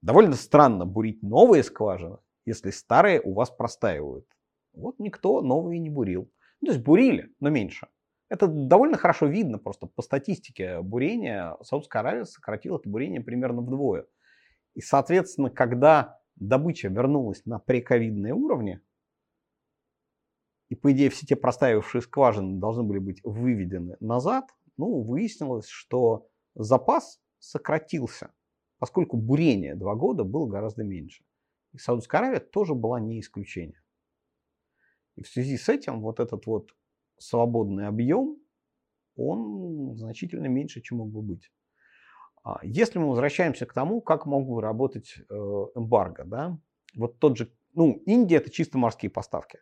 Довольно 0.00 0.34
странно 0.34 0.86
бурить 0.86 1.24
новые 1.24 1.64
скважины, 1.64 2.18
если 2.48 2.70
старые 2.70 3.20
у 3.20 3.34
вас 3.34 3.50
простаивают. 3.50 4.26
Вот 4.72 4.98
никто 4.98 5.42
новые 5.42 5.78
не 5.78 5.90
бурил. 5.90 6.30
Ну, 6.60 6.66
то 6.66 6.72
есть 6.72 6.84
бурили, 6.84 7.32
но 7.40 7.50
меньше. 7.50 7.88
Это 8.28 8.46
довольно 8.46 8.96
хорошо 8.96 9.26
видно 9.26 9.58
просто 9.58 9.86
по 9.86 10.02
статистике 10.02 10.82
бурения. 10.82 11.56
Саудовская 11.62 12.00
Аравия 12.00 12.24
сократила 12.24 12.78
это 12.78 12.88
бурение 12.88 13.20
примерно 13.20 13.62
вдвое. 13.62 14.06
И, 14.74 14.80
соответственно, 14.80 15.50
когда 15.50 16.20
добыча 16.36 16.88
вернулась 16.88 17.44
на 17.46 17.58
прековидные 17.58 18.34
уровни, 18.34 18.80
и, 20.68 20.74
по 20.74 20.92
идее, 20.92 21.08
все 21.08 21.26
те 21.26 21.36
простаивавшие 21.36 22.02
скважины 22.02 22.58
должны 22.60 22.82
были 22.82 22.98
быть 22.98 23.20
выведены 23.24 23.96
назад, 24.00 24.44
ну, 24.76 25.02
выяснилось, 25.02 25.66
что 25.66 26.28
запас 26.54 27.20
сократился, 27.38 28.32
поскольку 28.78 29.16
бурение 29.16 29.74
два 29.74 29.94
года 29.94 30.24
было 30.24 30.46
гораздо 30.46 30.84
меньше. 30.84 31.24
И 31.72 31.78
Саудовская 31.78 32.20
Аравия 32.20 32.40
тоже 32.40 32.74
была 32.74 33.00
не 33.00 33.20
исключением. 33.20 33.82
И 35.16 35.22
в 35.22 35.28
связи 35.28 35.56
с 35.56 35.68
этим 35.68 36.00
вот 36.00 36.20
этот 36.20 36.46
вот 36.46 36.74
свободный 37.18 37.86
объем, 37.86 38.36
он 39.16 39.96
значительно 39.96 40.46
меньше, 40.46 40.80
чем 40.80 40.98
мог 40.98 41.10
бы 41.10 41.22
быть. 41.22 41.50
А 42.44 42.60
если 42.62 42.98
мы 42.98 43.08
возвращаемся 43.08 43.66
к 43.66 43.72
тому, 43.72 44.00
как 44.00 44.26
мог 44.26 44.48
бы 44.48 44.62
работать 44.62 45.16
э, 45.18 45.34
эмбарго, 45.74 46.24
да, 46.24 46.58
вот 46.94 47.18
тот 47.18 47.36
же, 47.36 47.52
ну, 47.74 48.02
Индия 48.06 48.36
это 48.36 48.50
чисто 48.50 48.78
морские 48.78 49.10
поставки. 49.10 49.58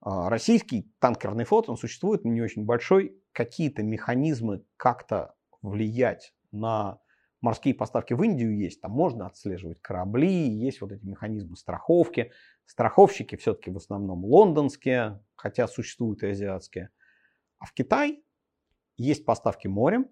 А 0.00 0.30
российский 0.30 0.90
танкерный 1.00 1.44
флот, 1.44 1.68
он 1.68 1.76
существует, 1.76 2.24
не 2.24 2.40
очень 2.40 2.64
большой, 2.64 3.20
какие-то 3.32 3.82
механизмы 3.82 4.64
как-то 4.76 5.34
влиять 5.60 6.34
на 6.50 7.01
морские 7.42 7.74
поставки 7.74 8.14
в 8.14 8.22
Индию 8.22 8.56
есть, 8.56 8.80
там 8.80 8.92
можно 8.92 9.26
отслеживать 9.26 9.82
корабли, 9.82 10.48
есть 10.48 10.80
вот 10.80 10.92
эти 10.92 11.04
механизмы 11.04 11.56
страховки. 11.56 12.32
Страховщики 12.64 13.36
все-таки 13.36 13.70
в 13.70 13.76
основном 13.76 14.24
лондонские, 14.24 15.22
хотя 15.34 15.68
существуют 15.68 16.22
и 16.22 16.28
азиатские. 16.28 16.90
А 17.58 17.66
в 17.66 17.74
Китай 17.74 18.24
есть 18.96 19.24
поставки 19.26 19.66
морем, 19.66 20.08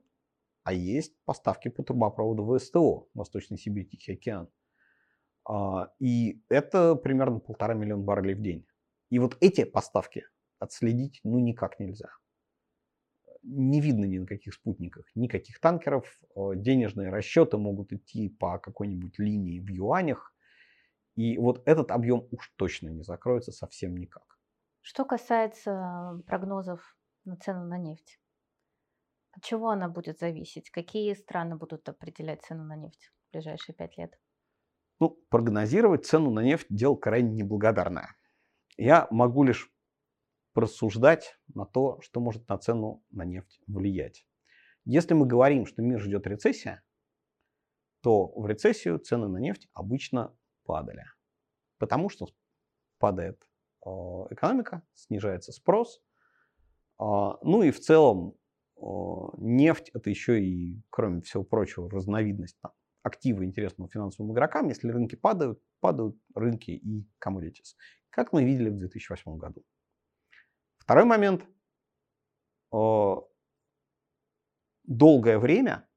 а 0.65 0.73
есть 0.73 1.15
поставки 1.25 1.69
по 1.69 1.83
трубопроводу 1.83 2.59
ВСТО, 2.59 3.07
Восточный 3.15 3.57
Сибирь, 3.57 3.89
Тихий 3.89 4.13
океан. 4.13 4.49
А, 5.49 5.93
и 6.01 6.43
это 6.49 6.97
примерно 6.97 7.39
полтора 7.39 7.75
миллиона 7.75 8.03
баррелей 8.03 8.35
в 8.35 8.43
день. 8.43 8.67
И 9.09 9.19
вот 9.19 9.37
эти 9.41 9.65
поставки 9.65 10.27
отследить 10.59 11.21
ну 11.25 11.39
никак 11.39 11.81
нельзя 11.81 12.11
не 13.43 13.81
видно 13.81 14.05
ни 14.05 14.19
на 14.19 14.27
каких 14.27 14.55
спутниках, 14.55 15.07
никаких 15.15 15.61
танкеров. 15.61 16.21
Э, 16.37 16.53
денежные 16.55 17.11
расчеты 17.11 17.57
могут 17.57 17.93
идти 17.93 18.29
по 18.29 18.59
какой-нибудь 18.59 19.19
линии 19.19 19.61
в 19.61 19.69
юанях. 19.69 20.35
И 21.17 21.39
вот 21.39 21.63
этот 21.67 21.91
объем 21.91 22.27
уж 22.31 22.53
точно 22.57 22.89
не 22.89 23.03
закроется 23.03 23.53
совсем 23.53 23.97
никак. 23.97 24.39
Что 24.83 25.05
касается 25.05 26.23
прогнозов 26.27 26.97
на 27.25 27.37
цену 27.37 27.67
на 27.67 27.79
нефть, 27.79 28.19
от 29.33 29.43
чего 29.45 29.71
она 29.71 29.89
будет 29.89 30.19
зависеть? 30.19 30.71
Какие 30.71 31.15
страны 31.15 31.57
будут 31.57 31.89
определять 31.89 32.43
цену 32.43 32.65
на 32.65 32.77
нефть 32.77 33.13
в 33.29 33.33
ближайшие 33.33 33.75
пять 33.75 33.97
лет? 33.97 34.19
Ну, 34.99 35.11
прогнозировать 35.29 36.07
цену 36.07 36.31
на 36.31 36.41
нефть– 36.41 36.67
дело 36.69 36.97
крайне 36.97 37.33
неблагодарное. 37.33 38.15
Я 38.77 39.07
могу 39.11 39.45
лишь 39.45 39.71
порассуждать 40.53 41.39
на 41.55 41.65
то, 41.65 42.01
что 42.01 42.21
может 42.21 42.49
на 42.49 42.59
цену 42.59 43.05
на 43.11 43.25
нефть 43.25 43.61
влиять. 43.67 44.27
Если 44.85 45.15
мы 45.15 45.27
говорим, 45.27 45.67
что 45.67 45.83
мир 45.83 46.01
ждет 46.01 46.27
рецессия, 46.27 46.83
то 48.03 48.29
в 48.29 48.47
рецессию 48.47 48.99
цены 48.99 49.29
на 49.29 49.39
нефть 49.39 49.69
обычно 49.75 50.35
падали. 50.65 51.05
Потому 51.79 52.09
что 52.09 52.27
падает 52.99 53.43
э, 53.85 53.91
экономика, 54.31 54.83
снижается 54.95 55.53
спрос. 55.53 56.03
А, 56.99 57.39
ну 57.43 57.63
и 57.63 57.71
в 57.71 57.81
целом 57.81 58.35
э, 58.77 58.81
нефть 59.39 59.91
это 59.95 60.11
еще 60.11 60.43
и, 60.43 60.83
кроме 60.91 61.21
всего 61.23 61.45
прочего, 61.45 61.91
разновидность 61.91 62.59
там, 62.61 62.73
актива 63.03 63.45
интересного 63.45 63.91
финансовым 63.91 64.33
игрокам. 64.33 64.69
Если 64.69 64.89
рынки 64.89 65.15
падают, 65.15 65.61
падают 65.81 66.17
рынки 66.35 66.71
и 66.71 67.07
commodities. 67.25 67.77
Как 68.11 68.33
мы 68.33 68.45
видели 68.45 68.71
в 68.71 68.77
2008 68.77 69.37
году. 69.37 69.65
Второй 70.91 71.05
момент. 71.05 71.47
Долгое 74.83 75.39
время 75.39 75.89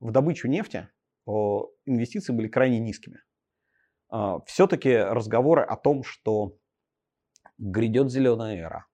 в 0.00 0.10
добычу 0.10 0.48
нефти 0.48 0.88
инвестиции 1.26 2.32
были 2.32 2.48
крайне 2.48 2.78
низкими. 2.78 3.20
А, 4.08 4.40
Все-таки 4.46 4.96
разговоры 4.96 5.60
о 5.60 5.76
том, 5.76 6.02
что 6.02 6.56
грядет 7.58 8.10
зеленая 8.10 8.56
эра, 8.56 8.86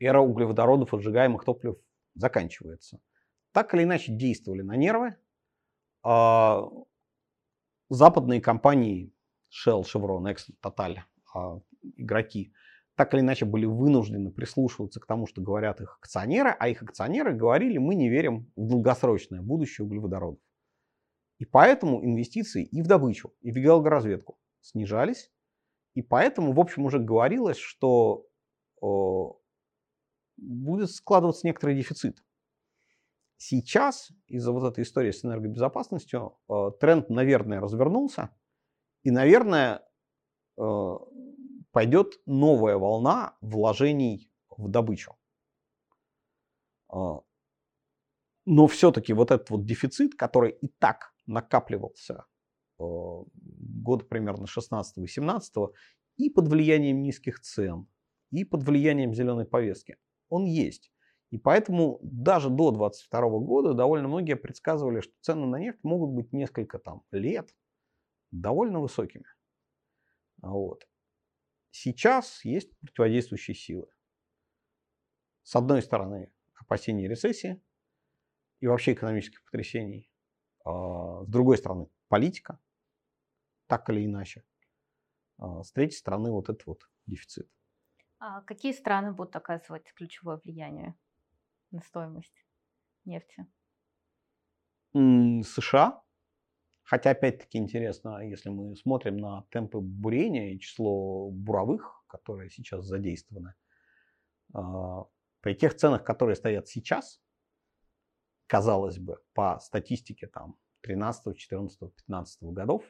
эра 0.00 0.18
углеводородов 0.18 0.92
и 0.92 0.98
сжигаемых 0.98 1.44
топлив 1.44 1.76
заканчивается. 2.16 3.00
Так 3.52 3.74
или 3.74 3.84
иначе 3.84 4.10
действовали 4.10 4.62
на 4.62 4.74
нервы. 4.74 5.14
А, 6.02 6.62
западные 7.90 8.40
компании 8.40 9.14
Shell, 9.52 9.82
Chevron, 9.82 10.24
Exxon, 10.24 10.56
Total, 10.60 10.96
а, 11.32 11.60
игроки– 11.96 12.52
так 12.98 13.14
или 13.14 13.20
иначе 13.20 13.44
были 13.44 13.64
вынуждены 13.64 14.32
прислушиваться 14.32 14.98
к 14.98 15.06
тому, 15.06 15.28
что 15.28 15.40
говорят 15.40 15.80
их 15.80 15.98
акционеры, 16.02 16.50
а 16.58 16.68
их 16.68 16.82
акционеры 16.82 17.32
говорили, 17.32 17.78
мы 17.78 17.94
не 17.94 18.08
верим 18.10 18.50
в 18.56 18.66
долгосрочное 18.66 19.40
будущее 19.40 19.86
углеводородов. 19.86 20.40
И 21.38 21.44
поэтому 21.44 22.04
инвестиции 22.04 22.64
и 22.64 22.82
в 22.82 22.88
добычу, 22.88 23.32
и 23.40 23.52
в 23.52 23.54
геологоразведку 23.54 24.36
снижались. 24.62 25.30
И 25.94 26.02
поэтому, 26.02 26.52
в 26.52 26.58
общем, 26.58 26.86
уже 26.86 26.98
говорилось, 26.98 27.56
что 27.56 28.26
о, 28.80 29.38
будет 30.36 30.90
складываться 30.90 31.46
некоторый 31.46 31.76
дефицит. 31.76 32.24
Сейчас 33.36 34.10
из-за 34.26 34.50
вот 34.50 34.72
этой 34.72 34.82
истории 34.82 35.12
с 35.12 35.24
энергобезопасностью 35.24 36.36
э, 36.48 36.70
тренд, 36.80 37.10
наверное, 37.10 37.60
развернулся. 37.60 38.30
И, 39.04 39.12
наверное, 39.12 39.84
э, 40.56 40.62
пойдет 41.72 42.20
новая 42.26 42.76
волна 42.76 43.36
вложений 43.40 44.30
в 44.50 44.68
добычу. 44.68 45.16
А, 46.88 47.20
но 48.46 48.66
все-таки 48.66 49.12
вот 49.12 49.30
этот 49.30 49.50
вот 49.50 49.66
дефицит, 49.66 50.14
который 50.14 50.52
и 50.52 50.68
так 50.78 51.14
накапливался 51.26 52.24
а, 52.78 53.24
год 53.34 54.08
примерно 54.08 54.46
16-17, 54.46 55.72
и 56.16 56.30
под 56.30 56.48
влиянием 56.48 57.02
низких 57.02 57.40
цен, 57.40 57.86
и 58.30 58.44
под 58.44 58.62
влиянием 58.64 59.14
зеленой 59.14 59.46
повестки, 59.46 59.96
он 60.28 60.44
есть. 60.44 60.90
И 61.30 61.36
поэтому 61.36 61.98
даже 62.02 62.48
до 62.48 62.70
2022 62.70 63.20
года 63.40 63.74
довольно 63.74 64.08
многие 64.08 64.34
предсказывали, 64.34 65.00
что 65.00 65.12
цены 65.20 65.46
на 65.46 65.58
нефть 65.58 65.80
могут 65.82 66.10
быть 66.10 66.32
несколько 66.32 66.78
там 66.78 67.02
лет 67.10 67.54
довольно 68.30 68.80
высокими. 68.80 69.26
Вот. 70.40 70.86
Сейчас 71.80 72.44
есть 72.44 72.76
противодействующие 72.80 73.54
силы. 73.54 73.86
С 75.44 75.54
одной 75.54 75.80
стороны, 75.80 76.32
опасения 76.56 77.06
рецессии 77.06 77.62
и 78.58 78.66
вообще 78.66 78.94
экономических 78.94 79.44
потрясений. 79.44 80.10
А 80.64 81.22
с 81.22 81.28
другой 81.28 81.56
стороны, 81.56 81.88
политика, 82.08 82.58
так 83.68 83.88
или 83.90 84.04
иначе. 84.06 84.42
А 85.38 85.62
с 85.62 85.70
третьей 85.70 85.98
стороны, 85.98 86.32
вот 86.32 86.48
этот 86.48 86.66
вот 86.66 86.90
дефицит. 87.06 87.48
А 88.18 88.40
какие 88.42 88.72
страны 88.72 89.12
будут 89.12 89.36
оказывать 89.36 89.92
ключевое 89.94 90.40
влияние 90.42 90.96
на 91.70 91.80
стоимость 91.80 92.44
нефти? 93.04 93.46
США, 94.94 96.02
Хотя, 96.88 97.10
опять-таки, 97.10 97.58
интересно, 97.58 98.26
если 98.26 98.48
мы 98.48 98.74
смотрим 98.74 99.18
на 99.18 99.44
темпы 99.50 99.78
бурения 99.78 100.54
и 100.54 100.58
число 100.58 101.30
буровых, 101.30 102.02
которые 102.06 102.48
сейчас 102.48 102.86
задействованы, 102.86 103.52
а, 104.54 105.04
при 105.42 105.54
тех 105.54 105.74
ценах, 105.74 106.02
которые 106.02 106.34
стоят 106.34 106.66
сейчас, 106.66 107.20
казалось 108.46 108.98
бы, 108.98 109.18
по 109.34 109.58
статистике 109.60 110.28
там 110.28 110.56
13, 110.80 111.36
14, 111.36 111.94
15 111.94 112.42
годов, 112.54 112.82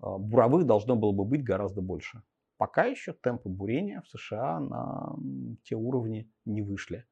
а, 0.00 0.18
буровых 0.18 0.66
должно 0.66 0.94
было 0.94 1.12
бы 1.12 1.24
быть 1.24 1.42
гораздо 1.42 1.80
больше. 1.80 2.22
Пока 2.58 2.84
еще 2.84 3.14
темпы 3.14 3.48
бурения 3.48 4.02
в 4.02 4.08
США 4.08 4.60
на 4.60 5.16
те 5.62 5.76
уровни 5.76 6.30
не 6.44 6.60
вышли. 6.60 7.06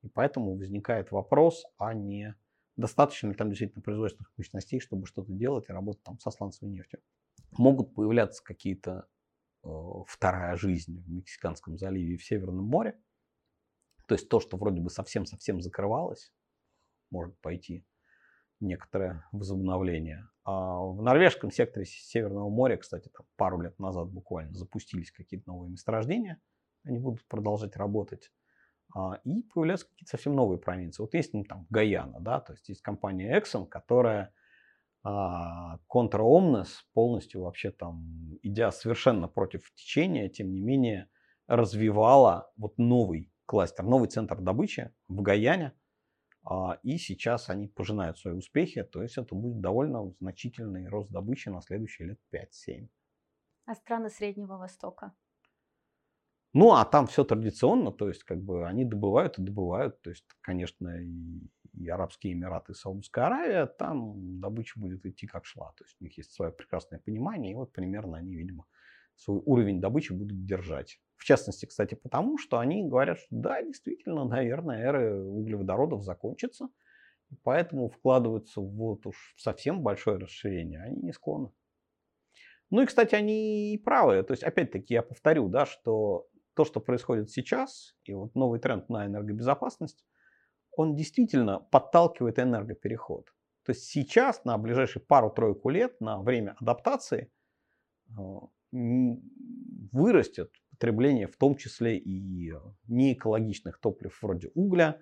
И 0.00 0.08
поэтому 0.08 0.56
возникает 0.56 1.10
вопрос, 1.10 1.66
а 1.76 1.92
не 1.92 2.34
достаточно 2.78 3.28
ли 3.28 3.34
там 3.34 3.48
действительно 3.48 3.82
производственных 3.82 4.32
мощностей, 4.38 4.80
чтобы 4.80 5.06
что-то 5.06 5.32
делать 5.32 5.68
и 5.68 5.72
работать 5.72 6.02
там 6.04 6.18
со 6.20 6.30
сланцевой 6.30 6.72
нефтью. 6.72 7.00
Могут 7.58 7.94
появляться 7.94 8.42
какие-то 8.42 9.08
э, 9.64 9.68
вторая 10.06 10.56
жизнь 10.56 11.02
в 11.02 11.10
Мексиканском 11.10 11.76
заливе 11.76 12.14
и 12.14 12.16
в 12.16 12.24
Северном 12.24 12.64
море. 12.64 12.96
То 14.06 14.14
есть 14.14 14.28
то, 14.28 14.38
что 14.40 14.56
вроде 14.56 14.80
бы 14.80 14.90
совсем-совсем 14.90 15.60
закрывалось, 15.60 16.32
может 17.10 17.36
пойти 17.40 17.84
некоторое 18.60 19.24
возобновление. 19.32 20.28
А 20.44 20.80
в 20.80 21.02
норвежском 21.02 21.50
секторе 21.50 21.84
Северного 21.84 22.48
моря, 22.48 22.76
кстати, 22.76 23.08
там 23.08 23.26
пару 23.36 23.60
лет 23.60 23.78
назад 23.80 24.08
буквально 24.08 24.54
запустились 24.54 25.10
какие-то 25.10 25.48
новые 25.48 25.70
месторождения. 25.70 26.40
Они 26.84 26.98
будут 26.98 27.26
продолжать 27.26 27.76
работать. 27.76 28.30
А, 28.94 29.20
и 29.24 29.42
появляются 29.42 29.86
какие-то 29.86 30.10
совсем 30.10 30.34
новые 30.34 30.58
провинции. 30.58 31.02
Вот 31.02 31.14
есть 31.14 31.34
ну, 31.34 31.44
там 31.44 31.66
Гаяна, 31.70 32.20
да, 32.20 32.40
то 32.40 32.52
есть 32.52 32.68
есть 32.68 32.82
компания 32.82 33.38
Exxon, 33.38 33.66
которая 33.66 34.32
а, 35.02 35.78
полностью 36.92 37.42
вообще 37.42 37.70
там, 37.70 38.38
идя 38.42 38.70
совершенно 38.70 39.28
против 39.28 39.72
течения, 39.74 40.28
тем 40.28 40.52
не 40.52 40.60
менее 40.60 41.08
развивала 41.46 42.50
вот 42.56 42.78
новый 42.78 43.32
кластер, 43.46 43.84
новый 43.84 44.08
центр 44.08 44.40
добычи 44.40 44.92
в 45.08 45.22
Гаяне. 45.22 45.72
А, 46.44 46.78
и 46.82 46.98
сейчас 46.98 47.50
они 47.50 47.68
пожинают 47.68 48.18
свои 48.18 48.34
успехи, 48.34 48.82
то 48.82 49.02
есть 49.02 49.18
это 49.18 49.34
будет 49.34 49.60
довольно 49.60 50.14
значительный 50.20 50.88
рост 50.88 51.10
добычи 51.10 51.50
на 51.50 51.60
следующие 51.60 52.08
лет 52.08 52.20
5-7. 52.32 52.88
А 53.66 53.74
страны 53.74 54.08
Среднего 54.08 54.56
Востока? 54.56 55.12
Ну, 56.54 56.72
а 56.72 56.84
там 56.84 57.06
все 57.06 57.24
традиционно, 57.24 57.92
то 57.92 58.08
есть 58.08 58.24
как 58.24 58.42
бы 58.42 58.66
они 58.66 58.84
добывают 58.84 59.38
и 59.38 59.42
добывают. 59.42 60.00
То 60.02 60.10
есть, 60.10 60.24
конечно, 60.40 60.88
и, 61.74 61.88
Арабские 61.88 62.32
Эмираты, 62.32 62.72
и 62.72 62.74
Саудовская 62.74 63.26
Аравия, 63.26 63.66
там 63.66 64.40
добыча 64.40 64.78
будет 64.80 65.04
идти 65.04 65.26
как 65.26 65.44
шла. 65.44 65.72
То 65.76 65.84
есть 65.84 65.96
у 66.00 66.04
них 66.04 66.16
есть 66.16 66.32
свое 66.32 66.50
прекрасное 66.50 66.98
понимание, 67.00 67.52
и 67.52 67.54
вот 67.54 67.72
примерно 67.72 68.16
они, 68.16 68.34
видимо, 68.34 68.64
свой 69.16 69.42
уровень 69.44 69.80
добычи 69.80 70.12
будут 70.12 70.44
держать. 70.46 71.00
В 71.16 71.24
частности, 71.24 71.66
кстати, 71.66 71.94
потому 71.94 72.38
что 72.38 72.58
они 72.58 72.88
говорят, 72.88 73.18
что 73.18 73.28
да, 73.30 73.62
действительно, 73.62 74.24
наверное, 74.24 74.78
эра 74.80 75.20
углеводородов 75.22 76.02
закончится, 76.02 76.68
поэтому 77.44 77.90
вкладываются 77.90 78.60
вот 78.60 79.06
уж 79.06 79.34
в 79.36 79.42
совсем 79.42 79.82
большое 79.82 80.18
расширение, 80.18 80.82
они 80.82 81.02
не 81.02 81.12
склонны. 81.12 81.52
Ну 82.70 82.82
и, 82.82 82.86
кстати, 82.86 83.14
они 83.14 83.74
и 83.74 83.78
правы. 83.78 84.22
То 84.22 84.32
есть, 84.32 84.42
опять-таки, 84.42 84.94
я 84.94 85.02
повторю, 85.02 85.48
да, 85.48 85.64
что 85.66 86.28
то, 86.58 86.64
что 86.64 86.80
происходит 86.80 87.30
сейчас, 87.30 87.94
и 88.02 88.12
вот 88.14 88.34
новый 88.34 88.58
тренд 88.58 88.88
на 88.88 89.06
энергобезопасность, 89.06 90.04
он 90.76 90.96
действительно 90.96 91.60
подталкивает 91.60 92.40
энергопереход. 92.40 93.26
То 93.64 93.70
есть 93.70 93.84
сейчас, 93.84 94.44
на 94.44 94.58
ближайшие 94.58 95.00
пару-тройку 95.00 95.68
лет, 95.68 96.00
на 96.00 96.20
время 96.20 96.56
адаптации, 96.60 97.30
э, 98.10 98.12
вырастет 99.92 100.50
потребление 100.72 101.28
в 101.28 101.36
том 101.36 101.54
числе 101.54 101.96
и 101.96 102.52
неэкологичных 102.88 103.78
топлив 103.78 104.18
вроде 104.20 104.50
угля, 104.54 105.00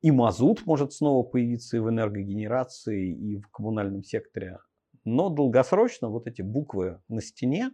и 0.00 0.10
мазут 0.10 0.66
может 0.66 0.92
снова 0.92 1.22
появиться 1.22 1.76
и 1.76 1.80
в 1.80 1.88
энергогенерации, 1.88 3.14
и 3.14 3.36
в 3.36 3.46
коммунальном 3.50 4.02
секторе. 4.02 4.58
Но 5.04 5.28
долгосрочно 5.28 6.08
вот 6.08 6.26
эти 6.26 6.42
буквы 6.42 7.00
на 7.06 7.22
стене 7.22 7.70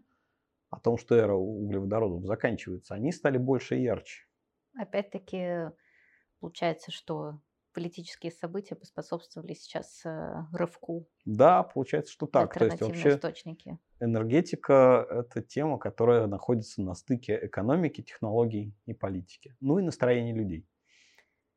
о 0.76 0.80
том, 0.80 0.98
что 0.98 1.14
эра 1.14 1.34
углеводородов 1.34 2.26
заканчивается, 2.26 2.94
они 2.94 3.10
стали 3.10 3.38
больше 3.38 3.78
и 3.78 3.82
ярче. 3.82 4.26
Опять-таки, 4.78 5.70
получается, 6.38 6.92
что 6.92 7.40
политические 7.72 8.30
события 8.30 8.74
поспособствовали 8.74 9.54
сейчас 9.54 10.04
э, 10.04 10.34
рывку. 10.52 11.08
Да, 11.24 11.62
получается, 11.62 12.12
что 12.12 12.26
так. 12.26 12.52
То 12.52 12.66
есть 12.66 12.80
вообще 12.80 13.10
источники. 13.10 13.78
энергетика– 14.00 15.06
это 15.10 15.42
тема, 15.42 15.78
которая 15.78 16.26
находится 16.26 16.82
на 16.82 16.94
стыке 16.94 17.38
экономики, 17.42 18.02
технологий 18.02 18.74
и 18.84 18.92
политики. 18.92 19.56
Ну 19.60 19.78
и 19.78 19.82
настроения 19.82 20.34
людей. 20.34 20.68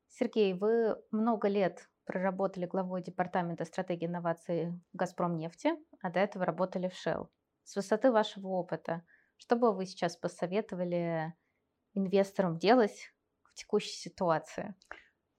Сергей, 0.08 0.54
вы 0.54 0.96
много 1.12 1.50
лет 1.50 1.90
проработали 2.06 2.66
главой 2.66 3.04
департамента 3.04 3.66
стратегии 3.66 4.08
инноваций 4.08 4.72
в 4.94 4.98
«Газпром 4.98 5.36
нефти», 5.36 5.72
а 6.02 6.10
до 6.10 6.20
этого 6.22 6.46
работали 6.46 6.88
в 6.88 6.94
Shell. 6.94 7.28
С 7.70 7.76
высоты 7.76 8.12
вашего 8.12 8.48
опыта, 8.48 9.04
что 9.38 9.56
бы 9.56 9.72
вы 9.72 9.86
сейчас 9.86 10.18
посоветовали 10.18 11.36
инвесторам 11.94 12.58
делать 12.58 13.14
в 13.44 13.54
текущей 13.54 13.94
ситуации? 13.94 14.74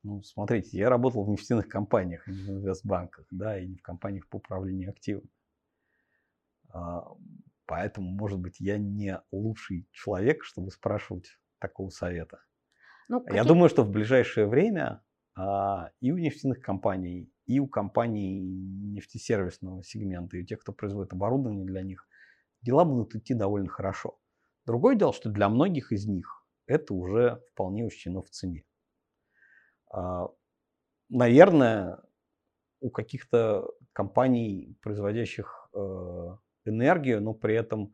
Ну, 0.05 0.23
смотрите, 0.23 0.79
я 0.79 0.89
работал 0.91 1.25
в 1.25 1.29
нефтяных 1.29 1.67
компаниях, 1.67 2.29
а 2.29 2.31
не 2.31 2.45
в 2.45 2.51
инвестбанках, 2.51 3.27
да, 3.33 3.59
и 3.59 3.67
не 3.67 3.75
в 3.79 3.83
компаниях 3.83 4.29
по 4.29 4.37
управлению 4.37 4.91
активами. 4.91 5.29
А, 6.73 7.17
поэтому, 7.67 8.09
может 8.13 8.39
быть, 8.39 8.61
я 8.61 8.79
не 8.79 9.21
лучший 9.33 9.89
человек, 9.91 10.45
чтобы 10.45 10.71
спрашивать 10.71 11.37
такого 11.59 11.91
совета. 11.91 12.45
Ну, 13.09 13.23
какие... 13.23 13.39
Я 13.39 13.43
думаю, 13.43 13.69
что 13.69 13.83
в 13.83 13.91
ближайшее 13.91 14.47
время 14.47 15.03
а, 15.35 15.91
и 16.01 16.13
у 16.13 16.17
нефтяных 16.17 16.61
компаний, 16.61 17.33
и 17.47 17.59
у 17.59 17.67
компаний 17.67 18.39
нефтесервисного 18.39 19.83
сегмента, 19.83 20.37
и 20.37 20.43
у 20.43 20.47
тех, 20.47 20.61
кто 20.61 20.73
производит 20.73 21.13
оборудование 21.13 21.67
для 21.67 21.83
них, 21.83 22.07
дела 22.63 22.85
будут 22.85 23.15
идти 23.15 23.35
довольно 23.35 23.69
хорошо. 23.69 24.19
Другое 24.67 24.97
дело, 24.97 25.13
что 25.13 25.31
для 25.31 25.49
многих 25.49 25.93
из 25.93 26.07
них 26.07 26.47
это 26.67 26.95
уже 26.95 27.43
вполне 27.53 27.85
учтено 27.85 28.23
в 28.23 28.31
цене. 28.31 28.65
А, 29.93 30.29
наверное, 31.09 31.99
у 32.81 32.91
каких-то 32.91 33.71
компаний, 33.93 34.77
производящих 34.83 35.71
э, 35.75 35.79
энергию, 36.65 37.21
но 37.23 37.35
при 37.35 37.55
этом 37.55 37.93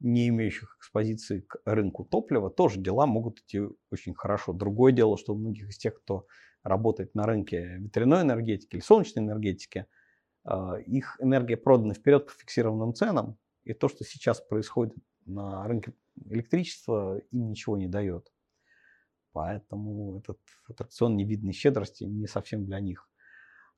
не 0.00 0.28
имеющих 0.28 0.76
экспозиции 0.78 1.40
к 1.40 1.58
рынку 1.64 2.04
топлива, 2.04 2.50
тоже 2.50 2.80
дела 2.80 3.06
могут 3.06 3.40
идти 3.40 3.62
очень 3.90 4.14
хорошо. 4.14 4.52
Другое 4.52 4.92
дело, 4.92 5.16
что 5.16 5.34
у 5.34 5.38
многих 5.38 5.70
из 5.70 5.78
тех, 5.78 5.96
кто 6.02 6.26
работает 6.62 7.14
на 7.14 7.24
рынке 7.24 7.78
ветряной 7.78 8.22
энергетики 8.22 8.76
или 8.76 8.82
солнечной 8.82 9.24
энергетики, 9.24 9.86
а, 10.44 10.78
их 10.78 11.16
энергия 11.20 11.56
продана 11.56 11.94
вперед 11.94 12.26
по 12.26 12.32
фиксированным 12.32 12.94
ценам, 12.94 13.38
и 13.66 13.74
то, 13.74 13.88
что 13.88 14.04
сейчас 14.04 14.40
происходит 14.40 14.94
на 15.26 15.66
рынке 15.66 15.92
электричества, 16.24 17.18
им 17.32 17.50
ничего 17.50 17.76
не 17.76 17.88
дает. 17.88 18.32
Поэтому 19.32 20.18
этот 20.18 20.38
аттракцион 20.68 21.16
невидной 21.16 21.52
щедрости 21.52 22.04
не 22.04 22.26
совсем 22.26 22.64
для 22.64 22.80
них. 22.80 23.10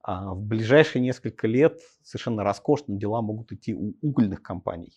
А 0.01 0.35
в 0.35 0.41
ближайшие 0.41 1.03
несколько 1.03 1.49
лет 1.49 1.81
совершенно 2.03 2.45
роскошно 2.45 2.97
дела 2.97 3.23
могут 3.23 3.51
идти 3.51 3.75
у 3.75 3.97
угольных 4.01 4.43
компаний. 4.43 4.93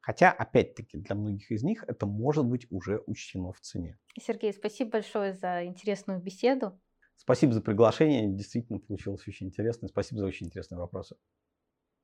Хотя, 0.00 0.30
опять-таки, 0.30 0.98
для 0.98 1.16
многих 1.16 1.50
из 1.50 1.64
них 1.64 1.82
это 1.88 2.06
может 2.06 2.44
быть 2.44 2.66
уже 2.70 3.02
учтено 3.06 3.52
в 3.52 3.60
цене. 3.60 3.98
Сергей, 4.20 4.52
спасибо 4.52 4.92
большое 4.92 5.32
за 5.32 5.64
интересную 5.64 6.20
беседу. 6.20 6.80
Спасибо 7.16 7.54
за 7.54 7.60
приглашение. 7.60 8.28
Действительно 8.28 8.78
получилось 8.78 9.26
очень 9.26 9.48
интересно. 9.48 9.88
Спасибо 9.88 10.20
за 10.20 10.26
очень 10.26 10.46
интересные 10.46 10.78
вопросы. 10.78 11.16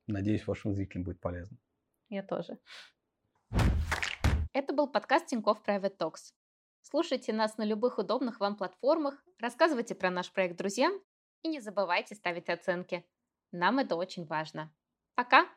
Надеюсь, 0.07 0.45
вашим 0.45 0.73
зрителям 0.73 1.05
будет 1.05 1.21
полезно. 1.21 1.57
Я 2.13 2.21
тоже. 2.21 2.59
Это 4.53 4.71
был 4.71 4.87
подкаст 4.87 5.25
Тинькофф 5.25 5.63
Private 5.65 5.97
Talks. 5.97 6.31
Слушайте 6.83 7.33
нас 7.33 7.57
на 7.57 7.63
любых 7.63 7.97
удобных 7.97 8.39
вам 8.39 8.55
платформах, 8.55 9.15
рассказывайте 9.39 9.95
про 9.95 10.11
наш 10.11 10.31
проект 10.31 10.55
друзьям 10.55 10.93
и 11.41 11.47
не 11.47 11.59
забывайте 11.59 12.13
ставить 12.13 12.49
оценки. 12.49 13.03
Нам 13.51 13.79
это 13.79 13.95
очень 13.95 14.25
важно. 14.25 14.71
Пока! 15.15 15.47